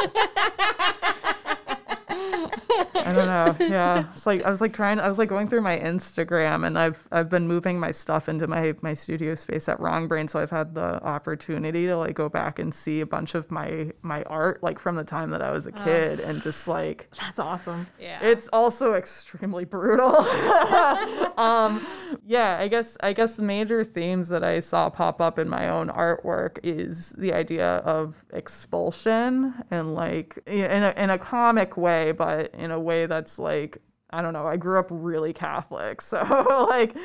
I 2.96 3.14
don't 3.14 3.28
know. 3.28 3.56
Yeah, 3.74 4.06
it's 4.12 4.26
like 4.26 4.44
I 4.44 4.50
was 4.50 4.62
like 4.62 4.74
trying. 4.74 5.00
I 5.00 5.08
was 5.08 5.18
like 5.18 5.30
going 5.30 5.48
through 5.48 5.62
my 5.62 5.78
Instagram, 5.78 6.66
and 6.66 6.78
I've 6.78 7.08
I've 7.12 7.30
been 7.30 7.48
moving 7.48 7.80
my 7.80 7.92
stuff 7.92 8.30
into 8.30 8.48
my 8.48 8.76
my 8.82 8.94
studio 8.94 9.36
space 9.36 9.68
at 9.70 9.80
Wrong 9.80 10.08
Brain, 10.08 10.28
so 10.28 10.40
I've 10.40 10.52
had 10.52 10.74
the 10.76 11.04
opportunity 11.04 11.86
to 11.88 11.98
like 11.98 12.16
go 12.16 12.30
back 12.30 12.60
and 12.60 12.74
see 12.74 13.02
a 13.02 13.06
bunch 13.06 13.36
of 13.36 13.52
my 13.52 13.92
my 14.02 14.24
art, 14.24 14.62
like 14.64 14.80
from 14.80 14.96
the 14.96 15.04
time 15.04 15.32
that 15.32 15.42
I 15.42 15.52
was 15.52 15.68
a 15.68 15.72
kid, 15.72 16.20
and 16.20 16.42
just 16.42 16.68
like 16.68 17.10
That's 17.20 17.40
awesome. 17.40 17.88
Yeah. 18.00 18.20
it's 18.22 18.48
also 18.54 18.94
extremely 18.94 19.66
brutal. 19.66 20.16
um, 21.38 21.86
yeah, 22.26 22.58
I 22.60 22.68
guess 22.68 22.98
I 23.02 23.14
guess 23.14 23.36
the 23.36 23.44
major 23.44 23.84
themes 23.84 24.30
that 24.30 24.44
I 24.44 24.60
saw 24.60 24.90
pop 24.90 25.22
up 25.22 25.40
in 25.40 25.50
my 25.50 25.70
own 25.70 25.90
artwork 25.90 26.60
is 26.64 27.12
the 27.18 27.34
idea 27.34 27.78
of 27.78 28.24
expulsion 28.34 29.54
and 29.72 29.96
like 29.96 30.38
in 30.46 30.84
a 30.84 30.94
in 30.98 31.10
a 31.10 31.18
comic 31.18 31.78
way, 31.78 32.12
but 32.12 32.54
in 32.64 32.72
a 32.72 32.80
way 32.80 33.06
that's 33.06 33.38
like 33.38 33.78
I 34.10 34.22
don't 34.22 34.34
know. 34.34 34.46
I 34.46 34.58
grew 34.58 34.80
up 34.80 34.88
really 34.90 35.34
Catholic, 35.34 36.02
so 36.12 36.68
like 36.70 36.96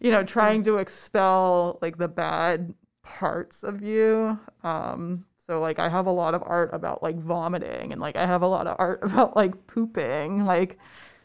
you 0.00 0.10
know, 0.10 0.24
trying 0.24 0.62
to 0.64 0.78
expel 0.78 1.78
like 1.82 1.98
the 1.98 2.08
bad 2.08 2.72
parts 3.02 3.62
of 3.62 3.82
you. 3.82 4.38
Um, 4.64 5.26
so 5.36 5.60
like 5.60 5.78
I 5.78 5.88
have 5.88 6.06
a 6.06 6.10
lot 6.12 6.34
of 6.34 6.42
art 6.46 6.70
about 6.72 7.02
like 7.02 7.18
vomiting 7.18 7.92
and 7.92 8.00
like 8.00 8.16
I 8.16 8.24
have 8.26 8.42
a 8.42 8.46
lot 8.46 8.66
of 8.66 8.76
art 8.78 9.00
about 9.02 9.36
like 9.36 9.66
pooping, 9.66 10.44
like 10.44 10.78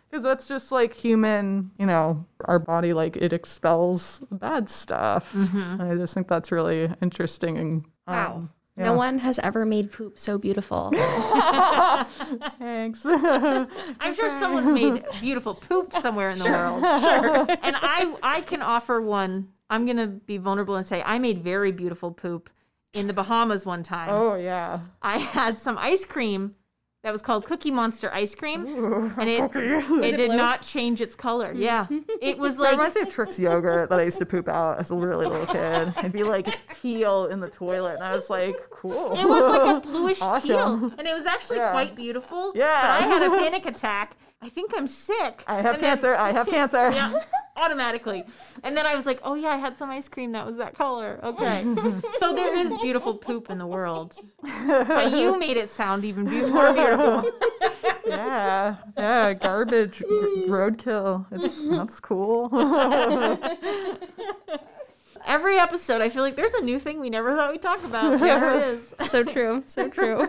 because 0.10 0.24
that's 0.24 0.48
just 0.48 0.72
like 0.72 0.94
human, 0.94 1.72
you 1.78 1.86
know, 1.86 2.26
our 2.46 2.60
body 2.60 2.94
like 2.94 3.18
it 3.18 3.34
expels 3.34 4.24
bad 4.32 4.70
stuff. 4.70 5.34
And 5.80 5.82
I 5.92 5.96
just 5.96 6.14
think 6.14 6.28
that's 6.28 6.52
really 6.52 6.90
interesting 7.02 7.58
and 7.58 7.86
Wow. 8.08 8.50
Um, 8.78 8.84
No 8.84 8.94
one 8.94 9.20
has 9.20 9.40
ever 9.40 9.66
made 9.66 9.92
poop 9.92 10.18
so 10.20 10.38
beautiful. 10.38 10.92
thanks. 12.60 13.06
I'm 13.06 14.14
sure 14.16 14.30
someone's 14.30 14.68
made 14.68 15.04
beautiful 15.22 15.56
poop 15.56 15.94
somewhere 15.94 16.30
in 16.32 16.40
the 16.40 16.46
world. 16.46 16.82
Sure. 17.06 17.46
And 17.62 17.76
I 17.80 18.16
I 18.24 18.42
can 18.42 18.62
offer 18.62 19.02
one. 19.02 19.50
I'm 19.70 19.86
gonna 19.86 20.08
be 20.08 20.38
vulnerable 20.38 20.76
and 20.76 20.86
say 20.88 21.02
I 21.06 21.20
made 21.20 21.44
very 21.44 21.72
beautiful 21.72 22.12
poop 22.12 22.50
in 22.94 23.08
the 23.08 23.14
Bahamas 23.14 23.66
one 23.66 23.84
time. 23.84 24.10
oh 24.12 24.36
yeah. 24.36 24.80
I 25.02 25.18
had 25.18 25.60
some 25.60 25.78
ice 25.78 26.06
cream 26.06 26.56
that 27.06 27.12
was 27.12 27.22
called 27.22 27.46
Cookie 27.46 27.70
Monster 27.70 28.12
ice 28.12 28.34
cream, 28.34 28.66
and 29.20 29.30
it 29.30 29.44
it, 29.56 30.18
did 30.18 30.30
blue? 30.30 30.36
not 30.38 30.64
change 30.64 31.02
its 31.02 31.14
color. 31.14 31.54
Mm-hmm. 31.54 31.62
Yeah, 31.62 31.86
it 32.20 32.36
was 32.40 32.58
That 32.58 32.64
like 32.64 32.72
reminds 32.72 32.96
me 32.96 33.04
of 33.04 33.10
Trix 33.12 33.38
yogurt 33.38 33.92
that 33.92 34.00
I 34.00 34.04
used 34.04 34.18
to 34.18 34.26
poop 34.26 34.50
out 34.50 34.80
as 34.80 34.90
a 34.90 34.96
really 34.96 35.28
little 35.28 35.46
kid. 35.46 35.94
It'd 36.00 36.12
be 36.12 36.24
like 36.24 36.48
teal 36.74 37.28
in 37.28 37.40
the 37.40 37.50
toilet, 37.50 37.94
and 37.96 38.04
I 38.04 38.16
was 38.16 38.32
like, 38.32 38.56
cool. 38.72 39.12
It 39.14 39.24
was 39.24 39.52
like 39.52 39.86
a 39.86 39.88
bluish 39.88 40.20
Awesome. 40.22 40.48
teal, 40.48 40.92
and 40.98 41.08
it 41.08 41.14
was 41.14 41.28
actually 41.28 41.58
Yeah. 41.58 41.72
quite 41.74 41.96
beautiful. 41.96 42.52
Yeah. 42.56 42.66
But 43.00 43.04
I 43.06 43.08
had 43.08 43.22
a 43.22 43.30
panic 43.38 43.68
attack. 43.68 44.18
I 44.46 44.50
think 44.50 44.72
I'm 44.78 44.86
sick. 44.88 45.44
I 45.48 45.56
have 45.56 45.66
And 45.66 45.76
then- 45.76 45.82
cancer. 45.82 46.16
I 46.16 46.32
have 46.32 46.48
cancer. 46.58 46.90
Yeah, 46.92 47.20
automatically. 47.58 48.24
And 48.64 48.78
then 48.78 48.86
I 48.86 48.96
was 48.96 49.06
like, 49.08 49.20
oh 49.24 49.34
yeah, 49.34 49.50
I 49.50 49.58
had 49.58 49.76
some 49.76 49.90
ice 49.90 50.08
cream 50.08 50.32
that 50.34 50.46
was 50.46 50.58
that 50.58 50.76
color. 50.76 51.20
Okay. 51.24 51.64
so 52.20 52.34
there 52.34 52.56
is 52.56 52.72
beautiful 52.82 53.16
poop 53.16 53.50
in 53.50 53.58
the 53.58 53.66
world. 53.66 54.16
But 54.68 55.12
you 55.14 55.40
made 55.40 55.58
it 55.58 55.70
sound 55.70 56.06
even 56.06 56.26
more 56.26 56.72
beautiful. 56.74 57.32
Yeah, 58.06 58.76
yeah, 58.96 59.34
garbage, 59.34 60.00
gr- 60.08 60.48
roadkill. 60.48 61.26
It's 61.32 61.60
that's 61.70 62.00
cool. 62.00 62.50
Every 65.26 65.58
episode, 65.58 66.02
I 66.02 66.10
feel 66.10 66.22
like 66.22 66.36
there's 66.36 66.54
a 66.54 66.62
new 66.62 66.80
thing 66.80 67.00
we 67.00 67.10
never 67.10 67.36
thought 67.36 67.52
we'd 67.52 67.62
talk 67.64 67.84
about. 67.84 68.20
There 68.20 68.54
it 68.58 68.62
is. 68.76 68.94
so 69.10 69.24
true. 69.24 69.64
So 69.66 69.90
true. 69.90 70.28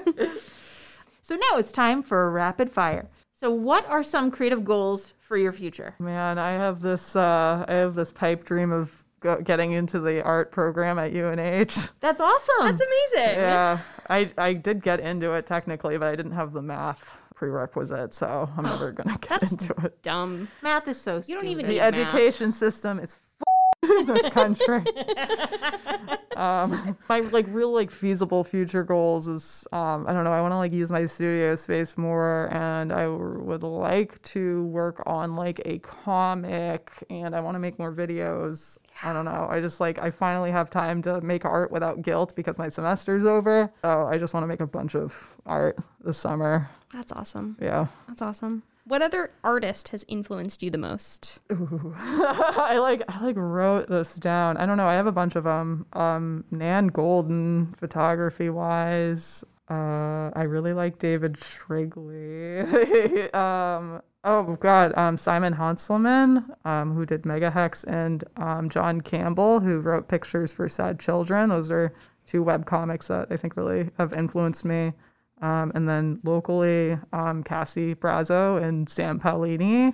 So 1.20 1.34
now 1.34 1.58
it's 1.58 1.70
time 1.70 2.02
for 2.02 2.26
a 2.26 2.30
rapid 2.30 2.70
fire. 2.70 3.06
So, 3.38 3.50
what 3.50 3.86
are 3.86 4.02
some 4.02 4.30
creative 4.30 4.64
goals 4.64 5.12
for 5.20 5.36
your 5.36 5.52
future? 5.52 5.94
Man, 5.98 6.38
I 6.38 6.52
have 6.52 6.80
this. 6.80 7.14
Uh, 7.16 7.64
I 7.68 7.72
have 7.74 7.94
this 7.94 8.10
pipe 8.12 8.44
dream 8.44 8.72
of 8.72 9.04
go- 9.20 9.42
getting 9.42 9.72
into 9.72 10.00
the 10.00 10.22
art 10.22 10.50
program 10.50 10.98
at 10.98 11.12
UNH. 11.12 11.90
That's 12.00 12.20
awesome. 12.20 12.54
That's 12.62 12.80
amazing. 12.80 13.38
Yeah, 13.40 13.80
I 14.08 14.30
I 14.38 14.52
did 14.54 14.82
get 14.82 15.00
into 15.00 15.32
it 15.34 15.44
technically, 15.46 15.98
but 15.98 16.08
I 16.08 16.16
didn't 16.16 16.32
have 16.32 16.52
the 16.54 16.62
math 16.62 17.18
prerequisite, 17.34 18.14
so 18.14 18.48
I'm 18.56 18.64
never 18.72 18.90
gonna 18.92 19.18
get 19.20 19.42
into 19.42 19.74
it. 19.84 20.02
Dumb. 20.02 20.48
Math 20.62 20.88
is 20.88 20.98
so 20.98 21.16
You 21.16 21.34
don't 21.34 21.40
stupid. 21.40 21.46
even 21.50 21.68
The 21.68 21.76
math. 21.78 21.94
education 21.94 22.52
system 22.52 22.98
is 23.00 23.16
f- 23.16 23.20
in 23.40 23.44
this 24.06 24.28
country. 24.28 24.84
um, 26.36 26.96
my 27.08 27.20
like 27.20 27.46
real 27.48 27.72
like 27.72 27.90
feasible 27.90 28.44
future 28.44 28.82
goals 28.82 29.28
is 29.28 29.66
um, 29.72 30.06
I 30.06 30.12
don't 30.12 30.24
know. 30.24 30.32
I 30.32 30.40
want 30.40 30.52
to 30.52 30.56
like 30.56 30.72
use 30.72 30.90
my 30.90 31.06
studio 31.06 31.54
space 31.54 31.96
more, 31.96 32.48
and 32.52 32.92
I 32.92 33.04
w- 33.04 33.40
would 33.42 33.62
like 33.62 34.20
to 34.22 34.64
work 34.64 35.02
on 35.06 35.36
like 35.36 35.60
a 35.64 35.78
comic, 35.78 36.92
and 37.10 37.34
I 37.34 37.40
want 37.40 37.54
to 37.54 37.58
make 37.58 37.78
more 37.78 37.92
videos. 37.92 38.78
I 39.02 39.12
don't 39.12 39.24
know. 39.24 39.46
I 39.50 39.60
just 39.60 39.80
like 39.80 40.00
I 40.00 40.10
finally 40.10 40.50
have 40.50 40.70
time 40.70 41.02
to 41.02 41.20
make 41.20 41.44
art 41.44 41.70
without 41.70 42.02
guilt 42.02 42.34
because 42.34 42.58
my 42.58 42.68
semester's 42.68 43.24
over. 43.24 43.72
So 43.82 44.06
I 44.06 44.18
just 44.18 44.34
want 44.34 44.44
to 44.44 44.48
make 44.48 44.60
a 44.60 44.66
bunch 44.66 44.94
of 44.94 45.34
art 45.44 45.76
this 46.04 46.18
summer. 46.18 46.68
That's 46.92 47.12
awesome. 47.12 47.56
Yeah. 47.60 47.88
That's 48.08 48.22
awesome. 48.22 48.62
What 48.88 49.02
other 49.02 49.32
artist 49.42 49.88
has 49.88 50.04
influenced 50.06 50.62
you 50.62 50.70
the 50.70 50.78
most? 50.78 51.40
I 51.50 52.78
like 52.78 53.02
I 53.08 53.20
like 53.20 53.36
wrote 53.36 53.88
this 53.88 54.14
down. 54.14 54.56
I 54.58 54.64
don't 54.64 54.76
know. 54.76 54.86
I 54.86 54.94
have 54.94 55.08
a 55.08 55.12
bunch 55.12 55.34
of 55.34 55.42
them. 55.42 55.86
Um, 55.92 56.44
Nan 56.52 56.90
Goldin, 56.90 57.76
photography 57.78 58.48
wise. 58.48 59.42
Uh, 59.68 60.30
I 60.36 60.42
really 60.42 60.72
like 60.72 61.00
David 61.00 61.36
Shrigley. 61.36 62.60
um, 63.34 64.00
oh 64.22 64.56
God, 64.60 64.96
um, 64.96 65.16
Simon 65.16 65.54
Hanselmann, 65.54 66.44
um, 66.64 66.94
who 66.94 67.04
did 67.04 67.22
Megahex, 67.22 67.84
and 67.88 68.22
um, 68.36 68.68
John 68.68 69.00
Campbell, 69.00 69.58
who 69.58 69.80
wrote 69.80 70.06
Pictures 70.06 70.52
for 70.52 70.68
Sad 70.68 71.00
Children. 71.00 71.48
Those 71.48 71.72
are 71.72 71.92
two 72.24 72.44
web 72.44 72.66
comics 72.66 73.08
that 73.08 73.26
I 73.32 73.36
think 73.36 73.56
really 73.56 73.90
have 73.98 74.12
influenced 74.12 74.64
me. 74.64 74.92
Um, 75.42 75.72
and 75.74 75.88
then 75.88 76.20
locally, 76.24 76.98
um, 77.12 77.42
Cassie 77.42 77.94
Brazo 77.94 78.62
and 78.62 78.88
Sam 78.88 79.20
Paolini. 79.20 79.92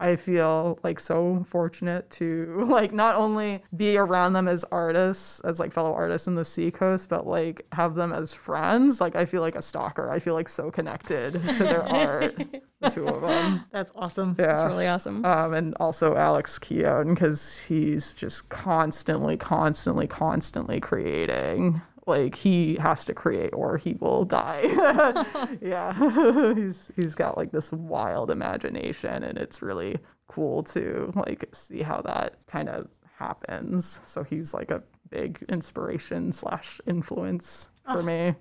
I 0.00 0.16
feel 0.16 0.78
like 0.82 0.98
so 0.98 1.44
fortunate 1.46 2.10
to 2.12 2.64
like 2.68 2.92
not 2.92 3.14
only 3.14 3.62
be 3.76 3.96
around 3.96 4.32
them 4.32 4.48
as 4.48 4.64
artists, 4.64 5.40
as 5.40 5.60
like 5.60 5.72
fellow 5.72 5.94
artists 5.94 6.26
in 6.26 6.34
the 6.34 6.44
Seacoast, 6.44 7.08
but 7.08 7.26
like 7.26 7.64
have 7.72 7.94
them 7.94 8.12
as 8.12 8.34
friends. 8.34 9.00
Like 9.00 9.14
I 9.16 9.24
feel 9.24 9.40
like 9.40 9.54
a 9.54 9.62
stalker. 9.62 10.10
I 10.10 10.18
feel 10.18 10.34
like 10.34 10.48
so 10.48 10.70
connected 10.70 11.34
to 11.34 11.64
their 11.64 11.82
art. 11.88 12.36
The 12.80 12.90
two 12.90 13.06
of 13.06 13.22
them. 13.22 13.64
That's 13.70 13.92
awesome. 13.94 14.34
Yeah. 14.38 14.46
That's 14.48 14.62
really 14.64 14.88
awesome. 14.88 15.24
Um, 15.24 15.54
and 15.54 15.74
also 15.78 16.16
Alex 16.16 16.58
Keown 16.58 17.14
because 17.14 17.56
he's 17.56 18.14
just 18.14 18.48
constantly, 18.48 19.36
constantly, 19.36 20.06
constantly 20.06 20.80
creating. 20.80 21.80
Like 22.06 22.34
he 22.34 22.76
has 22.76 23.04
to 23.06 23.14
create 23.14 23.50
or 23.54 23.78
he 23.78 23.94
will 23.94 24.24
die. 24.24 24.64
yeah, 25.60 26.54
he's 26.54 26.90
he's 26.96 27.14
got 27.14 27.36
like 27.36 27.52
this 27.52 27.72
wild 27.72 28.30
imagination, 28.30 29.22
and 29.22 29.38
it's 29.38 29.62
really 29.62 29.98
cool 30.26 30.62
to 30.64 31.12
like 31.16 31.48
see 31.52 31.82
how 31.82 32.02
that 32.02 32.38
kind 32.46 32.68
of 32.68 32.88
happens. 33.16 34.00
So 34.04 34.22
he's 34.22 34.52
like 34.52 34.70
a 34.70 34.82
big 35.10 35.44
inspiration 35.48 36.32
slash 36.32 36.80
influence 36.86 37.68
for 37.84 38.00
ah. 38.00 38.02
me. 38.02 38.34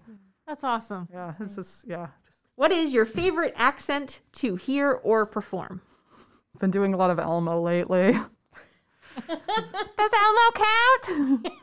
That's 0.47 0.63
awesome. 0.63 1.07
Yeah, 1.11 1.33
it's 1.39 1.55
just 1.55 1.87
yeah, 1.87 2.07
just 2.27 2.41
What 2.55 2.71
is 2.71 2.91
your 2.91 3.05
favorite 3.05 3.53
accent 3.55 4.21
to 4.33 4.55
hear 4.55 4.91
or 4.91 5.25
perform? 5.25 5.81
been 6.59 6.71
doing 6.71 6.93
a 6.93 6.97
lot 6.97 7.09
of 7.09 7.19
Elmo 7.19 7.59
lately. 7.59 8.17
Does 9.27 10.09
that 10.11 11.03
Elmo 11.05 11.37
count? 11.39 11.53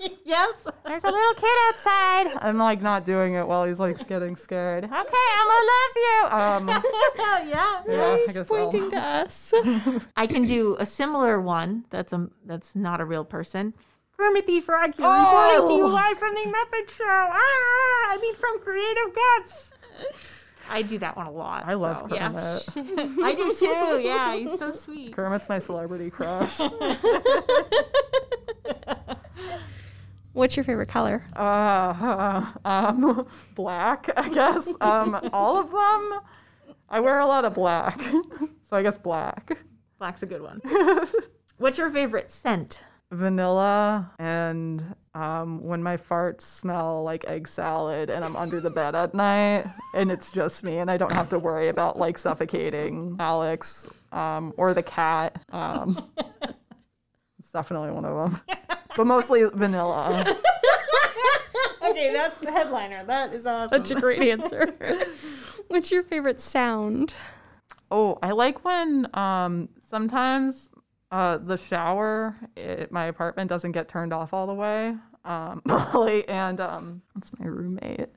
yes. 0.24 0.54
There's 0.84 1.04
a 1.04 1.10
little 1.10 1.34
kid 1.34 1.56
outside. 1.68 2.26
I'm 2.40 2.58
like 2.58 2.80
not 2.82 3.04
doing 3.04 3.34
it 3.34 3.46
while 3.46 3.64
he's 3.64 3.80
like 3.80 4.06
getting 4.08 4.36
scared. 4.36 4.84
Okay, 4.92 5.26
Elmo 5.38 5.58
loves 5.72 5.96
you. 5.96 6.26
Um, 6.30 6.68
yeah. 7.48 7.82
yeah, 7.88 8.16
He's 8.16 8.36
guess 8.38 8.48
pointing 8.48 8.82
Elmo. 8.82 8.90
to 8.90 8.96
us. 9.00 9.54
I 10.16 10.26
can 10.26 10.44
do 10.44 10.76
a 10.78 10.86
similar 10.86 11.40
one. 11.40 11.84
That's 11.90 12.12
a 12.12 12.28
that's 12.46 12.74
not 12.76 13.00
a 13.00 13.04
real 13.04 13.24
person. 13.24 13.74
Kermit 14.16 14.46
the 14.46 14.60
Frog 14.60 14.94
here, 14.96 15.06
reporting 15.08 15.66
to 15.68 15.72
you 15.74 15.84
Oh. 15.84 15.88
live 15.88 16.18
from 16.18 16.34
the 16.34 16.42
Muppet 16.42 16.90
Show. 16.90 17.04
Ah, 17.08 18.12
I 18.12 18.18
mean 18.20 18.34
from 18.34 18.60
Creative 18.60 19.14
Guts. 19.14 19.70
I 20.72 20.80
do 20.80 20.98
that 21.00 21.18
one 21.18 21.26
a 21.26 21.30
lot. 21.30 21.64
I 21.66 21.74
love 21.74 21.98
so. 22.10 22.16
Kermit. 22.16 22.64
I 23.22 23.34
do 23.34 23.54
too. 23.54 24.00
Yeah, 24.02 24.34
he's 24.34 24.58
so 24.58 24.72
sweet. 24.72 25.14
Kermit's 25.14 25.46
my 25.46 25.58
celebrity 25.58 26.08
crush. 26.08 26.60
What's 30.32 30.56
your 30.56 30.64
favorite 30.64 30.88
color? 30.88 31.26
Uh, 31.36 32.50
um, 32.64 33.26
black, 33.54 34.08
I 34.16 34.30
guess. 34.30 34.66
Um, 34.80 35.28
all 35.30 35.58
of 35.58 35.70
them. 35.70 36.20
I 36.88 37.00
wear 37.00 37.18
a 37.18 37.26
lot 37.26 37.44
of 37.44 37.52
black, 37.52 38.00
so 38.62 38.74
I 38.76 38.82
guess 38.82 38.96
black. 38.96 39.58
Black's 39.98 40.22
a 40.22 40.26
good 40.26 40.40
one. 40.40 40.62
What's 41.58 41.76
your 41.76 41.90
favorite 41.90 42.30
scent? 42.30 42.80
Vanilla 43.10 44.10
and 44.18 44.94
um, 45.14 45.62
when 45.62 45.82
my 45.82 45.96
farts 45.96 46.42
smell 46.42 47.02
like 47.02 47.24
egg 47.26 47.46
salad 47.46 48.10
and 48.10 48.24
I'm 48.24 48.36
under 48.36 48.60
the 48.60 48.70
bed 48.70 48.94
at 48.94 49.14
night 49.14 49.66
and 49.94 50.10
it's 50.10 50.30
just 50.30 50.62
me 50.62 50.78
and 50.78 50.90
I 50.90 50.96
don't 50.96 51.12
have 51.12 51.28
to 51.30 51.38
worry 51.38 51.68
about 51.68 51.98
like 51.98 52.18
suffocating 52.18 53.16
Alex 53.18 53.88
um, 54.12 54.54
or 54.56 54.72
the 54.74 54.82
cat. 54.82 55.42
Um, 55.50 56.10
it's 57.38 57.50
definitely 57.52 57.90
one 57.90 58.04
of 58.04 58.32
them, 58.32 58.40
but 58.96 59.06
mostly 59.06 59.44
vanilla. 59.44 60.36
Okay, 61.84 62.12
that's 62.12 62.38
the 62.38 62.50
headliner. 62.50 63.04
That 63.04 63.32
is 63.32 63.44
awesome. 63.44 63.78
Such 63.78 63.90
a 63.90 64.00
great 64.00 64.22
answer. 64.22 64.72
What's 65.68 65.90
your 65.90 66.02
favorite 66.02 66.40
sound? 66.40 67.12
Oh, 67.90 68.18
I 68.22 68.30
like 68.30 68.64
when 68.64 69.08
um 69.14 69.68
sometimes 69.80 70.70
uh 71.12 71.36
the 71.36 71.56
shower 71.56 72.34
at 72.56 72.90
my 72.90 73.04
apartment 73.04 73.48
doesn't 73.48 73.72
get 73.72 73.88
turned 73.88 74.12
off 74.12 74.32
all 74.34 74.46
the 74.46 74.54
way. 74.54 74.96
Um 75.24 75.62
like, 75.94 76.24
and 76.28 76.60
um 76.60 77.02
that's 77.14 77.30
my 77.38 77.46
roommate. 77.46 78.08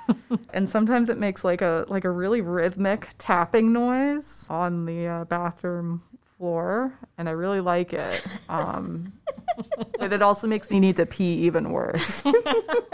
and 0.52 0.68
sometimes 0.68 1.08
it 1.08 1.16
makes 1.16 1.44
like 1.44 1.62
a 1.62 1.86
like 1.88 2.04
a 2.04 2.10
really 2.10 2.40
rhythmic 2.40 3.08
tapping 3.18 3.72
noise 3.72 4.46
on 4.50 4.84
the 4.84 5.06
uh, 5.06 5.24
bathroom 5.24 6.02
floor 6.36 6.98
and 7.16 7.28
I 7.28 7.32
really 7.32 7.60
like 7.60 7.92
it. 7.92 8.20
Um 8.48 9.12
but 9.98 10.12
it 10.12 10.20
also 10.20 10.46
makes 10.46 10.68
me 10.68 10.80
need 10.80 10.96
to 10.96 11.06
pee 11.06 11.34
even 11.44 11.70
worse. 11.70 12.26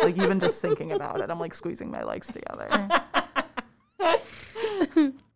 like 0.02 0.18
even 0.18 0.38
just 0.38 0.60
thinking 0.60 0.92
about 0.92 1.20
it, 1.20 1.30
I'm 1.30 1.40
like 1.40 1.54
squeezing 1.54 1.90
my 1.90 2.02
legs 2.04 2.30
together. 2.32 2.88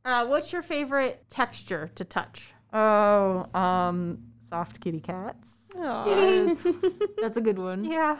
Uh, 0.04 0.26
what's 0.26 0.52
your 0.52 0.62
favorite 0.62 1.24
texture 1.30 1.88
to 1.94 2.04
touch? 2.04 2.52
Oh, 2.72 3.46
um, 3.54 4.18
soft 4.48 4.80
kitty 4.80 5.00
cats. 5.00 5.50
That's 7.20 7.36
a 7.36 7.40
good 7.40 7.58
one. 7.58 7.84
Yeah. 7.84 8.18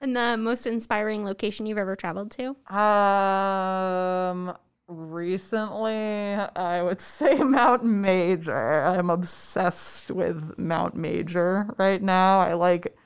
And 0.00 0.16
the 0.16 0.36
most 0.36 0.66
inspiring 0.66 1.24
location 1.24 1.66
you've 1.66 1.78
ever 1.78 1.96
traveled 1.96 2.30
to? 2.32 2.50
Um, 2.74 4.56
recently, 4.86 6.34
I 6.34 6.82
would 6.82 7.00
say 7.00 7.34
Mount 7.38 7.84
Major. 7.84 8.84
I'm 8.84 9.10
obsessed 9.10 10.10
with 10.10 10.56
Mount 10.56 10.94
Major 10.94 11.66
right 11.78 12.02
now. 12.02 12.40
I 12.40 12.54
like 12.54 12.96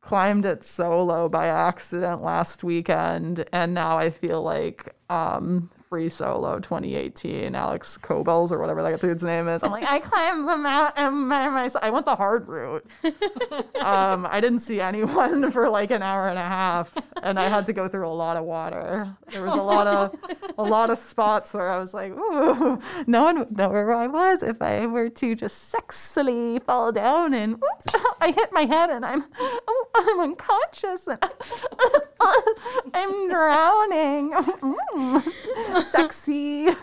climbed 0.00 0.44
it 0.44 0.64
solo 0.64 1.28
by 1.28 1.46
accident 1.46 2.22
last 2.22 2.62
weekend, 2.62 3.44
and 3.52 3.74
now 3.74 3.98
I 3.98 4.10
feel 4.10 4.42
like 4.42 4.94
um 5.10 5.70
free 5.88 6.08
solo 6.08 6.58
2018 6.58 7.54
alex 7.54 7.96
Kobels 7.96 8.50
or 8.50 8.58
whatever 8.58 8.82
that 8.82 9.00
dude's 9.00 9.22
name 9.22 9.48
is. 9.48 9.62
I'm 9.62 9.70
like 9.70 9.84
i 9.84 10.00
climbed 10.00 10.48
the 10.48 10.56
mountain 10.56 11.28
by 11.28 11.48
myself. 11.48 11.82
I 11.82 11.90
went 11.90 12.04
the 12.06 12.16
hard 12.16 12.46
route. 12.48 12.86
Um 13.78 14.26
i 14.26 14.40
didn't 14.40 14.58
see 14.58 14.80
anyone 14.80 15.50
for 15.50 15.68
like 15.70 15.90
an 15.90 16.02
hour 16.02 16.28
and 16.28 16.38
a 16.38 16.42
half 16.42 16.96
and 17.22 17.38
i 17.38 17.48
had 17.48 17.64
to 17.66 17.72
go 17.72 17.88
through 17.88 18.06
a 18.06 18.10
lot 18.12 18.36
of 18.36 18.44
water. 18.44 19.16
There 19.28 19.42
was 19.42 19.54
a 19.54 19.62
lot 19.62 19.86
of 19.86 20.14
a 20.58 20.62
lot 20.62 20.90
of 20.90 20.98
spots 20.98 21.54
where 21.54 21.70
i 21.70 21.78
was 21.78 21.94
like 21.94 22.12
Ooh, 22.12 22.80
no 23.06 23.24
one 23.24 23.38
would 23.38 23.56
know 23.56 23.68
where 23.68 23.94
i 23.94 24.06
was 24.06 24.42
if 24.42 24.60
i 24.60 24.84
were 24.86 25.08
to 25.08 25.34
just 25.34 25.72
sexily 25.72 26.62
fall 26.64 26.92
down 26.92 27.32
and 27.34 27.54
oops 27.54 27.86
i 28.20 28.32
hit 28.32 28.52
my 28.52 28.64
head 28.64 28.90
and 28.90 29.04
i'm 29.04 29.24
oh, 29.38 29.86
i'm 29.94 30.20
unconscious 30.20 31.06
and 31.06 31.18
i'm 32.94 33.28
drowning. 33.28 34.32
Mm, 34.32 35.77
sexy 35.82 36.68
um 36.68 36.76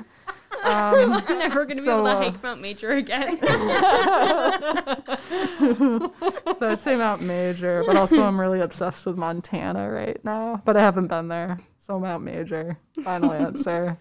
I'm 0.63 1.37
never 1.37 1.65
going 1.65 1.77
to 1.77 1.83
So, 1.83 2.03
be 2.03 2.07
able 2.07 2.07
uh, 2.07 2.13
to 2.13 2.19
hike 2.31 2.43
Mount 2.43 2.61
Major 2.61 2.91
again. 2.91 3.39
So 6.57 6.69
I'd 6.69 6.79
say 6.79 6.95
Mount 6.95 7.21
Major, 7.21 7.83
but 7.85 7.97
also 7.97 8.23
I'm 8.23 8.39
really 8.39 8.61
obsessed 8.61 9.05
with 9.05 9.17
Montana 9.17 9.91
right 9.91 10.23
now. 10.23 10.61
But 10.63 10.77
I 10.77 10.81
haven't 10.81 11.07
been 11.07 11.27
there. 11.27 11.59
So 11.77 11.99
Mount 11.99 12.23
Major. 12.23 12.77
Final 13.03 13.33
answer. 13.33 13.97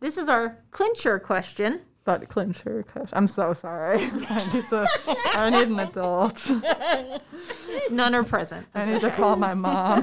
This 0.00 0.18
is 0.18 0.28
our 0.28 0.58
clincher 0.72 1.18
question. 1.18 1.80
But 2.04 2.28
clincher. 2.28 2.84
I'm 3.12 3.26
so 3.26 3.54
sorry. 3.54 3.98
I 4.28 4.50
need 4.52 4.68
to 4.68 4.86
I 5.32 5.50
need 5.50 5.68
an 5.68 5.80
adult. 5.80 6.50
None 7.90 8.14
are 8.14 8.24
present. 8.24 8.66
I 8.74 8.84
need 8.84 9.00
to 9.00 9.10
call 9.10 9.36
my 9.36 9.54
mom. 9.66 10.02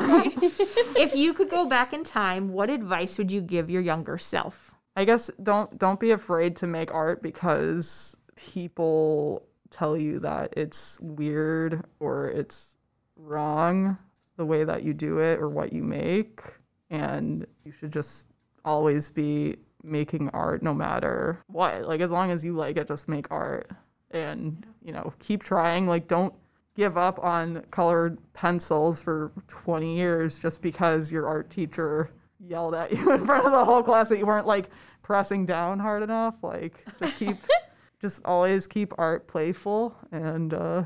if 0.98 1.16
you 1.16 1.34
could 1.34 1.50
go 1.50 1.66
back 1.66 1.94
in 1.94 2.04
time, 2.04 2.50
what 2.50 2.70
advice 2.72 3.18
would 3.20 3.32
you 3.32 3.42
give 3.42 3.70
your 3.70 3.82
younger 3.82 4.18
self? 4.18 4.74
I 4.96 5.06
guess 5.06 5.30
don't 5.44 5.78
don't 5.78 6.00
be 6.00 6.12
afraid 6.12 6.56
to 6.58 6.68
make 6.68 6.92
art 6.94 7.22
because 7.22 8.18
people 8.36 9.44
tell 9.70 9.96
you 9.96 10.20
that 10.20 10.54
it's 10.58 11.00
weird 11.00 11.86
or 12.00 12.30
it's 12.30 12.78
wrong 13.16 13.98
the 14.38 14.46
way 14.46 14.64
that 14.64 14.84
you 14.84 14.94
do 14.94 15.20
it 15.20 15.40
or 15.40 15.50
what 15.50 15.72
you 15.72 15.84
make 15.84 16.42
and 16.90 17.46
you 17.64 17.72
should 17.72 17.92
just 17.94 18.26
always 18.66 19.10
be 19.10 19.56
making 19.84 20.30
art 20.30 20.62
no 20.64 20.74
matter 20.74 21.40
what. 21.48 21.88
Like 21.88 22.02
as 22.02 22.12
long 22.12 22.32
as 22.32 22.44
you 22.44 22.56
like 22.56 22.78
it 22.78 22.88
just 22.88 23.08
make 23.08 23.28
art. 23.32 23.70
And 24.12 24.66
you 24.84 24.92
know 24.92 25.14
keep 25.20 25.44
trying. 25.44 25.88
Like 25.88 26.08
don't 26.08 26.34
give 26.76 26.98
up 26.98 27.20
on 27.24 27.64
colored 27.72 28.18
pencils 28.34 29.02
for 29.02 29.32
20 29.48 29.96
years 29.96 30.40
just 30.40 30.62
because 30.62 31.12
your 31.12 31.28
art 31.28 31.50
teacher 31.50 32.10
yelled 32.40 32.74
at 32.74 32.92
you 32.98 33.12
in 33.12 33.26
front 33.26 33.46
of 33.46 33.52
the 33.52 33.64
whole 33.66 33.84
class 33.84 34.10
that 34.10 34.18
you 34.18 34.26
weren't 34.26 34.48
like 34.48 34.70
pressing 35.02 35.46
down 35.46 35.80
hard 35.80 36.04
enough. 36.04 36.36
Like 36.42 36.86
just 37.00 37.18
keep 37.18 37.38
just 38.02 38.24
always 38.26 38.68
keep 38.68 38.94
art 38.98 39.28
playful 39.28 39.96
and 40.12 40.54
uh 40.54 40.84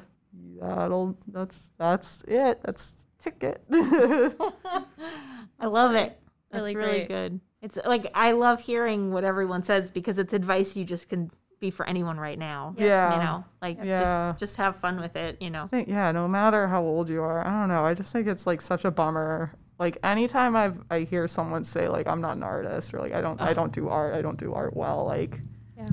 that'll 0.60 1.18
that's 1.28 1.72
that's 1.78 2.24
it. 2.28 2.60
That's 2.64 3.08
ticket. 3.20 3.64
I 3.72 5.66
love 5.68 5.96
it. 5.96 6.20
That's 6.52 6.62
Really 6.62 6.76
really, 6.76 7.06
great. 7.06 7.08
good. 7.08 7.40
It's 7.66 7.80
like 7.84 8.12
I 8.14 8.32
love 8.34 8.60
hearing 8.62 9.12
what 9.12 9.24
everyone 9.24 9.64
says 9.64 9.90
because 9.92 10.20
it's 10.20 10.34
advice 10.34 10.76
you 10.76 10.86
just 10.86 11.10
can 11.10 11.32
be 11.60 11.72
for 11.72 11.88
anyone 11.90 12.20
right 12.20 12.38
now. 12.38 12.76
Yeah. 12.78 13.16
You 13.16 13.24
know, 13.24 13.46
like 13.60 13.80
Yeah. 13.84 14.00
just 14.00 14.40
just 14.40 14.58
have 14.58 14.76
fun 14.76 15.00
with 15.02 15.16
it, 15.16 15.42
you 15.42 15.50
know. 15.50 15.68
Think 15.72 15.88
yeah, 15.88 16.12
no 16.12 16.28
matter 16.28 16.68
how 16.68 16.84
old 16.84 17.10
you 17.10 17.24
are, 17.24 17.46
I 17.46 17.50
don't 17.60 17.70
know. 17.70 17.84
I 17.84 17.96
just 17.96 18.14
think 18.14 18.28
it's 18.28 18.46
like 18.46 18.62
such 18.62 18.86
a 18.86 18.92
bummer. 18.92 19.52
Like 19.80 19.98
anytime 20.04 20.56
I've 20.56 20.78
I 20.92 21.00
hear 21.00 21.28
someone 21.28 21.64
say 21.64 21.88
like 21.88 22.08
I'm 22.08 22.22
not 22.22 22.38
an 22.38 22.44
artist 22.44 22.94
or 22.94 23.00
like 23.00 23.14
I 23.14 23.22
don't 23.22 23.42
I 23.42 23.54
don't 23.54 23.74
do 23.74 23.90
art, 23.90 24.14
I 24.14 24.22
don't 24.22 24.40
do 24.40 24.54
art 24.54 24.76
well, 24.76 25.04
like 25.06 25.42
Yeah. 25.76 25.88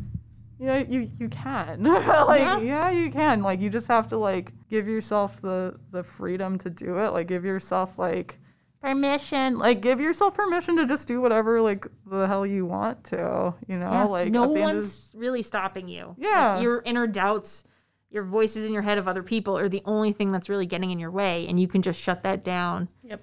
Yeah, 0.58 0.76
you 0.78 1.10
you 1.18 1.28
can. 1.30 1.82
like 1.84 2.40
Yeah. 2.42 2.58
yeah. 2.58 2.90
you 2.90 3.10
can. 3.10 3.42
Like 3.42 3.60
you 3.60 3.70
just 3.70 3.88
have 3.88 4.08
to 4.08 4.18
like 4.18 4.52
give 4.68 4.86
yourself 4.88 5.40
the 5.40 5.80
the 5.90 6.02
freedom 6.02 6.58
to 6.58 6.68
do 6.68 6.98
it. 6.98 7.12
Like 7.14 7.28
give 7.28 7.46
yourself 7.46 7.98
like 7.98 8.38
permission. 8.82 9.58
Like 9.58 9.80
give 9.80 10.00
yourself 10.00 10.34
permission 10.34 10.76
to 10.76 10.86
just 10.86 11.08
do 11.08 11.20
whatever 11.20 11.60
like 11.62 11.86
the 12.06 12.26
hell 12.26 12.44
you 12.44 12.66
want 12.66 13.04
to, 13.04 13.54
you 13.66 13.78
know? 13.78 13.90
Yeah, 13.90 14.04
Like 14.04 14.30
no 14.32 14.44
at 14.44 14.54
the 14.54 14.60
end 14.60 14.70
of- 14.70 14.76
one's 14.76 15.12
really 15.14 15.42
stopping 15.42 15.88
you. 15.88 16.08
Like, 16.08 16.16
Yeah. 16.18 16.60
your 16.60 16.82
inner 16.84 17.06
doubts, 17.06 17.64
your 18.10 18.24
voices 18.24 18.66
in 18.66 18.74
your 18.74 18.82
head 18.82 18.98
of 18.98 19.08
other 19.08 19.22
people 19.22 19.56
are 19.56 19.68
the 19.68 19.82
only 19.86 20.12
thing 20.12 20.32
that's 20.32 20.48
really 20.50 20.66
getting 20.66 20.90
in 20.90 20.98
your 20.98 21.10
way, 21.10 21.46
and 21.48 21.58
you 21.58 21.66
can 21.68 21.80
just 21.80 21.98
shut 22.00 22.22
that 22.24 22.44
down. 22.44 22.88
Yep. 23.04 23.22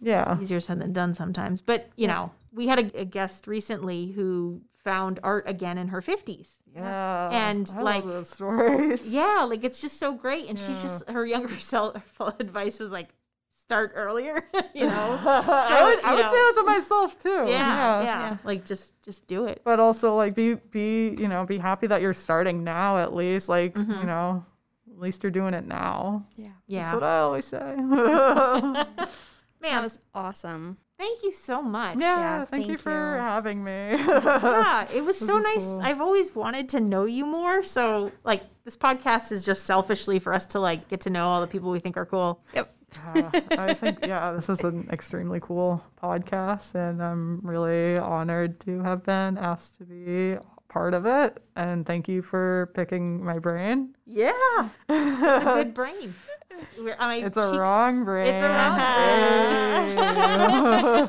yeah. 0.00 0.38
Easier 0.40 0.60
said 0.60 0.80
than 0.80 0.92
done 0.92 1.14
sometimes. 1.14 1.60
But 1.62 1.88
you 1.96 2.06
know, 2.06 2.32
we 2.52 2.66
had 2.66 2.78
a, 2.78 3.00
a 3.00 3.04
guest 3.04 3.46
recently 3.46 4.08
who 4.12 4.60
found 4.84 5.20
art 5.22 5.44
again 5.48 5.78
in 5.78 5.88
her 5.88 6.00
fifties. 6.02 6.48
Yeah. 6.74 7.30
And, 7.30 7.70
I 7.76 7.82
like- 7.82 8.04
love 8.04 8.12
those 8.12 8.30
stories. 8.30 9.06
Yeah, 9.06 9.46
like 9.48 9.64
it's 9.64 9.80
just 9.80 9.98
so 9.98 10.12
great. 10.14 10.48
And 10.48 10.58
she's 10.58 10.80
just 10.82 11.08
her 11.08 11.26
younger 11.26 11.58
self 11.58 11.96
advice 12.38 12.78
was 12.78 12.92
like, 12.92 13.08
start 13.70 13.92
earlier. 13.94 14.44
you 14.74 14.84
know, 14.84 15.18
I 15.24 15.84
would, 15.84 16.04
I 16.04 16.14
would 16.14 16.24
know, 16.24 16.30
say 16.32 16.36
that 16.36 16.54
to 16.56 16.62
myself 16.64 17.22
too. 17.22 17.44
yeah, 17.48 18.02
yeah, 18.02 18.36
Like 18.42 18.64
just 18.64 19.00
just 19.02 19.26
do 19.28 19.44
it. 19.46 19.62
But 19.64 19.78
also 19.78 20.16
like 20.16 20.34
be 20.34 20.54
be 20.54 21.14
you 21.18 21.28
know 21.28 21.46
be 21.46 21.56
happy 21.58 21.86
that 21.86 22.00
you're 22.02 22.12
starting 22.12 22.64
now 22.64 22.98
at 22.98 23.14
least 23.14 23.48
like 23.48 23.74
Mm-hmm. 23.74 23.92
you 24.00 24.04
know 24.06 24.44
at 24.90 24.98
least 24.98 25.22
you're 25.22 25.30
doing 25.30 25.54
it 25.54 25.66
now. 25.66 26.26
Yeah. 26.36 26.44
That's 26.46 26.56
Yeah, 26.66 26.94
what 26.94 27.02
I 27.04 27.18
always 27.20 27.44
say. 27.44 27.58
That 29.62 29.72
man. 29.72 29.82
was 29.82 29.98
awesome. 30.14 30.78
Thank 30.98 31.22
you 31.22 31.32
so 31.32 31.60
much. 31.62 31.98
yeah, 31.98 32.44
thank, 32.46 32.66
you 32.66 32.76
for 32.78 32.90
you. 32.90 33.20
having 33.20 33.62
me. 33.62 33.72
yeah, 33.96 34.86
it 34.92 35.04
was 35.04 35.18
so 35.18 35.36
is 35.38 35.44
nice. 35.44 35.64
cool. 35.64 35.80
I've 35.82 36.00
always 36.00 36.34
wanted 36.34 36.68
to 36.70 36.80
know 36.80 37.04
you 37.04 37.24
more. 37.26 37.62
So, 37.64 38.10
like, 38.24 38.42
this 38.64 38.76
podcast 38.76 39.32
is 39.32 39.44
just 39.44 39.64
selfishly 39.64 40.18
for 40.18 40.32
us 40.34 40.44
to 40.46 40.60
like 40.60 40.88
get 40.88 41.02
to 41.02 41.10
know 41.10 41.28
all 41.28 41.40
the 41.42 41.46
people 41.46 41.70
we 41.70 41.78
think 41.80 41.96
are 41.98 42.06
cool. 42.06 42.42
Yep. 42.54 42.74
Uh, 43.06 43.30
I 43.52 43.74
think 43.74 43.98
yeah, 44.06 44.32
this 44.32 44.48
is 44.48 44.60
an 44.60 44.88
extremely 44.92 45.40
cool 45.40 45.82
podcast, 46.02 46.74
and 46.74 47.02
I'm 47.02 47.40
really 47.42 47.96
honored 47.98 48.60
to 48.60 48.82
have 48.82 49.04
been 49.04 49.38
asked 49.38 49.78
to 49.78 49.84
be 49.84 50.36
part 50.68 50.94
of 50.94 51.06
it. 51.06 51.42
And 51.56 51.86
thank 51.86 52.08
you 52.08 52.22
for 52.22 52.70
picking 52.74 53.24
my 53.24 53.38
brain. 53.38 53.94
Yeah, 54.06 54.32
it's 54.88 55.42
a 55.42 55.54
good 55.54 55.74
brain. 55.80 56.14
We're- 56.78 56.96
my 56.98 57.16
It's 57.16 57.36
a 57.38 57.58
wrong 57.58 58.04
brain. 58.04 58.34
It's 58.34 58.42
a 58.44 58.48
wrong 58.48 58.78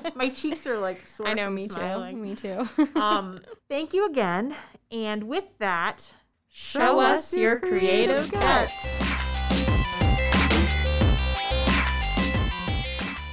Hey. 0.01 0.11
My 0.15 0.29
cheeks 0.29 0.65
are 0.65 0.77
like 0.77 1.05
sore. 1.07 1.27
I 1.27 1.33
know, 1.33 1.45
from 1.45 1.55
me 1.55 1.67
smiling. 1.67 2.15
too. 2.15 2.21
Me 2.21 2.35
too. 2.35 2.67
um, 2.99 3.41
thank 3.69 3.93
you 3.93 4.05
again. 4.07 4.55
And 4.91 5.23
with 5.23 5.45
that, 5.59 6.13
Show 6.47 6.99
us 6.99 7.35
your 7.35 7.59
creative 7.59 8.29
guts. 8.31 9.30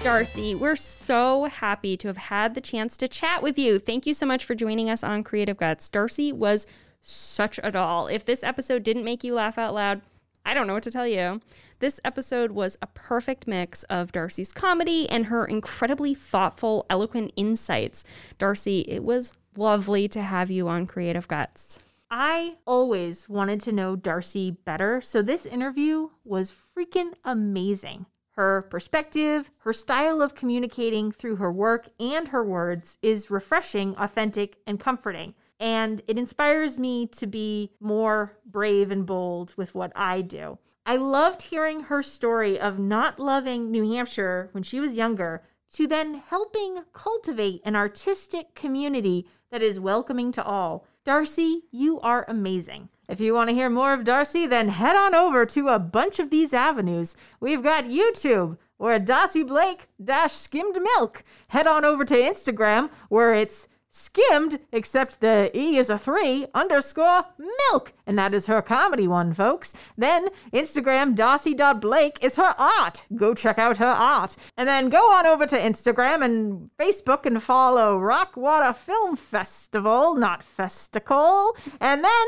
Darcy, 0.02 0.54
we're 0.54 0.76
so 0.76 1.44
happy 1.46 1.96
to 1.96 2.06
have 2.06 2.16
had 2.16 2.54
the 2.54 2.60
chance 2.60 2.96
to 2.96 3.08
chat 3.08 3.42
with 3.42 3.58
you. 3.58 3.80
Thank 3.80 4.06
you 4.06 4.14
so 4.14 4.26
much 4.26 4.44
for 4.44 4.54
joining 4.54 4.88
us 4.88 5.02
on 5.02 5.24
Creative 5.24 5.56
Guts. 5.56 5.88
Darcy 5.88 6.32
was 6.32 6.66
such 7.00 7.58
a 7.62 7.72
doll. 7.72 8.06
If 8.06 8.24
this 8.24 8.44
episode 8.44 8.84
didn't 8.84 9.04
make 9.04 9.24
you 9.24 9.34
laugh 9.34 9.58
out 9.58 9.74
loud, 9.74 10.00
I 10.46 10.54
don't 10.54 10.68
know 10.68 10.74
what 10.74 10.84
to 10.84 10.90
tell 10.92 11.06
you. 11.06 11.40
This 11.80 12.00
episode 12.04 12.52
was 12.52 12.78
a 12.80 12.86
perfect 12.86 13.48
mix 13.48 13.82
of 13.84 14.12
Darcy's 14.12 14.52
comedy 14.52 15.10
and 15.10 15.26
her 15.26 15.44
incredibly 15.44 16.14
thoughtful, 16.14 16.86
eloquent 16.88 17.32
insights. 17.36 18.04
Darcy, 18.38 18.80
it 18.88 19.02
was 19.02 19.32
lovely 19.56 20.06
to 20.08 20.22
have 20.22 20.48
you 20.50 20.68
on 20.68 20.86
Creative 20.86 21.26
Guts. 21.26 21.80
I 22.10 22.56
always 22.66 23.28
wanted 23.28 23.60
to 23.62 23.72
know 23.72 23.96
Darcy 23.96 24.52
better, 24.52 25.00
so 25.00 25.22
this 25.22 25.44
interview 25.44 26.10
was 26.24 26.54
freaking 26.74 27.14
amazing. 27.24 28.06
Her 28.38 28.62
perspective, 28.62 29.50
her 29.62 29.72
style 29.72 30.22
of 30.22 30.36
communicating 30.36 31.10
through 31.10 31.36
her 31.36 31.50
work 31.50 31.88
and 31.98 32.28
her 32.28 32.44
words 32.44 32.96
is 33.02 33.32
refreshing, 33.32 33.96
authentic, 33.96 34.58
and 34.64 34.78
comforting. 34.78 35.34
And 35.58 36.02
it 36.06 36.16
inspires 36.16 36.78
me 36.78 37.08
to 37.08 37.26
be 37.26 37.72
more 37.80 38.38
brave 38.46 38.92
and 38.92 39.04
bold 39.04 39.54
with 39.56 39.74
what 39.74 39.90
I 39.96 40.20
do. 40.20 40.58
I 40.86 40.94
loved 40.94 41.42
hearing 41.42 41.80
her 41.80 42.00
story 42.00 42.60
of 42.60 42.78
not 42.78 43.18
loving 43.18 43.72
New 43.72 43.90
Hampshire 43.90 44.50
when 44.52 44.62
she 44.62 44.78
was 44.78 44.96
younger 44.96 45.42
to 45.72 45.88
then 45.88 46.22
helping 46.28 46.84
cultivate 46.92 47.60
an 47.64 47.74
artistic 47.74 48.54
community 48.54 49.26
that 49.50 49.62
is 49.62 49.80
welcoming 49.80 50.30
to 50.30 50.44
all. 50.44 50.86
Darcy, 51.02 51.64
you 51.72 51.98
are 52.02 52.24
amazing. 52.28 52.88
If 53.08 53.20
you 53.20 53.32
want 53.32 53.48
to 53.48 53.54
hear 53.54 53.70
more 53.70 53.94
of 53.94 54.04
Darcy, 54.04 54.46
then 54.46 54.68
head 54.68 54.94
on 54.94 55.14
over 55.14 55.46
to 55.46 55.68
a 55.68 55.78
bunch 55.78 56.18
of 56.18 56.28
these 56.28 56.52
avenues. 56.52 57.16
We've 57.40 57.62
got 57.62 57.84
YouTube, 57.84 58.58
where 58.76 58.98
Darcy 58.98 59.42
Blake 59.42 59.88
dash 60.02 60.34
skimmed 60.34 60.78
milk. 60.80 61.24
Head 61.48 61.66
on 61.66 61.86
over 61.86 62.04
to 62.04 62.14
Instagram, 62.14 62.90
where 63.08 63.34
it's 63.34 63.66
skimmed, 63.90 64.60
except 64.72 65.20
the 65.20 65.50
E 65.58 65.78
is 65.78 65.88
a 65.88 65.98
three, 65.98 66.46
underscore 66.54 67.24
milk. 67.70 67.94
And 68.06 68.18
that 68.18 68.34
is 68.34 68.44
her 68.44 68.60
comedy 68.60 69.08
one, 69.08 69.32
folks. 69.32 69.74
Then 69.96 70.28
Instagram, 70.52 71.14
Darcy.Blake 71.14 72.18
is 72.20 72.36
her 72.36 72.54
art. 72.58 73.06
Go 73.16 73.32
check 73.34 73.58
out 73.58 73.78
her 73.78 73.86
art. 73.86 74.36
And 74.56 74.68
then 74.68 74.90
go 74.90 75.10
on 75.12 75.26
over 75.26 75.46
to 75.46 75.58
Instagram 75.58 76.22
and 76.22 76.70
Facebook 76.78 77.24
and 77.24 77.42
follow 77.42 77.98
Rockwater 77.98 78.74
Film 78.74 79.16
Festival, 79.16 80.14
not 80.14 80.42
Festical. 80.42 81.52
And 81.80 82.04
then, 82.04 82.26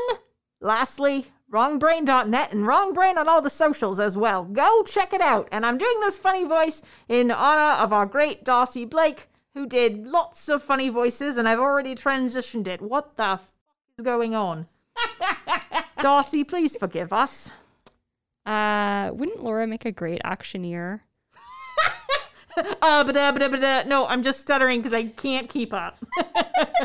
lastly, 0.61 1.27
wrongbrain.net 1.51 2.53
and 2.53 2.63
wrongbrain 2.63 3.17
on 3.17 3.27
all 3.27 3.41
the 3.41 3.49
socials 3.49 3.99
as 3.99 4.15
well. 4.15 4.45
Go 4.45 4.83
check 4.83 5.13
it 5.13 5.21
out. 5.21 5.49
And 5.51 5.65
I'm 5.65 5.77
doing 5.77 5.99
this 5.99 6.17
funny 6.17 6.45
voice 6.45 6.81
in 7.09 7.31
honor 7.31 7.81
of 7.83 7.91
our 7.91 8.05
great 8.05 8.43
Darcy 8.45 8.85
Blake, 8.85 9.27
who 9.53 9.65
did 9.65 10.07
lots 10.07 10.47
of 10.47 10.63
funny 10.63 10.89
voices, 10.89 11.35
and 11.37 11.47
I've 11.49 11.59
already 11.59 11.93
transitioned 11.95 12.67
it. 12.67 12.81
What 12.81 13.17
the 13.17 13.23
f- 13.23 13.51
is 13.97 14.05
going 14.05 14.33
on? 14.33 14.67
Darcy, 15.99 16.43
please 16.43 16.77
forgive 16.77 17.11
us. 17.11 17.51
Uh, 18.45 19.11
wouldn't 19.13 19.43
Laura 19.43 19.67
make 19.67 19.85
a 19.85 19.91
great 19.91 20.21
auctioneer? 20.23 21.03
Uh, 22.81 23.03
uh, 23.05 23.31
but 23.31 23.63
uh, 23.63 23.83
no, 23.83 24.05
I'm 24.07 24.23
just 24.23 24.41
stuttering 24.41 24.81
because 24.81 24.93
I 24.93 25.05
can't 25.07 25.49
keep 25.49 25.73
up. 25.73 26.03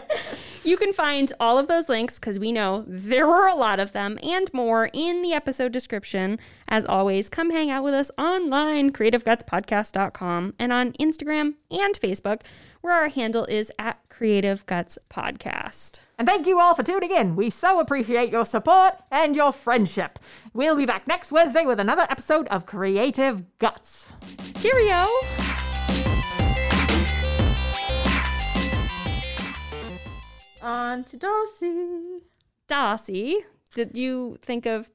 You 0.67 0.77
can 0.77 0.93
find 0.93 1.33
all 1.39 1.61
of 1.61 1.69
those 1.69 1.89
links 1.89 2.19
because 2.19 2.41
we 2.41 2.51
know 2.51 2.85
there 2.89 3.25
were 3.25 3.47
a 3.47 3.55
lot 3.55 3.79
of 3.79 3.93
them 3.93 4.19
and 4.21 4.53
more 4.53 4.91
in 4.93 5.23
the 5.23 5.33
episode 5.33 5.71
description. 5.71 6.41
As 6.69 6.85
always, 6.85 7.29
come 7.29 7.51
hang 7.51 7.71
out 7.71 7.85
with 7.85 7.95
us 7.95 8.11
online, 8.19 8.91
creativegutspodcast.com, 8.91 10.55
and 10.59 10.73
on 10.73 10.91
Instagram 10.95 11.55
and 11.71 11.95
Facebook, 11.95 12.41
where 12.81 12.95
our 12.95 13.09
handle 13.09 13.45
is 13.45 13.71
at 13.79 14.01
Creative 14.09 14.67
Guts 14.67 14.99
Podcast. 15.09 16.01
And 16.19 16.27
thank 16.27 16.47
you 16.47 16.59
all 16.59 16.75
for 16.75 16.83
tuning 16.83 17.11
in. 17.11 17.37
We 17.37 17.51
so 17.51 17.79
appreciate 17.79 18.31
your 18.31 18.47
support 18.47 18.95
and 19.11 19.37
your 19.37 19.53
friendship. 19.53 20.19
We'll 20.55 20.77
be 20.77 20.87
back 20.87 21.07
next 21.07 21.31
Wednesday 21.31 21.67
with 21.67 21.79
another 21.79 22.07
episode 22.09 22.49
of 22.49 22.64
Creative 22.64 23.43
Guts. 23.59 24.14
Cheerio! 24.59 25.07
On 30.62 31.05
to 31.05 31.17
Darcy. 31.19 32.23
Darcy, 32.67 33.37
did 33.75 33.97
you 33.97 34.39
think 34.41 34.64
of 34.64 34.91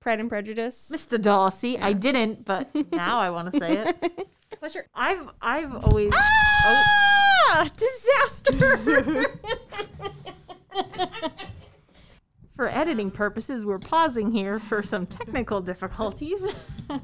Pride 0.00 0.18
and 0.18 0.30
Prejudice? 0.30 0.90
Mr. 0.92 1.20
Darcy. 1.20 1.78
I 1.78 1.92
didn't, 1.92 2.46
but 2.46 2.68
now 2.90 3.20
I 3.20 3.28
want 3.28 3.52
to 3.52 3.58
say 3.60 3.76
it. 3.76 4.28
What's 4.60 4.74
your 4.74 4.86
I've 4.94 5.28
I've 5.42 5.84
always 5.84 6.12
ah 6.16 7.68
disaster? 7.76 9.26
for 12.56 12.68
editing 12.68 13.10
purposes, 13.10 13.64
we're 13.64 13.78
pausing 13.78 14.32
here 14.32 14.58
for 14.58 14.82
some 14.82 15.06
technical 15.06 15.60
difficulties. 15.60 16.44
I 16.90 17.00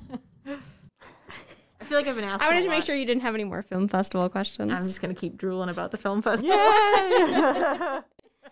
feel 1.87 1.99
like 1.99 2.07
I've 2.07 2.17
been 2.17 2.25
asked. 2.25 2.43
I 2.43 2.47
wanted 2.49 2.61
a 2.61 2.65
to 2.65 2.71
make 2.71 2.83
sure 2.83 2.97
you 2.97 3.05
didn't 3.05 3.23
have 3.23 3.35
any 3.35 3.45
more 3.45 3.63
film 3.63 3.89
festival 3.89 4.29
questions. 4.29 4.73
I'm 4.73 4.83
just 4.83 5.03
gonna 5.03 5.15
keep 5.15 5.37
drooling 5.37 5.69
about 5.69 5.91
the 5.91 5.99
film 5.99 6.23
festival. 6.23 6.57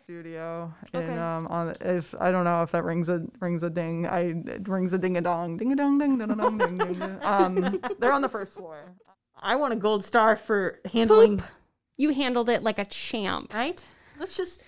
Studio 0.04 0.74
Okay. 0.94 1.04
and 1.04 1.18
um 1.18 1.46
on 1.46 1.76
if 1.80 2.14
I 2.20 2.32
don't 2.32 2.44
know 2.44 2.62
if 2.62 2.72
that 2.72 2.82
rings 2.82 3.08
a 3.08 3.22
rings 3.40 3.62
a 3.62 3.70
ding 3.70 4.06
I 4.06 4.34
it 4.46 4.66
rings 4.66 4.92
a 4.92 4.98
ding 4.98 5.16
a 5.16 5.20
dong 5.20 5.56
ding 5.56 5.72
a 5.72 5.76
dong 5.76 5.98
ding 5.98 6.18
ding 6.18 6.30
a 6.30 6.34
dong 6.34 6.58
ding 6.58 6.76
ding 6.76 6.94
ding. 6.94 7.18
um 7.22 7.80
they're 8.00 8.12
on 8.12 8.22
the 8.22 8.28
first 8.28 8.54
floor 8.54 8.94
I 9.42 9.56
want 9.56 9.72
a 9.72 9.76
gold 9.76 10.04
star 10.04 10.36
for 10.36 10.80
handling. 10.92 11.38
Poop. 11.38 11.46
You 11.96 12.10
handled 12.10 12.48
it 12.48 12.62
like 12.62 12.78
a 12.78 12.84
champ. 12.84 13.52
Right? 13.52 13.82
Let's 14.18 14.36
just. 14.36 14.62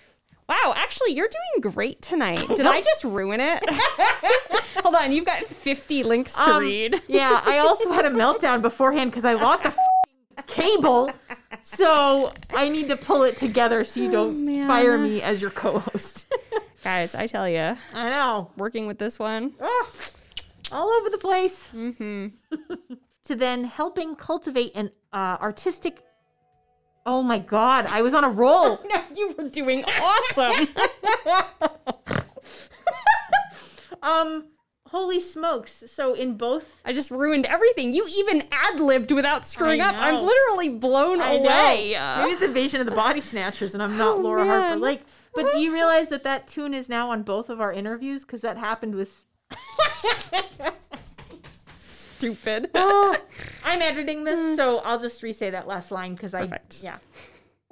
Wow, 0.47 0.73
actually, 0.75 1.13
you're 1.13 1.27
doing 1.29 1.73
great 1.73 2.01
tonight. 2.01 2.47
Did 2.55 2.67
I 2.67 2.79
just 2.81 3.03
ruin 3.03 3.39
it? 3.41 3.63
Hold 4.83 4.93
on, 4.95 5.11
you've 5.11 5.25
got 5.25 5.43
50 5.43 6.03
links 6.03 6.35
to 6.35 6.43
Um, 6.51 6.59
read. 6.61 7.01
Yeah, 7.07 7.41
I 7.43 7.59
also 7.59 7.91
had 7.91 8.05
a 8.05 8.11
meltdown 8.11 8.61
beforehand 8.61 9.09
because 9.11 9.25
I 9.25 9.33
lost 9.33 9.65
a 9.65 9.73
cable. 10.43 11.11
So 11.63 12.31
I 12.53 12.69
need 12.69 12.87
to 12.89 12.95
pull 12.97 13.23
it 13.23 13.37
together 13.37 13.83
so 13.83 13.99
you 14.01 14.11
don't 14.11 14.45
man. 14.45 14.67
fire 14.67 14.97
me 14.99 15.21
as 15.23 15.41
your 15.41 15.49
co-host. 15.51 16.31
Guys, 16.83 17.15
I 17.15 17.25
tell 17.25 17.49
you, 17.49 17.75
I 17.95 18.09
know. 18.11 18.51
working 18.55 18.85
with 18.85 18.99
this 18.99 19.17
one. 19.17 19.53
All 20.71 20.89
over 20.89 21.09
the 21.09 21.17
place. 21.17 21.67
Mm-hmm. 21.75 22.27
to 23.23 23.35
then 23.35 23.63
helping 23.63 24.15
cultivate 24.15 24.73
an 24.75 24.91
uh, 25.11 25.37
artistic. 25.41 26.03
Oh 27.05 27.21
my 27.21 27.39
god, 27.39 27.85
I 27.87 28.01
was 28.01 28.13
on 28.13 28.23
a 28.23 28.29
roll. 28.29 28.79
No, 28.89 29.03
you 29.15 29.33
were 29.37 29.49
doing 29.49 29.83
awesome. 29.85 30.67
um, 34.01 34.45
holy 34.87 35.19
smokes! 35.19 35.83
So 35.87 36.13
in 36.13 36.37
both, 36.37 36.65
I 36.83 36.93
just 36.93 37.11
ruined 37.11 37.45
everything. 37.45 37.93
You 37.93 38.07
even 38.17 38.43
ad 38.51 38.79
libbed 38.79 39.11
without 39.11 39.45
screwing 39.45 39.81
up. 39.81 39.95
I'm 39.95 40.23
literally 40.23 40.69
blown 40.69 41.21
I 41.21 41.37
know. 41.37 41.43
away. 41.43 41.97
Maybe 42.19 42.31
it's 42.31 42.41
Invasion 42.41 42.79
of 42.79 42.85
the 42.87 42.95
Body 42.95 43.21
Snatchers, 43.21 43.73
and 43.73 43.83
I'm 43.83 43.97
not 43.97 44.17
Oh, 44.17 44.21
Laura 44.21 44.45
Harper 44.45 44.69
man. 44.71 44.81
Lake. 44.81 45.01
But 45.33 45.51
do 45.51 45.59
you 45.59 45.73
realize 45.73 46.07
that 46.09 46.23
that 46.23 46.47
tune 46.47 46.73
is 46.73 46.87
now 46.89 47.09
on 47.11 47.23
both 47.23 47.49
of 47.49 47.59
our 47.59 47.73
interviews? 47.73 48.23
Because 48.25 48.41
that 48.41 48.57
happened 48.57 48.95
with. 48.95 49.25
Stupid. 52.17 52.69
Oh. 52.75 53.17
I'm 53.65 53.81
editing 53.81 54.23
this, 54.23 54.39
ah. 54.39 54.55
so 54.55 54.77
I'll 54.79 54.99
just 54.99 55.21
re-say 55.23 55.49
that 55.49 55.67
last 55.67 55.91
line 55.91 56.15
because 56.15 56.33
I 56.33 56.41
Perfect. 56.41 56.83
yeah. 56.83 56.97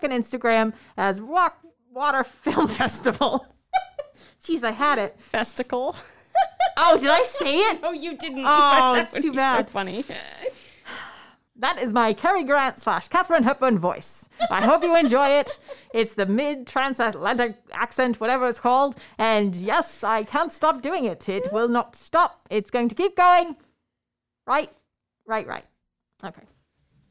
On 0.04 0.10
Instagram 0.10 0.74
as 0.98 1.22
Rock 1.22 1.60
Water 1.92 2.24
Film 2.26 2.68
Festival. 2.68 3.46
Jeez, 4.44 4.64
I 4.64 4.72
had 4.72 5.00
it. 5.00 5.20
Festival. 5.20 5.96
Oh, 6.76 6.98
did 6.98 7.10
I 7.10 7.22
say 7.22 7.60
it? 7.60 7.82
Oh, 7.84 7.92
you 7.92 8.18
didn't. 8.18 8.44
Oh, 8.44 8.96
it's 8.96 9.12
too 9.14 9.30
be 9.32 9.38
bad. 9.38 9.68
So 9.68 9.72
funny. 9.72 10.04
That 11.58 11.78
is 11.78 11.94
my 11.94 12.14
Cary 12.14 12.44
Grant 12.44 12.82
slash 12.82 13.08
Katharine 13.10 13.44
Hepburn 13.44 13.78
voice. 13.78 14.28
I 14.50 14.66
hope 14.66 14.82
you 14.84 14.98
enjoy 14.98 15.30
it. 15.30 15.60
It's 15.94 16.14
the 16.16 16.26
mid 16.26 16.66
transatlantic 16.66 17.58
accent, 17.72 18.20
whatever 18.20 18.50
it's 18.50 18.60
called. 18.60 18.96
And 19.20 19.56
yes, 19.56 20.04
I 20.04 20.24
can't 20.24 20.52
stop 20.52 20.82
doing 20.82 21.06
it. 21.06 21.30
It 21.30 21.44
will 21.54 21.68
not 21.68 21.96
stop. 21.96 22.48
It's 22.50 22.72
going 22.72 22.90
to 22.90 22.96
keep 22.96 23.16
going. 23.16 23.56
Right, 24.46 24.70
right, 25.26 25.48
right. 25.48 25.66
Okay. 26.24 26.44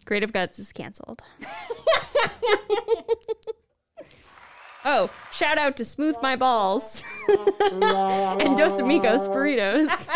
Creative 0.05 0.33
Guts 0.33 0.59
is 0.59 0.73
canceled. 0.73 1.23
oh, 4.85 5.09
shout 5.31 5.59
out 5.59 5.77
to 5.77 5.85
Smooth 5.85 6.17
My 6.23 6.37
Balls 6.37 7.05
and 7.61 8.57
Dos 8.57 8.81
Amigos 8.81 9.29
Burritos. 9.29 10.09